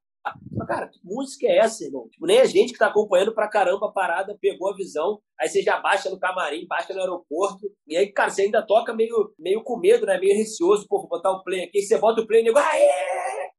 Mas, 0.51 0.67
cara, 0.67 0.87
que 0.87 0.99
música 1.03 1.47
é 1.47 1.57
essa, 1.57 1.83
irmão? 1.83 2.07
Tipo, 2.09 2.25
nem 2.25 2.39
a 2.39 2.45
gente 2.45 2.71
que 2.71 2.79
tá 2.79 2.87
acompanhando 2.87 3.33
pra 3.33 3.49
caramba 3.49 3.87
a 3.87 3.91
parada 3.91 4.37
pegou 4.39 4.71
a 4.71 4.75
visão. 4.75 5.19
Aí 5.39 5.49
você 5.49 5.61
já 5.61 5.79
baixa 5.81 6.09
no 6.09 6.19
camarim, 6.19 6.65
baixa 6.65 6.93
no 6.93 7.01
aeroporto. 7.01 7.69
E 7.85 7.97
aí, 7.97 8.11
cara, 8.11 8.29
você 8.29 8.43
ainda 8.43 8.65
toca 8.65 8.93
meio, 8.93 9.33
meio 9.37 9.61
com 9.63 9.77
medo, 9.77 10.05
né? 10.05 10.17
Meio 10.17 10.37
receoso. 10.37 10.87
Pô, 10.87 10.99
vou 10.99 11.09
botar 11.09 11.31
o 11.31 11.43
play 11.43 11.65
aqui. 11.65 11.81
Você 11.81 11.97
bota 11.97 12.21
o 12.21 12.27
play 12.27 12.41
e 12.41 12.43
nego, 12.45 12.57
aê! 12.57 13.52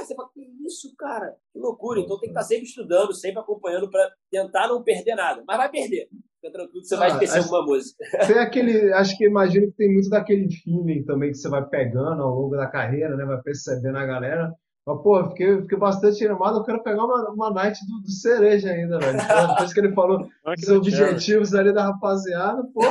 Você 0.00 0.14
fala, 0.14 0.28
que 0.32 0.40
isso, 0.66 0.94
cara? 0.96 1.34
Que 1.52 1.58
loucura. 1.58 2.00
Então 2.00 2.18
tem 2.18 2.28
que 2.28 2.32
estar 2.32 2.40
tá 2.40 2.46
sempre 2.46 2.64
estudando, 2.64 3.14
sempre 3.14 3.40
acompanhando 3.40 3.90
para 3.90 4.10
tentar 4.30 4.68
não 4.68 4.82
perder 4.82 5.14
nada. 5.14 5.42
Mas 5.46 5.56
vai 5.56 5.70
perder. 5.70 6.08
Fica 6.40 6.52
tranquilo 6.52 6.84
você 6.84 6.94
ah, 6.94 6.98
vai 6.98 7.10
esquecer 7.10 7.38
acho, 7.38 7.54
alguma 7.54 7.74
música. 7.74 8.04
Tem 8.26 8.38
aquele, 8.38 8.92
acho 8.92 9.16
que 9.16 9.24
imagino 9.24 9.66
que 9.66 9.76
tem 9.76 9.92
muito 9.92 10.08
daquele 10.08 10.48
feeling 10.50 11.04
também 11.04 11.30
que 11.30 11.38
você 11.38 11.48
vai 11.48 11.66
pegando 11.66 12.22
ao 12.22 12.34
longo 12.34 12.56
da 12.56 12.66
carreira, 12.66 13.16
né? 13.16 13.24
Vai 13.24 13.40
percebendo 13.40 13.98
a 13.98 14.06
galera. 14.06 14.52
Mas, 14.86 15.02
pô, 15.02 15.28
fiquei, 15.30 15.62
fiquei 15.62 15.78
bastante 15.78 16.24
animado. 16.24 16.58
Eu 16.58 16.64
quero 16.64 16.82
pegar 16.82 17.04
uma, 17.04 17.30
uma 17.30 17.50
night 17.50 17.78
do, 17.86 18.02
do 18.02 18.10
cereja 18.10 18.70
ainda, 18.70 18.98
velho. 18.98 19.18
Depois 19.18 19.72
que 19.72 19.80
ele 19.80 19.92
falou 19.92 20.28
dos 20.44 20.68
objetivos 20.68 21.54
ali 21.54 21.72
da 21.72 21.86
rapaziada, 21.86 22.62
pô. 22.72 22.82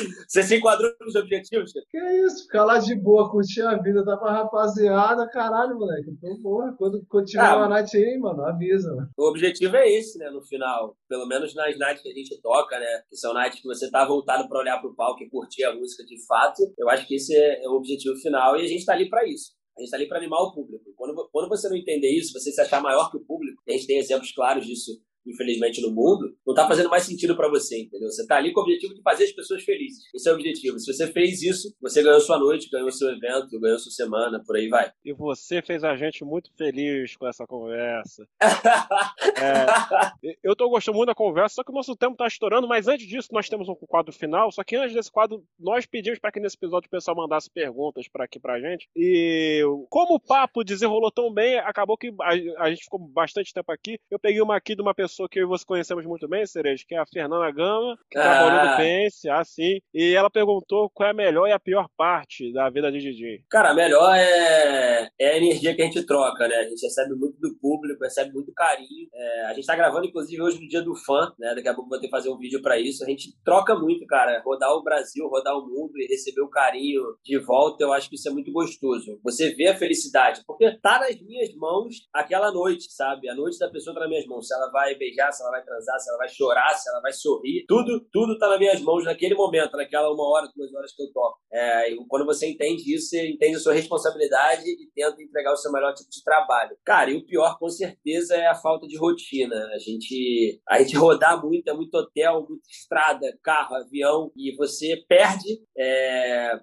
Você 0.28 0.42
se 0.42 0.56
enquadrou 0.56 0.92
nos 1.00 1.14
objetivos? 1.14 1.72
Que 1.90 1.98
isso, 2.24 2.44
ficar 2.44 2.64
lá 2.64 2.78
de 2.78 2.94
boa, 2.94 3.30
curtir 3.30 3.62
a 3.62 3.76
vida, 3.76 4.04
tá 4.04 4.16
com 4.16 4.26
a 4.26 4.32
rapaziada, 4.32 5.28
caralho, 5.28 5.78
moleque. 5.78 6.10
Então, 6.10 6.40
porra, 6.42 6.74
quando, 6.76 7.04
quando 7.08 7.26
tiver 7.26 7.42
ah, 7.42 7.56
uma 7.56 7.68
night 7.68 7.96
aí, 7.96 8.18
mano, 8.18 8.44
avisa. 8.44 8.94
Mano. 8.94 9.08
O 9.16 9.28
objetivo 9.28 9.76
é 9.76 9.90
esse, 9.90 10.18
né, 10.18 10.30
no 10.30 10.42
final. 10.42 10.96
Pelo 11.08 11.26
menos 11.26 11.54
nas 11.54 11.78
nights 11.78 12.02
que 12.02 12.08
a 12.08 12.14
gente 12.14 12.40
toca, 12.40 12.78
né, 12.78 13.02
que 13.08 13.16
são 13.16 13.34
nights 13.34 13.60
que 13.60 13.68
você 13.68 13.90
tá 13.90 14.04
voltado 14.04 14.48
para 14.48 14.58
olhar 14.58 14.80
pro 14.80 14.94
palco 14.94 15.22
e 15.22 15.30
curtir 15.30 15.64
a 15.64 15.74
música 15.74 16.04
de 16.04 16.24
fato. 16.26 16.62
Eu 16.78 16.88
acho 16.88 17.06
que 17.06 17.16
esse 17.16 17.34
é, 17.34 17.64
é 17.64 17.68
o 17.68 17.74
objetivo 17.74 18.16
final 18.16 18.56
e 18.56 18.64
a 18.64 18.68
gente 18.68 18.84
tá 18.84 18.92
ali 18.92 19.08
para 19.08 19.26
isso. 19.26 19.52
A 19.76 19.80
gente 19.80 19.86
está 19.86 19.96
ali 19.96 20.08
para 20.08 20.18
animar 20.18 20.40
o 20.42 20.52
público. 20.52 20.84
Quando, 20.96 21.28
quando 21.32 21.48
você 21.48 21.68
não 21.68 21.76
entender 21.76 22.10
isso, 22.10 22.32
você 22.32 22.50
se 22.52 22.60
achar 22.60 22.82
maior 22.82 23.10
que 23.10 23.16
o 23.16 23.24
público, 23.24 23.62
a 23.66 23.72
gente 23.72 23.86
tem 23.86 23.98
exemplos 23.98 24.32
claros 24.32 24.66
disso 24.66 25.00
infelizmente, 25.30 25.80
no 25.80 25.90
mundo, 25.90 26.34
não 26.46 26.54
está 26.54 26.66
fazendo 26.66 26.88
mais 26.88 27.04
sentido 27.04 27.36
para 27.36 27.48
você, 27.48 27.82
entendeu? 27.82 28.08
Você 28.10 28.22
está 28.22 28.36
ali 28.36 28.52
com 28.52 28.60
o 28.60 28.62
objetivo 28.62 28.94
de 28.94 29.02
fazer 29.02 29.24
as 29.24 29.32
pessoas 29.32 29.62
felizes. 29.62 30.04
Esse 30.14 30.28
é 30.28 30.32
o 30.32 30.34
objetivo. 30.34 30.78
Se 30.78 30.92
você 30.92 31.06
fez 31.06 31.42
isso, 31.42 31.74
você 31.80 32.02
ganhou 32.02 32.20
sua 32.20 32.38
noite, 32.38 32.68
ganhou 32.70 32.90
seu 32.90 33.08
evento, 33.10 33.58
ganhou 33.60 33.78
sua 33.78 33.92
semana, 33.92 34.42
por 34.44 34.56
aí 34.56 34.68
vai. 34.68 34.90
E 35.04 35.12
você 35.12 35.62
fez 35.62 35.84
a 35.84 35.96
gente 35.96 36.24
muito 36.24 36.50
feliz 36.56 37.16
com 37.16 37.26
essa 37.26 37.46
conversa. 37.46 38.26
é, 40.22 40.36
eu 40.42 40.52
estou 40.52 40.70
gostando 40.70 40.96
muito 40.96 41.08
da 41.08 41.14
conversa, 41.14 41.56
só 41.56 41.64
que 41.64 41.70
o 41.70 41.74
nosso 41.74 41.96
tempo 41.96 42.12
está 42.12 42.26
estourando, 42.26 42.68
mas 42.68 42.88
antes 42.88 43.06
disso 43.06 43.28
nós 43.32 43.48
temos 43.48 43.68
um 43.68 43.74
quadro 43.74 44.12
final, 44.12 44.50
só 44.50 44.62
que 44.62 44.76
antes 44.76 44.94
desse 44.94 45.10
quadro 45.10 45.42
nós 45.58 45.86
pedimos 45.86 46.18
para 46.18 46.32
que 46.32 46.40
nesse 46.40 46.56
episódio 46.56 46.86
o 46.86 46.90
pessoal 46.90 47.16
mandasse 47.16 47.50
perguntas 47.50 48.08
para 48.08 48.24
aqui 48.24 48.38
pra 48.38 48.60
gente. 48.60 48.88
E 48.96 49.62
como 49.88 50.14
o 50.14 50.20
papo 50.20 50.64
desenrolou 50.64 51.10
tão 51.10 51.32
bem, 51.32 51.58
acabou 51.58 51.96
que 51.96 52.12
a, 52.20 52.64
a 52.64 52.70
gente 52.70 52.84
ficou 52.84 52.98
bastante 52.98 53.52
tempo 53.52 53.70
aqui. 53.72 53.98
Eu 54.10 54.18
peguei 54.18 54.40
uma 54.40 54.56
aqui 54.56 54.74
de 54.74 54.82
uma 54.82 54.94
pessoa 54.94 55.19
pessoa 55.20 55.28
que 55.28 55.38
eu 55.40 55.44
e 55.44 55.46
você 55.46 55.64
conhecemos 55.64 56.06
muito 56.06 56.26
bem, 56.28 56.46
Cereja, 56.46 56.84
que 56.86 56.94
é 56.94 56.98
a 56.98 57.06
Fernanda 57.06 57.50
Gama, 57.50 57.98
que 58.10 58.18
ah. 58.18 58.22
trabalhou 58.22 58.70
no 58.70 58.76
Pense, 58.76 59.28
assim. 59.28 59.80
E 59.92 60.14
ela 60.14 60.30
perguntou 60.30 60.88
qual 60.90 61.08
é 61.08 61.10
a 61.10 61.14
melhor 61.14 61.46
e 61.48 61.52
a 61.52 61.58
pior 61.58 61.86
parte 61.96 62.52
da 62.52 62.70
vida 62.70 62.90
de 62.90 63.00
DJ. 63.00 63.42
Cara, 63.50 63.70
a 63.70 63.74
melhor 63.74 64.14
é, 64.16 64.99
energia 65.40 65.74
que 65.74 65.82
a 65.82 65.84
gente 65.84 66.04
troca, 66.04 66.46
né? 66.46 66.56
A 66.56 66.68
gente 66.68 66.82
recebe 66.82 67.14
muito 67.14 67.38
do 67.40 67.56
público, 67.58 68.02
recebe 68.02 68.32
muito 68.32 68.52
carinho. 68.52 69.08
É, 69.12 69.46
a 69.46 69.54
gente 69.54 69.66
tá 69.66 69.74
gravando, 69.74 70.06
inclusive, 70.06 70.40
hoje 70.40 70.60
no 70.60 70.68
dia 70.68 70.82
do 70.82 70.94
fã, 70.94 71.32
né? 71.38 71.54
Daqui 71.54 71.68
a 71.68 71.74
pouco 71.74 71.90
vou 71.90 71.98
ter 71.98 72.06
que 72.06 72.10
fazer 72.10 72.30
um 72.30 72.38
vídeo 72.38 72.62
para 72.62 72.78
isso. 72.78 73.04
A 73.04 73.06
gente 73.06 73.34
troca 73.44 73.74
muito, 73.74 74.06
cara. 74.06 74.42
Rodar 74.44 74.72
o 74.72 74.82
Brasil, 74.82 75.26
rodar 75.28 75.56
o 75.56 75.66
mundo 75.66 75.92
e 75.96 76.06
receber 76.06 76.42
o 76.42 76.48
carinho 76.48 77.02
de 77.24 77.38
volta, 77.38 77.82
eu 77.82 77.92
acho 77.92 78.08
que 78.08 78.16
isso 78.16 78.28
é 78.28 78.32
muito 78.32 78.52
gostoso. 78.52 79.18
Você 79.22 79.54
vê 79.54 79.68
a 79.68 79.76
felicidade, 79.76 80.42
porque 80.46 80.70
tá 80.80 81.00
nas 81.00 81.20
minhas 81.20 81.54
mãos 81.54 82.08
aquela 82.12 82.52
noite, 82.52 82.90
sabe? 82.92 83.28
A 83.28 83.34
noite 83.34 83.58
da 83.58 83.68
pessoa 83.68 83.94
tá 83.94 84.00
nas 84.00 84.08
minhas 84.08 84.26
mãos. 84.26 84.46
Se 84.46 84.54
ela 84.54 84.70
vai 84.70 84.94
beijar, 84.94 85.32
se 85.32 85.42
ela 85.42 85.50
vai 85.50 85.64
transar, 85.64 85.98
se 85.98 86.08
ela 86.08 86.18
vai 86.18 86.28
chorar, 86.28 86.74
se 86.74 86.88
ela 86.88 87.00
vai 87.00 87.12
sorrir. 87.12 87.64
Tudo, 87.66 88.00
tudo 88.12 88.38
tá 88.38 88.48
nas 88.48 88.58
minhas 88.58 88.80
mãos 88.80 89.04
naquele 89.04 89.34
momento, 89.34 89.76
naquela 89.76 90.12
uma 90.12 90.28
hora, 90.28 90.50
duas 90.54 90.72
horas 90.74 90.92
que 90.94 91.02
eu 91.02 91.12
toco. 91.12 91.38
É, 91.52 91.94
quando 92.08 92.26
você 92.26 92.46
entende 92.46 92.94
isso, 92.94 93.08
você 93.08 93.28
entende 93.28 93.56
a 93.56 93.60
sua 93.60 93.72
responsabilidade 93.72 94.62
e 94.68 94.90
tenta 94.94 95.22
entregar 95.30 95.52
o 95.52 95.56
seu 95.56 95.72
melhor 95.72 95.94
tipo 95.94 96.10
de 96.10 96.22
trabalho. 96.22 96.76
Cara, 96.84 97.10
e 97.10 97.16
o 97.16 97.24
pior, 97.24 97.58
com 97.58 97.68
certeza, 97.68 98.36
é 98.36 98.46
a 98.46 98.54
falta 98.54 98.86
de 98.86 98.98
rotina. 98.98 99.56
A 99.72 99.78
gente, 99.78 100.60
a 100.68 100.78
gente 100.82 100.96
rodar 100.96 101.42
muito, 101.42 101.68
é 101.68 101.72
muito 101.72 101.94
hotel, 101.94 102.46
muita 102.48 102.68
estrada, 102.68 103.38
carro, 103.42 103.76
avião, 103.76 104.30
e 104.36 104.54
você 104.56 104.96
perde 105.08 105.60
é, 105.78 106.60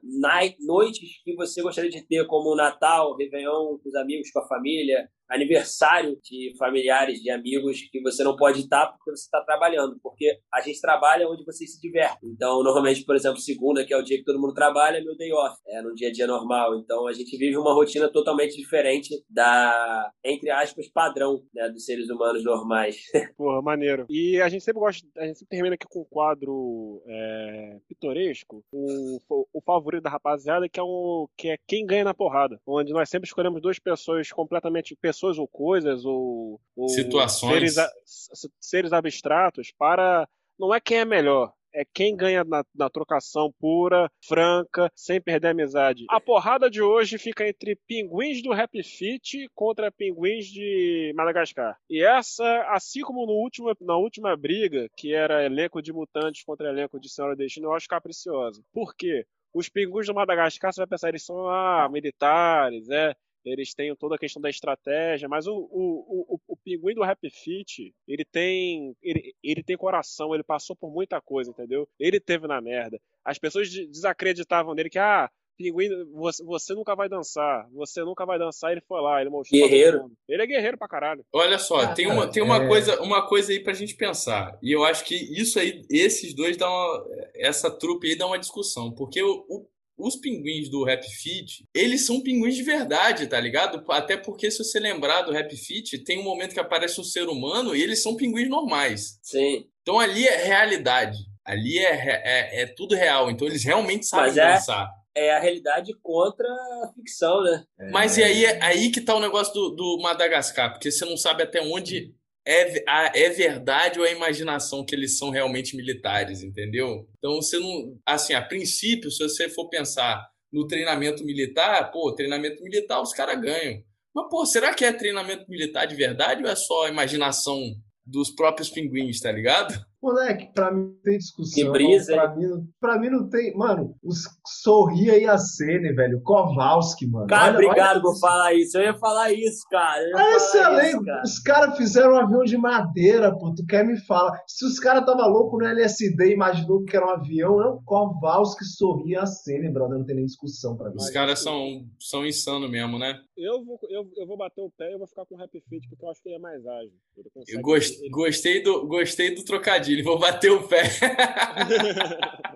noites 0.60 1.22
que 1.24 1.36
você 1.36 1.62
gostaria 1.62 1.90
de 1.90 2.06
ter, 2.06 2.28
como 2.28 2.56
Natal, 2.56 3.16
Réveillon, 3.16 3.78
com 3.80 3.90
os 3.90 3.96
amigos, 3.96 4.30
com 4.32 4.40
a 4.40 4.48
família, 4.48 5.10
aniversário 5.30 6.18
de 6.24 6.54
familiares, 6.58 7.20
de 7.20 7.30
amigos 7.30 7.82
que 7.92 8.02
você 8.02 8.24
não 8.24 8.36
pode 8.36 8.62
estar 8.62 8.88
porque 8.88 9.12
você 9.12 9.26
está 9.26 9.42
trabalhando, 9.42 10.00
porque 10.02 10.40
a 10.54 10.62
gente 10.62 10.80
trabalha 10.80 11.28
onde 11.28 11.44
você 11.44 11.66
se 11.66 11.80
diverte. 11.82 12.20
Então, 12.24 12.64
normalmente, 12.64 13.04
por 13.04 13.16
exemplo, 13.16 13.40
segunda, 13.40 13.86
que 13.86 13.94
é 13.94 13.98
o 13.98 14.04
dia 14.04 14.18
que 14.18 14.24
todo 14.24 14.40
mundo 14.40 14.54
trabalha, 14.54 14.98
é 14.98 15.02
meu 15.04 15.16
day 15.18 15.32
off, 15.34 15.58
é 15.68 15.82
no 15.82 15.94
dia 15.94 16.10
a 16.10 16.12
dia 16.12 16.28
normal. 16.28 16.78
Então, 16.80 17.08
a 17.08 17.14
gente 17.14 17.38
vive 17.38 17.58
uma 17.58 17.74
rotina 17.74 18.10
totalmente 18.10 18.56
diferente 18.56 19.10
da, 19.30 20.12
entre 20.24 20.50
aspas, 20.50 20.88
padrão 20.88 21.44
né, 21.54 21.70
dos 21.70 21.86
seres 21.86 22.10
humanos 22.10 22.44
normais. 22.44 22.98
Porra, 23.38 23.62
maneiro. 23.62 24.06
E 24.10 24.40
a 24.42 24.50
gente 24.50 24.64
sempre 24.64 24.80
gosta, 24.80 25.08
a 25.18 25.26
gente 25.26 25.40
sempre 25.40 25.58
termina 25.58 25.76
aqui 25.76 25.86
com 25.90 26.02
um 26.02 26.08
quadro 26.10 27.04
é, 27.08 27.78
pitoresco, 27.88 28.64
o, 28.72 29.20
o 29.54 29.62
favorito 29.62 30.04
da 30.04 30.10
rapaziada, 30.10 30.70
que 30.70 30.80
é, 30.80 30.84
um, 30.84 31.28
que 31.38 31.50
é 31.50 31.58
quem 31.68 31.86
ganha 31.86 32.04
na 32.04 32.14
porrada, 32.14 32.60
onde 32.66 32.94
nós 32.94 33.10
sempre 33.10 33.28
escolhemos 33.28 33.62
duas 33.62 33.80
pessoas 33.80 34.32
completamente 34.32 34.96
pessoas 34.96 35.17
ou 35.24 35.48
coisas 35.48 36.06
ou, 36.06 36.60
ou 36.76 36.90
situações, 36.90 37.74
seres, 37.74 38.50
seres, 38.60 38.94
abstratos 38.94 39.72
para 39.78 40.28
não 40.60 40.74
é 40.74 40.80
quem 40.80 41.00
é 41.00 41.06
melhor, 41.06 41.54
é 41.74 41.86
quem 41.86 42.16
ganha 42.16 42.44
na, 42.44 42.64
na, 42.74 42.90
trocação 42.90 43.54
pura, 43.60 44.12
franca, 44.28 44.92
sem 44.96 45.22
perder 45.22 45.50
a 45.50 45.52
amizade. 45.52 46.06
A 46.10 46.20
porrada 46.20 46.70
de 46.70 46.82
hoje 46.82 47.20
fica 47.20 47.48
entre 47.48 47.76
pinguins 47.88 48.42
do 48.42 48.52
Rap 48.52 48.82
Fit 48.82 49.48
contra 49.54 49.92
pinguins 49.92 50.48
de 50.48 51.14
Madagascar. 51.16 51.78
E 51.88 52.04
essa, 52.04 52.66
assim 52.70 53.02
como 53.02 53.26
no 53.26 53.34
último, 53.34 53.72
na 53.80 53.96
última 53.96 54.36
briga, 54.36 54.90
que 54.96 55.14
era 55.14 55.46
elenco 55.46 55.82
de 55.82 55.94
mutantes 55.94 56.44
contra 56.44 56.70
elenco 56.70 57.00
de 57.00 57.10
Senhora 57.10 57.36
Destino, 57.36 57.68
eu 57.68 57.74
acho 57.74 57.88
capriciosa. 57.88 58.62
Por 58.74 58.96
quê? 58.96 59.26
Os 59.54 59.70
pinguins 59.70 60.08
do 60.08 60.14
Madagascar, 60.14 60.74
você 60.74 60.82
vai 60.82 60.88
pensar, 60.88 61.10
eles 61.10 61.26
são 61.26 61.48
ah, 61.48 61.88
militares, 61.92 62.90
é, 62.90 63.16
eles 63.52 63.74
têm 63.74 63.96
toda 63.96 64.16
a 64.16 64.20
questão 64.20 64.42
da 64.42 64.50
estratégia, 64.50 65.28
mas 65.28 65.48
o, 65.48 65.54
o, 65.56 66.36
o, 66.36 66.40
o 66.48 66.58
pinguim 66.58 66.94
do 66.94 67.04
Rap 67.04 67.30
Fit, 67.30 67.94
ele 68.08 68.26
tem, 68.26 68.96
ele, 69.02 69.34
ele 69.44 69.64
tem 69.64 69.78
coração, 69.78 70.34
ele 70.34 70.44
passou 70.44 70.76
por 70.76 70.92
muita 70.92 71.22
coisa, 71.22 71.52
entendeu? 71.52 71.88
Ele 72.00 72.20
teve 72.20 72.48
na 72.48 72.62
merda. 72.62 73.00
As 73.24 73.38
pessoas 73.38 73.70
desacreditavam 73.70 74.74
nele 74.74 74.90
que, 74.90 75.00
ah, 75.00 75.30
pinguim, 75.58 75.90
você, 76.14 76.44
você 76.44 76.74
nunca 76.74 76.96
vai 76.96 77.10
dançar, 77.10 77.68
você 77.72 78.02
nunca 78.04 78.26
vai 78.26 78.38
dançar, 78.38 78.72
ele 78.72 78.82
foi 78.88 79.02
lá, 79.02 79.20
ele 79.20 79.30
mostrou. 79.30 79.60
Guerreiro. 79.60 80.12
Ele 80.30 80.44
é 80.44 80.48
guerreiro 80.48 80.78
pra 80.78 80.88
caralho. 80.88 81.26
Olha 81.34 81.58
só, 81.58 81.82
ah, 81.82 81.94
tem 81.94 82.08
uma, 82.08 82.28
tem 82.28 82.44
uma, 82.44 82.64
é... 82.64 82.68
coisa, 82.68 83.02
uma 83.02 83.28
coisa 83.28 83.52
aí 83.52 83.60
pra 83.60 83.74
gente 83.74 83.96
pensar, 83.96 84.58
e 84.62 84.72
eu 84.72 84.84
acho 84.84 85.04
que 85.04 85.16
isso 85.16 85.60
aí, 85.60 85.84
esses 85.90 86.34
dois 86.34 86.56
dão 86.56 86.70
uma, 86.70 87.06
essa 87.36 87.72
trupe 87.72 88.08
aí 88.08 88.18
dá 88.18 88.28
uma 88.28 88.40
discussão, 88.40 88.92
porque 88.92 89.22
o, 89.22 89.46
o 89.50 89.68
os 89.98 90.16
pinguins 90.16 90.70
do 90.70 90.84
Rap 90.84 91.04
Fit, 91.04 91.66
eles 91.74 92.06
são 92.06 92.22
pinguins 92.22 92.56
de 92.56 92.64
verdade, 92.64 93.28
tá 93.28 93.40
ligado? 93.40 93.84
Até 93.92 94.16
porque 94.16 94.52
se 94.52 94.60
você 94.60 94.80
lembrar 94.80 95.24
do 95.24 95.32
Rap 95.32 95.56
Fit, 95.56 95.98
tem 96.04 96.20
um 96.20 96.24
momento 96.24 96.54
que 96.54 96.60
aparece 96.60 97.02
um 97.02 97.04
ser 97.04 97.28
humano 97.28 97.76
e 97.76 97.82
eles 97.82 98.02
são 98.02 98.16
pinguins 98.16 98.50
normais. 98.50 99.20
Sim. 99.22 99.66
Então 99.82 100.00
ali 100.00 100.28
é 100.28 100.38
realidade. 100.38 101.18
Ali 101.44 101.80
é, 101.80 101.92
é, 101.92 102.62
é 102.62 102.66
tudo 102.66 102.94
real, 102.94 103.32
então 103.32 103.48
eles 103.48 103.64
realmente 103.64 104.06
sabem 104.06 104.28
Mas 104.28 104.38
é, 104.38 104.54
dançar. 104.54 104.90
É 105.16 105.34
a 105.34 105.40
realidade 105.40 105.94
contra 106.04 106.48
a 106.48 106.92
ficção, 106.94 107.42
né? 107.42 107.64
É. 107.80 107.90
Mas 107.90 108.18
e 108.18 108.24
aí, 108.24 108.46
é 108.46 108.62
aí 108.62 108.92
que 108.92 109.02
tá 109.02 109.16
o 109.16 109.22
negócio 109.22 109.54
do, 109.54 109.70
do 109.70 110.00
Madagascar, 110.02 110.72
porque 110.72 110.92
você 110.92 111.06
não 111.06 111.18
sabe 111.18 111.44
até 111.44 111.62
onde 111.62 112.14
é, 112.48 113.26
é 113.26 113.30
verdade 113.30 114.00
ou 114.00 114.06
é 114.06 114.14
imaginação 114.14 114.86
que 114.86 114.96
eles 114.96 115.18
são 115.18 115.30
realmente 115.30 115.76
militares, 115.76 116.42
entendeu? 116.42 117.08
Então 117.18 117.36
você 117.36 117.60
não. 117.60 117.98
Assim, 118.06 118.34
a 118.34 118.42
princípio, 118.42 119.12
se 119.12 119.22
você 119.22 119.50
for 119.50 119.68
pensar 119.70 120.26
no 120.52 120.66
treinamento 120.66 121.26
militar, 121.26 121.92
pô, 121.92 122.14
treinamento 122.14 122.64
militar 122.64 123.02
os 123.02 123.14
caras 123.14 123.40
ganham. 123.42 123.84
Mas, 124.16 124.30
pô, 124.30 124.46
será 124.46 124.74
que 124.74 124.86
é 124.86 124.94
treinamento 124.94 125.46
militar 125.50 125.86
de 125.86 125.96
verdade 125.96 126.42
ou 126.44 126.50
é 126.50 126.56
só 126.56 126.88
imaginação 126.88 127.62
dos 128.06 128.32
próprios 128.32 128.70
pinguins, 128.70 129.20
tá 129.20 129.32
ligado? 129.32 129.86
Moleque, 130.02 130.54
pra 130.54 130.72
mim 130.72 130.84
não 130.84 131.02
tem 131.04 131.18
discussão. 131.18 131.64
Que 131.64 131.70
brisa, 131.70 132.14
pra, 132.14 132.36
mim, 132.36 132.46
pra 132.80 133.00
mim 133.00 133.10
não 133.10 133.28
tem. 133.30 133.56
Mano, 133.58 133.96
os 134.04 134.26
Sorria 134.46 135.18
e 135.18 135.26
a 135.26 135.38
Cene, 135.40 135.92
velho. 135.94 136.22
Kowalski, 136.22 137.08
mano. 137.08 137.26
Cara, 137.26 137.58
olha, 137.58 137.68
obrigado 137.68 137.96
olha 137.96 138.02
por 138.02 138.20
falar 138.20 138.54
isso. 138.54 138.78
Eu 138.78 138.84
ia 138.84 138.94
falar 138.94 139.32
isso, 139.34 139.66
cara. 139.72 140.04
É 140.04 140.36
excelente. 140.36 140.90
Isso, 140.90 141.04
cara. 141.04 141.22
Os 141.24 141.40
caras 141.40 141.78
fizeram 141.78 142.14
um 142.14 142.18
avião 142.18 142.44
de 142.44 142.58
madeira, 142.58 143.36
pô. 143.36 143.54
Tu 143.56 143.66
quer 143.66 143.84
me 143.86 143.98
falar? 144.02 144.40
Se 144.48 144.66
os 144.66 144.80
caras 144.80 145.04
tava 145.04 145.26
louco 145.26 145.58
no 145.58 145.66
LSD 145.66 146.30
e 146.30 146.34
imaginou 146.34 146.84
que 146.84 146.96
era 146.96 147.06
um 147.06 147.10
avião, 147.10 147.58
não. 147.58 147.82
Kowalski, 147.84 148.66
Sorria 148.66 149.22
a 149.22 149.26
Cene, 149.26 149.72
brother. 149.72 149.98
Não 149.98 150.06
tem 150.06 150.16
nem 150.16 150.26
discussão 150.26 150.78
pra 150.78 150.90
mim. 150.92 150.98
Os 150.98 151.10
caras 151.10 151.40
são, 151.40 151.88
são 152.00 152.24
insanos 152.24 152.70
mesmo, 152.70 153.00
né? 153.00 153.20
Eu 153.36 153.64
vou, 153.64 153.80
eu, 153.90 154.08
eu 154.16 154.28
vou 154.28 154.38
bater 154.38 154.62
o 154.62 154.70
pé 154.70 154.90
e 154.90 154.94
eu 154.94 155.00
vou 155.00 155.08
ficar 155.08 155.26
com 155.26 155.36
o 155.36 155.42
Happy 155.42 155.62
Feet, 155.68 155.88
porque 155.90 156.06
eu 156.06 156.10
acho 156.10 156.22
que 156.22 156.30
ele 156.30 156.36
é 156.36 156.40
mais 156.40 156.66
ágil. 156.66 156.94
Eu 157.16 157.24
ele... 157.48 158.10
gostei, 158.10 158.62
do, 158.62 158.88
gostei 158.88 159.34
do 159.34 159.44
trocadilho. 159.44 159.87
Vou 160.04 160.20
bater 160.20 160.52
o 160.52 160.68
pé. 160.68 160.84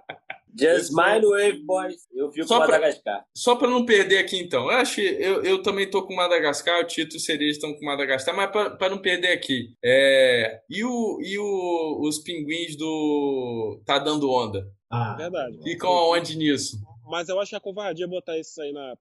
Just 0.58 0.92
mind 0.92 1.24
wave, 1.24 1.64
boys. 1.64 2.08
Eu 2.14 2.32
fico 2.32 2.48
só 2.48 2.56
com 2.56 2.72
Madagascar. 2.72 3.20
Pra, 3.20 3.26
só 3.36 3.56
para 3.56 3.70
não 3.70 3.86
perder 3.86 4.18
aqui, 4.18 4.38
então. 4.38 4.64
Eu 4.66 4.78
acho 4.78 5.00
eu, 5.00 5.44
eu 5.44 5.64
também 5.64 5.90
tô 5.90 6.06
com 6.06 6.14
Madagascar, 6.14 6.82
o 6.82 6.86
Tito 6.86 7.16
e 7.16 7.18
o 7.18 7.20
Cereja 7.22 7.52
estão 7.52 7.74
com 7.74 7.86
Madagascar, 7.86 8.36
mas 8.36 8.52
para 8.52 8.90
não 8.90 8.98
perder 8.98 9.32
aqui. 9.32 9.74
É, 9.84 10.62
e 10.70 10.84
o, 10.84 11.20
e 11.22 11.38
o, 11.38 12.02
os 12.02 12.20
pinguins 12.20 12.76
do 12.76 13.82
Tá 13.86 13.98
Dando 13.98 14.30
Onda? 14.30 14.68
Ah, 14.90 15.16
verdade. 15.16 15.58
Ficam 15.64 15.90
aonde 15.90 16.38
nisso? 16.38 16.78
Mas 17.10 17.30
eu 17.30 17.40
acho 17.40 17.50
que 17.50 17.56
é 17.56 17.60
covardia 17.60 18.08
botar 18.08 18.38
isso 18.38 18.62
aí 18.62 18.72
na, 18.72 18.94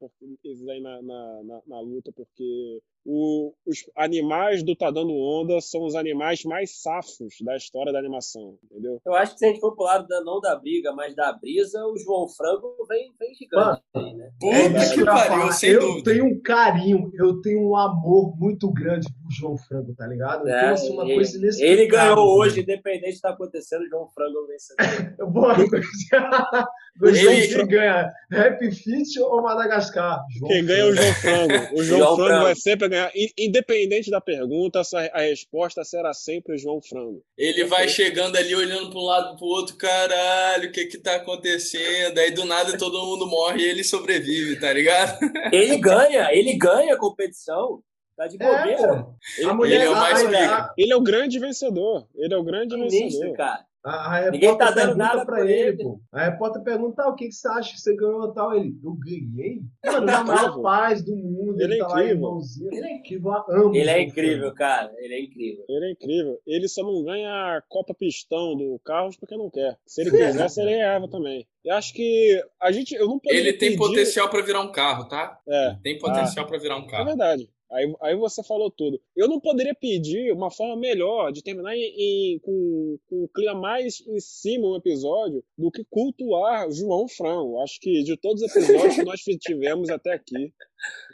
isso 0.44 0.70
aí 0.70 0.80
na, 0.80 1.02
na, 1.02 1.42
na, 1.44 1.62
na 1.66 1.80
luta, 1.80 2.12
porque 2.12 2.80
o, 3.04 3.52
os 3.66 3.78
animais 3.96 4.62
do 4.62 4.76
Tá 4.76 4.90
Dando 4.90 5.14
Onda 5.14 5.60
são 5.60 5.84
os 5.84 5.94
animais 5.94 6.44
mais 6.44 6.82
safos 6.82 7.34
da 7.42 7.56
história 7.56 7.92
da 7.92 7.98
animação, 7.98 8.58
entendeu? 8.64 9.00
Eu 9.04 9.14
acho 9.14 9.32
que 9.32 9.38
se 9.38 9.46
a 9.46 9.48
gente 9.48 9.60
for 9.60 9.74
pro 9.74 9.84
lado 9.84 10.06
da, 10.06 10.22
não 10.22 10.40
da 10.40 10.54
briga, 10.56 10.92
mas 10.92 11.14
da 11.14 11.32
brisa, 11.32 11.84
o 11.86 11.96
João 11.96 12.28
Frango 12.28 12.76
vem, 12.88 13.12
vem 13.18 13.34
gigante 13.34 13.82
aí, 13.94 14.14
né? 14.14 14.30
Puta 14.38 14.94
que 14.94 15.04
pariu, 15.04 15.52
sem 15.52 15.70
eu 15.70 15.80
dúvida. 15.80 16.10
tenho 16.10 16.26
um 16.26 16.40
carinho, 16.40 17.10
eu 17.14 17.40
tenho 17.40 17.70
um 17.70 17.76
amor 17.76 18.36
muito 18.38 18.70
grande 18.72 19.06
pro 19.12 19.30
João 19.30 19.56
Frango, 19.56 19.94
tá 19.94 20.06
ligado? 20.06 20.48
É, 20.48 20.70
assim, 20.70 20.92
uma 20.92 21.04
ele, 21.04 21.14
coisa 21.14 21.64
Ele 21.64 21.86
ganhou 21.86 22.38
hoje, 22.38 22.60
independente 22.60 23.12
do 23.12 23.16
que 23.16 23.22
tá 23.22 23.30
acontecendo, 23.30 23.82
o 23.82 23.88
João 23.88 24.08
Frango 24.08 24.46
vencedor. 24.46 25.26
Boa, 25.30 25.54
Gostei 26.98 27.44
ele... 27.44 27.66
ganha 27.66 28.12
Rap 28.30 28.70
Fit 28.72 29.18
ou 29.20 29.42
Madagascar? 29.42 30.22
João 30.30 30.50
Quem 30.50 30.66
ganha 30.66 30.82
é 30.82 30.84
o 30.84 30.94
João 30.94 31.14
Frango. 31.14 31.54
O 31.74 31.82
João, 31.84 31.98
João 31.98 32.16
Frango, 32.16 32.28
Frango 32.28 32.44
vai 32.44 32.54
sempre 32.54 32.88
ganhar. 32.90 33.10
Independente 33.38 34.10
da 34.10 34.20
pergunta, 34.20 34.82
a 35.12 35.20
resposta 35.20 35.82
será 35.84 36.12
sempre 36.12 36.58
João 36.58 36.82
Frango. 36.82 37.22
Ele 37.38 37.64
vai 37.64 37.88
chegando 37.88 38.36
ali, 38.36 38.54
olhando 38.54 38.90
para 38.90 38.98
um 38.98 39.04
lado 39.04 39.36
para 39.36 39.44
o 39.44 39.48
outro, 39.48 39.76
caralho, 39.76 40.68
o 40.68 40.72
que 40.72 40.86
que 40.86 40.98
tá 40.98 41.16
acontecendo? 41.16 42.18
Aí 42.18 42.30
do 42.32 42.44
nada 42.44 42.76
todo 42.76 43.06
mundo 43.06 43.26
morre 43.26 43.62
e 43.62 43.68
ele 43.68 43.82
sobrevive, 43.82 44.60
tá 44.60 44.72
ligado? 44.72 45.18
Ele 45.52 45.76
ganha, 45.78 46.28
ele 46.32 46.54
ganha 46.54 46.94
a 46.94 46.98
competição. 46.98 47.82
Tá 48.16 48.26
de 48.26 48.36
bobeira. 48.36 49.06
É, 49.38 49.42
ele, 49.42 49.52
mulher, 49.52 49.76
ele, 49.76 49.84
é 49.84 49.90
o 49.90 49.94
mais 49.94 50.22
a, 50.22 50.74
Ele 50.76 50.92
é 50.92 50.96
o 50.96 51.00
grande 51.00 51.38
vencedor. 51.38 52.06
Ele 52.14 52.34
é 52.34 52.36
o 52.36 52.42
grande 52.42 52.76
vencedor. 52.76 53.34
cara. 53.34 53.64
A, 53.82 54.18
a 54.18 54.30
Ninguém 54.30 54.56
tá 54.58 54.70
dando 54.70 54.94
nada 54.94 55.24
pra 55.24 55.40
ele, 55.40 55.52
ele, 55.52 55.82
pô. 55.82 56.00
A 56.12 56.24
repórter 56.24 56.62
pergunta, 56.62 57.02
ah, 57.02 57.08
o 57.08 57.14
que, 57.14 57.26
que 57.26 57.32
você 57.32 57.48
acha 57.48 57.72
que 57.72 57.80
você 57.80 57.96
ganhou 57.96 58.32
tal? 58.32 58.54
Ele, 58.54 58.78
eu 58.84 58.92
ganhei? 58.92 59.62
Mano, 59.84 60.06
na 60.06 60.22
maior 60.22 60.60
paz 60.60 61.02
do 61.02 61.16
mundo. 61.16 61.60
Ele, 61.60 61.74
ele 61.74 61.82
é 61.82 61.86
tá 61.86 62.02
incrível. 62.02 62.30
Lá, 62.30 62.40
ele 62.72 62.86
é 62.86 62.96
incrível, 62.96 63.32
amo. 63.48 63.74
Ele 63.74 63.90
é 63.90 64.02
incrível, 64.02 64.54
cara. 64.54 64.92
Ele 64.98 65.14
é 65.14 65.20
incrível. 65.20 65.64
Ele 65.68 65.86
é 65.86 65.90
incrível. 65.92 66.40
Ele 66.46 66.68
só 66.68 66.82
não 66.82 67.02
ganha 67.02 67.30
a 67.30 67.62
Copa 67.68 67.94
Pistão 67.94 68.54
do 68.54 68.78
Carros 68.84 69.16
porque 69.16 69.36
não 69.36 69.50
quer. 69.50 69.78
Se 69.86 70.02
ele 70.02 70.10
quisesse, 70.10 70.60
ele 70.60 70.70
ganhava 70.70 71.08
também. 71.08 71.46
Eu 71.64 71.74
acho 71.74 71.92
que 71.94 72.42
a 72.60 72.72
gente. 72.72 72.94
Eu 72.94 73.06
não 73.06 73.20
Ele 73.26 73.52
tem 73.52 73.70
pedir... 73.70 73.78
potencial 73.78 74.28
para 74.28 74.42
virar 74.42 74.60
um 74.60 74.72
carro, 74.72 75.08
tá? 75.08 75.38
É. 75.46 75.76
Tem 75.82 75.98
potencial 75.98 76.44
ah, 76.44 76.48
para 76.48 76.58
virar 76.58 76.76
um 76.76 76.86
carro. 76.86 77.02
É 77.02 77.06
verdade. 77.06 77.50
Aí, 77.72 77.94
aí 78.02 78.16
você 78.16 78.42
falou 78.42 78.70
tudo. 78.70 79.00
Eu 79.16 79.28
não 79.28 79.40
poderia 79.40 79.74
pedir 79.74 80.32
uma 80.32 80.50
forma 80.50 80.76
melhor 80.76 81.30
de 81.32 81.42
terminar 81.42 81.76
em, 81.76 82.34
em, 82.34 82.38
com, 82.40 82.98
com 83.08 83.24
um 83.24 83.28
clima 83.28 83.54
mais 83.54 84.02
em 84.06 84.18
cima 84.18 84.68
um 84.68 84.76
episódio 84.76 85.44
do 85.56 85.70
que 85.70 85.84
cultuar 85.88 86.70
João 86.70 87.06
Frango. 87.06 87.60
Acho 87.60 87.78
que 87.80 88.02
de 88.02 88.16
todos 88.16 88.42
os 88.42 88.50
episódios 88.54 88.96
que 88.96 89.04
nós 89.04 89.20
tivemos 89.40 89.88
até 89.88 90.12
aqui, 90.12 90.52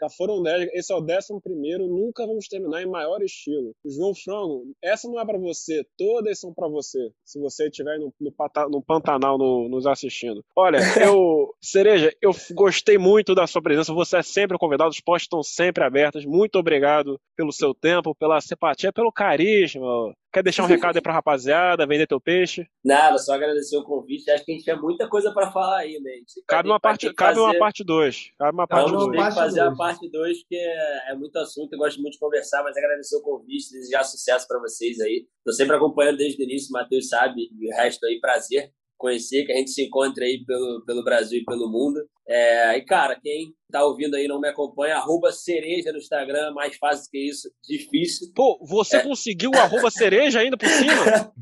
já 0.00 0.08
foram 0.10 0.42
10, 0.42 0.70
esse 0.74 0.92
é 0.92 0.96
o 0.96 1.00
décimo 1.00 1.40
primeiro, 1.40 1.86
nunca 1.86 2.26
vamos 2.26 2.48
terminar 2.48 2.82
em 2.82 2.90
maior 2.90 3.22
estilo. 3.22 3.72
João 3.84 4.14
Frango, 4.14 4.64
essa 4.82 5.08
não 5.08 5.20
é 5.20 5.24
para 5.24 5.38
você, 5.38 5.84
todas 5.96 6.38
são 6.38 6.52
para 6.52 6.68
você, 6.68 7.10
se 7.24 7.40
você 7.40 7.66
estiver 7.66 7.98
no, 7.98 8.12
no, 8.20 8.32
no 8.70 8.82
Pantanal 8.82 9.38
no, 9.38 9.68
nos 9.68 9.86
assistindo. 9.86 10.44
Olha, 10.54 10.78
eu, 11.02 11.54
Cereja, 11.60 12.14
eu 12.20 12.32
gostei 12.52 12.98
muito 12.98 13.34
da 13.34 13.46
sua 13.46 13.62
presença, 13.62 13.92
você 13.92 14.18
é 14.18 14.22
sempre 14.22 14.58
convidado, 14.58 14.90
os 14.90 15.00
postos 15.00 15.24
estão 15.24 15.42
sempre 15.42 15.84
abertos, 15.84 16.24
muito 16.24 16.56
obrigado 16.58 17.18
pelo 17.36 17.52
seu 17.52 17.74
tempo, 17.74 18.14
pela 18.14 18.40
simpatia, 18.40 18.92
pelo 18.92 19.12
carisma, 19.12 20.14
Quer 20.36 20.42
deixar 20.42 20.64
um 20.64 20.66
recado 20.66 20.96
aí 20.96 21.00
pra 21.00 21.14
rapaziada, 21.14 21.86
vender 21.86 22.06
teu 22.06 22.20
peixe? 22.20 22.68
Nada, 22.84 23.16
só 23.16 23.32
agradecer 23.32 23.74
o 23.74 23.82
convite. 23.82 24.30
Acho 24.30 24.44
que 24.44 24.52
a 24.52 24.54
gente 24.54 24.66
tem 24.66 24.78
muita 24.78 25.08
coisa 25.08 25.32
para 25.32 25.50
falar 25.50 25.78
aí, 25.78 25.98
né? 25.98 26.12
Cabe 26.46 26.68
uma 26.68 26.78
parte, 26.78 27.10
cabe 27.14 27.40
uma 27.40 27.58
parte 27.58 27.82
2. 27.82 28.32
Cabe 28.38 28.52
uma 28.52 28.66
parte 28.66 28.92
2. 28.92 29.16
Vamos 29.16 29.34
fazer 29.34 29.60
a 29.60 29.74
parte 29.74 30.10
2, 30.10 30.40
porque 30.40 30.56
é, 30.56 31.12
é, 31.12 31.14
muito 31.14 31.38
assunto, 31.38 31.72
eu 31.72 31.78
gosto 31.78 32.02
muito 32.02 32.12
de 32.12 32.18
conversar, 32.18 32.62
mas 32.62 32.76
agradecer 32.76 33.16
o 33.16 33.22
convite, 33.22 33.72
desejar 33.72 34.04
sucesso 34.04 34.46
para 34.46 34.60
vocês 34.60 35.00
aí. 35.00 35.26
Tô 35.42 35.52
sempre 35.52 35.74
acompanhando 35.74 36.18
desde 36.18 36.42
o 36.42 36.44
início, 36.44 36.68
o 36.68 36.72
Matheus 36.72 37.08
sabe, 37.08 37.48
e 37.58 37.68
o 37.68 37.74
resto 37.74 38.04
aí, 38.04 38.20
prazer 38.20 38.74
conhecer, 38.96 39.44
que 39.44 39.52
a 39.52 39.56
gente 39.56 39.70
se 39.70 39.84
encontre 39.84 40.24
aí 40.24 40.44
pelo, 40.44 40.84
pelo 40.84 41.04
Brasil 41.04 41.40
e 41.40 41.44
pelo 41.44 41.70
mundo. 41.70 42.00
É, 42.28 42.76
e, 42.76 42.82
cara, 42.82 43.18
quem 43.20 43.54
tá 43.70 43.84
ouvindo 43.84 44.16
aí 44.16 44.26
não 44.26 44.40
me 44.40 44.48
acompanha, 44.48 44.96
arroba 44.96 45.30
cereja 45.30 45.92
no 45.92 45.98
Instagram, 45.98 46.52
mais 46.54 46.76
fácil 46.76 47.10
que 47.10 47.18
isso, 47.18 47.48
difícil. 47.62 48.32
Pô, 48.34 48.58
você 48.66 48.96
é. 48.96 49.02
conseguiu 49.02 49.50
o 49.50 49.58
arroba 49.58 49.90
cereja 49.90 50.40
ainda 50.40 50.56
por 50.56 50.68
cima? 50.68 51.32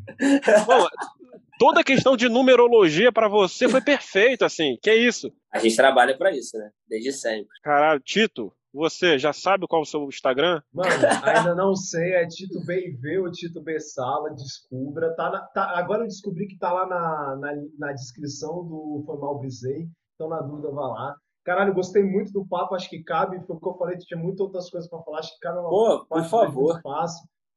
Pô, 0.67 0.89
toda 1.59 1.81
a 1.81 1.85
questão 1.85 2.17
de 2.17 2.29
numerologia 2.29 3.11
para 3.11 3.29
você 3.29 3.69
foi 3.69 3.81
perfeito, 3.81 4.45
assim, 4.45 4.77
que 4.83 4.91
é 4.91 4.97
isso? 4.97 5.33
A 5.53 5.59
gente 5.59 5.77
trabalha 5.77 6.17
para 6.17 6.37
isso, 6.37 6.59
né? 6.59 6.71
Desde 6.89 7.13
sempre. 7.13 7.49
Caralho, 7.63 8.01
Tito, 8.01 8.53
você 8.75 9.17
já 9.17 9.33
sabe 9.33 9.69
qual 9.69 9.83
é 9.83 9.85
o 9.85 9.87
seu 9.87 10.05
Instagram? 10.09 10.61
Mano, 10.73 10.91
ainda 11.23 11.55
não 11.55 11.77
sei. 11.77 12.15
É 12.15 12.27
Tito 12.27 12.59
BV 12.59 13.21
ou 13.21 13.31
Tito 13.31 13.63
B 13.63 13.79
Sala. 13.79 14.35
Descubra. 14.35 15.15
Tá, 15.15 15.31
na, 15.31 15.41
tá 15.43 15.79
agora 15.79 16.03
eu 16.03 16.09
descobri 16.09 16.49
que 16.49 16.59
tá 16.59 16.73
lá 16.73 16.85
na, 16.85 17.37
na, 17.37 17.53
na 17.79 17.93
descrição 17.93 18.65
do 18.67 19.05
Foi 19.07 19.17
Mal 19.17 19.39
Brisei. 19.39 19.89
Então, 20.17 20.29
na 20.29 20.43
dúvida, 20.43 20.73
vá 20.73 20.89
lá. 20.89 21.17
Caralho, 21.45 21.73
gostei 21.73 22.03
muito 22.03 22.33
do 22.33 22.45
papo. 22.45 22.75
Acho 22.75 22.91
que 22.91 23.05
cabe. 23.05 23.41
Foi 23.47 23.55
o 23.55 23.61
que 23.61 23.69
eu 23.69 23.75
falei. 23.75 23.97
Tinha 23.97 24.19
muitas 24.19 24.41
outras 24.41 24.69
coisas 24.69 24.91
para 24.91 25.03
falar. 25.03 25.21
Acho 25.21 25.33
que 25.35 25.41
cabe 25.41 25.61
uma 25.61 25.71
Pô, 25.71 26.07
por 26.07 26.25
favor. 26.25 26.83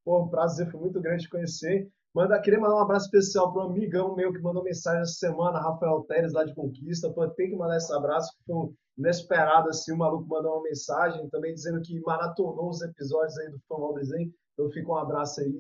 Pô, 0.06 0.24
um 0.24 0.30
prazer. 0.30 0.70
Foi 0.70 0.80
muito 0.80 1.02
grande 1.02 1.24
te 1.24 1.30
conhecer. 1.30 1.90
Manda, 2.18 2.42
queria 2.42 2.60
mandar 2.60 2.78
um 2.78 2.80
abraço 2.80 3.06
especial 3.06 3.54
para 3.54 3.64
um 3.64 3.70
amigão 3.70 4.16
meu 4.16 4.34
que 4.34 4.40
mandou 4.40 4.64
mensagem 4.64 5.04
essa 5.04 5.20
semana, 5.20 5.60
Rafael 5.60 6.04
Teres, 6.08 6.34
lá 6.34 6.44
de 6.44 6.56
Conquista. 6.56 7.12
Pô, 7.12 7.28
tem 7.30 7.52
que 7.52 7.56
mandar 7.56 7.78
esse 7.78 7.94
abraço. 7.94 8.36
Foi 8.44 8.56
um 8.56 8.74
inesperado, 8.98 9.70
assim, 9.70 9.94
o 9.94 9.98
maluco 9.98 10.28
mandou 10.28 10.54
uma 10.54 10.64
mensagem 10.64 11.30
também 11.30 11.54
dizendo 11.54 11.80
que 11.80 12.00
maratonou 12.00 12.70
os 12.70 12.82
episódios 12.82 13.38
aí 13.38 13.52
do 13.52 13.60
Fórmula 13.68 14.00
Desenho. 14.00 14.34
Então 14.54 14.68
fica 14.72 14.90
um 14.90 14.98
abraço 14.98 15.42
aí. 15.42 15.60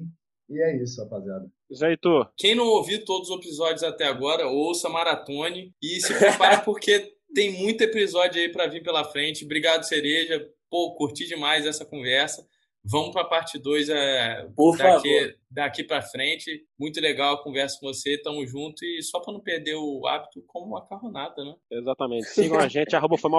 E 0.49 0.59
é 0.59 0.81
isso, 0.81 0.99
rapaziada. 0.99 1.47
Heitor. 1.69 2.31
Quem 2.35 2.55
não 2.55 2.65
ouviu 2.65 3.05
todos 3.05 3.29
os 3.29 3.37
episódios 3.37 3.83
até 3.83 4.05
agora, 4.05 4.47
ouça 4.47 4.89
Maratone 4.89 5.75
e 5.79 6.01
se 6.01 6.11
prepare 6.17 6.65
porque 6.65 7.13
tem 7.35 7.53
muito 7.53 7.83
episódio 7.83 8.41
aí 8.41 8.51
para 8.51 8.65
vir 8.65 8.81
pela 8.81 9.03
frente. 9.03 9.45
Obrigado, 9.45 9.83
Cereja. 9.83 10.43
Pô, 10.71 10.95
curti 10.95 11.27
demais 11.27 11.67
essa 11.67 11.85
conversa. 11.85 12.47
Vamos 12.89 13.11
para 13.11 13.21
a 13.21 13.25
parte 13.25 13.59
2 13.59 13.89
é, 13.89 14.47
Por 14.55 14.77
daqui, 14.77 15.19
favor. 15.19 15.35
daqui 15.51 15.83
para 15.83 16.01
frente. 16.01 16.65
Muito 16.79 17.01
legal 17.01 17.35
a 17.35 17.43
conversa 17.43 17.77
com 17.79 17.87
você. 17.87 18.17
Tamo 18.21 18.45
junto. 18.45 18.85
E 18.85 19.01
só 19.03 19.19
para 19.19 19.33
não 19.33 19.41
perder 19.41 19.75
o 19.75 20.07
hábito, 20.07 20.41
como 20.47 20.67
uma 20.67 20.85
carronada, 20.87 21.43
né? 21.43 21.55
Exatamente. 21.71 22.27
Sigam 22.27 22.59
a 22.59 22.67
gente, 22.67 22.95
arroba 22.95 23.17
foi 23.17 23.29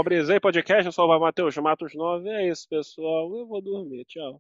Podcast. 0.41 0.87
Eu 0.87 0.93
sou 0.93 1.07
o 1.07 1.19
Matheus, 1.21 1.57
Matos 1.57 1.95
9. 1.95 2.29
É 2.29 2.49
isso, 2.49 2.69
pessoal. 2.69 3.35
Eu 3.35 3.47
vou 3.47 3.63
dormir. 3.63 4.05
Tchau. 4.05 4.37